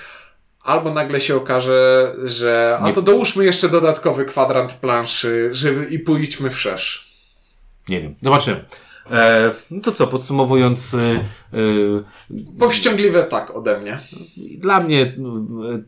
albo 0.62 0.94
nagle 0.94 1.20
się 1.20 1.36
okaże, 1.36 2.12
że 2.24 2.78
a 2.80 2.86
Nie- 2.86 2.92
to 2.92 3.02
dołóżmy 3.02 3.44
jeszcze 3.44 3.68
dodatkowy 3.68 4.24
kwadrant 4.24 4.72
planszy, 4.72 5.48
żeby 5.52 5.84
i 5.84 5.98
pójdźmy 5.98 6.50
wszerz. 6.50 7.10
Nie 7.88 8.00
wiem, 8.00 8.14
zobaczymy. 8.22 8.64
E, 9.10 9.50
no 9.70 9.80
to 9.80 9.92
co, 9.92 10.06
podsumowując, 10.06 10.94
y, 10.94 10.98
y, 11.54 12.04
Powściągliwe 12.58 13.22
tak 13.22 13.56
ode 13.56 13.80
mnie. 13.80 13.98
Dla 14.58 14.80
mnie 14.80 15.02
y, 15.02 15.14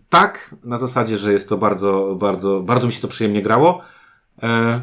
tak, 0.08 0.54
na 0.64 0.76
zasadzie, 0.76 1.18
że 1.18 1.32
jest 1.32 1.48
to 1.48 1.58
bardzo, 1.58 2.16
bardzo, 2.18 2.60
bardzo 2.60 2.86
mi 2.86 2.92
się 2.92 3.00
to 3.00 3.08
przyjemnie 3.08 3.42
grało. 3.42 3.80
E, 4.42 4.80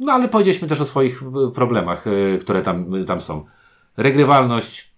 No 0.00 0.12
ale 0.12 0.28
powiedzieliśmy 0.28 0.68
też 0.68 0.80
o 0.80 0.84
swoich 0.84 1.22
y, 1.22 1.50
problemach, 1.54 2.04
które 2.40 2.62
tam, 2.62 3.04
tam 3.06 3.20
są. 3.20 3.44
Regrywalność 3.96 4.88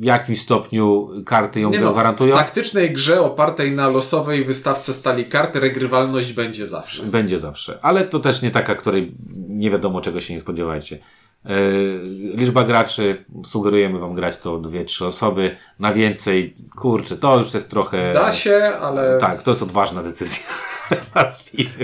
w 0.00 0.04
jakimś 0.04 0.40
stopniu 0.40 1.08
karty 1.26 1.60
ją 1.60 1.70
no, 1.80 1.92
gwarantują. 1.92 2.34
w 2.34 2.38
taktycznej 2.38 2.92
grze 2.92 3.20
opartej 3.20 3.72
na 3.72 3.88
losowej 3.88 4.44
wystawce 4.44 4.92
stali 4.92 5.24
kart 5.24 5.56
regrywalność 5.56 6.32
będzie 6.32 6.66
zawsze. 6.66 7.02
Będzie 7.02 7.38
zawsze. 7.38 7.78
Ale 7.82 8.04
to 8.04 8.20
też 8.20 8.42
nie 8.42 8.50
taka, 8.50 8.74
której 8.74 9.14
nie 9.48 9.70
wiadomo 9.70 10.00
czego 10.00 10.20
się 10.20 10.34
nie 10.34 10.40
spodziewajcie. 10.40 10.98
Yy, 11.44 12.00
liczba 12.36 12.64
graczy, 12.64 13.24
sugerujemy 13.44 13.98
wam 13.98 14.14
grać 14.14 14.38
to 14.38 14.58
dwie, 14.58 14.84
trzy 14.84 15.06
osoby. 15.06 15.56
Na 15.78 15.92
więcej, 15.92 16.56
kurczę, 16.76 17.16
to 17.16 17.38
już 17.38 17.54
jest 17.54 17.70
trochę... 17.70 18.12
Da 18.12 18.32
się, 18.32 18.72
ale... 18.80 19.18
Tak, 19.18 19.42
to 19.42 19.50
jest 19.50 19.62
odważna 19.62 20.02
decyzja. 20.02 20.46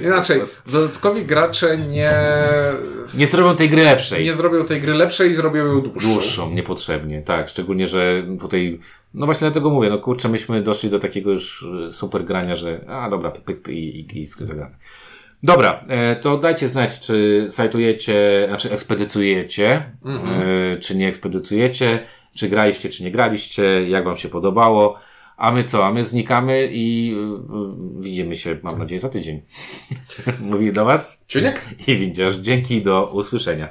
Inaczej, 0.04 0.40
dodatkowi 0.66 1.24
gracze 1.24 1.78
nie... 1.78 2.12
Nie 3.14 3.26
zrobią 3.26 3.56
tej 3.56 3.70
gry 3.70 3.84
lepszej. 3.84 4.24
Nie 4.24 4.32
zrobią 4.32 4.64
tej 4.64 4.80
gry 4.80 4.94
lepszej 4.94 5.30
i 5.30 5.34
zrobią 5.34 5.66
ją 5.66 5.80
dłuższą. 5.80 6.12
Dłuższą, 6.12 6.50
niepotrzebnie, 6.50 7.22
tak. 7.22 7.48
Szczególnie, 7.48 7.88
że 7.88 8.22
tutaj, 8.40 8.80
no 9.14 9.26
właśnie 9.26 9.44
dlatego 9.44 9.70
mówię, 9.70 9.90
no 9.90 9.98
kurczę, 9.98 10.28
myśmy 10.28 10.62
doszli 10.62 10.90
do 10.90 10.98
takiego 10.98 11.30
już 11.30 11.66
e, 11.88 11.92
super 11.92 12.24
grania, 12.24 12.56
że 12.56 12.80
a 12.88 13.10
dobra, 13.10 13.30
pyk, 13.30 13.44
pyk, 13.44 13.62
pyk 13.62 13.74
i, 13.74 14.00
i, 14.00 14.22
i 14.22 14.26
zagramy. 14.26 14.74
Dobra, 15.46 15.84
e, 15.88 16.16
to 16.16 16.38
dajcie 16.38 16.68
znać, 16.68 17.00
czy 17.00 17.46
sajtujecie, 17.50 18.44
znaczy 18.48 18.72
ekspedycujecie, 18.72 19.82
e, 20.04 20.76
czy 20.76 20.96
nie 20.96 21.08
ekspedycujecie, 21.08 22.06
czy 22.34 22.48
graliście, 22.48 22.88
czy 22.88 23.04
nie 23.04 23.10
graliście, 23.10 23.88
jak 23.88 24.04
wam 24.04 24.16
się 24.16 24.28
podobało. 24.28 24.98
A 25.36 25.52
my 25.52 25.64
co? 25.64 25.86
A 25.86 25.92
my 25.92 26.04
znikamy 26.04 26.68
i 26.72 27.14
y, 27.98 28.02
widzimy 28.02 28.36
się, 28.36 28.56
mam 28.62 28.78
nadzieję, 28.78 29.00
za 29.00 29.08
tydzień. 29.08 29.42
Mówi 30.40 30.72
do 30.72 30.84
was 30.84 31.24
Ciuniek? 31.28 31.64
i 31.86 31.96
widzisz. 31.96 32.34
Dzięki, 32.34 32.82
do 32.82 33.10
usłyszenia. 33.12 33.68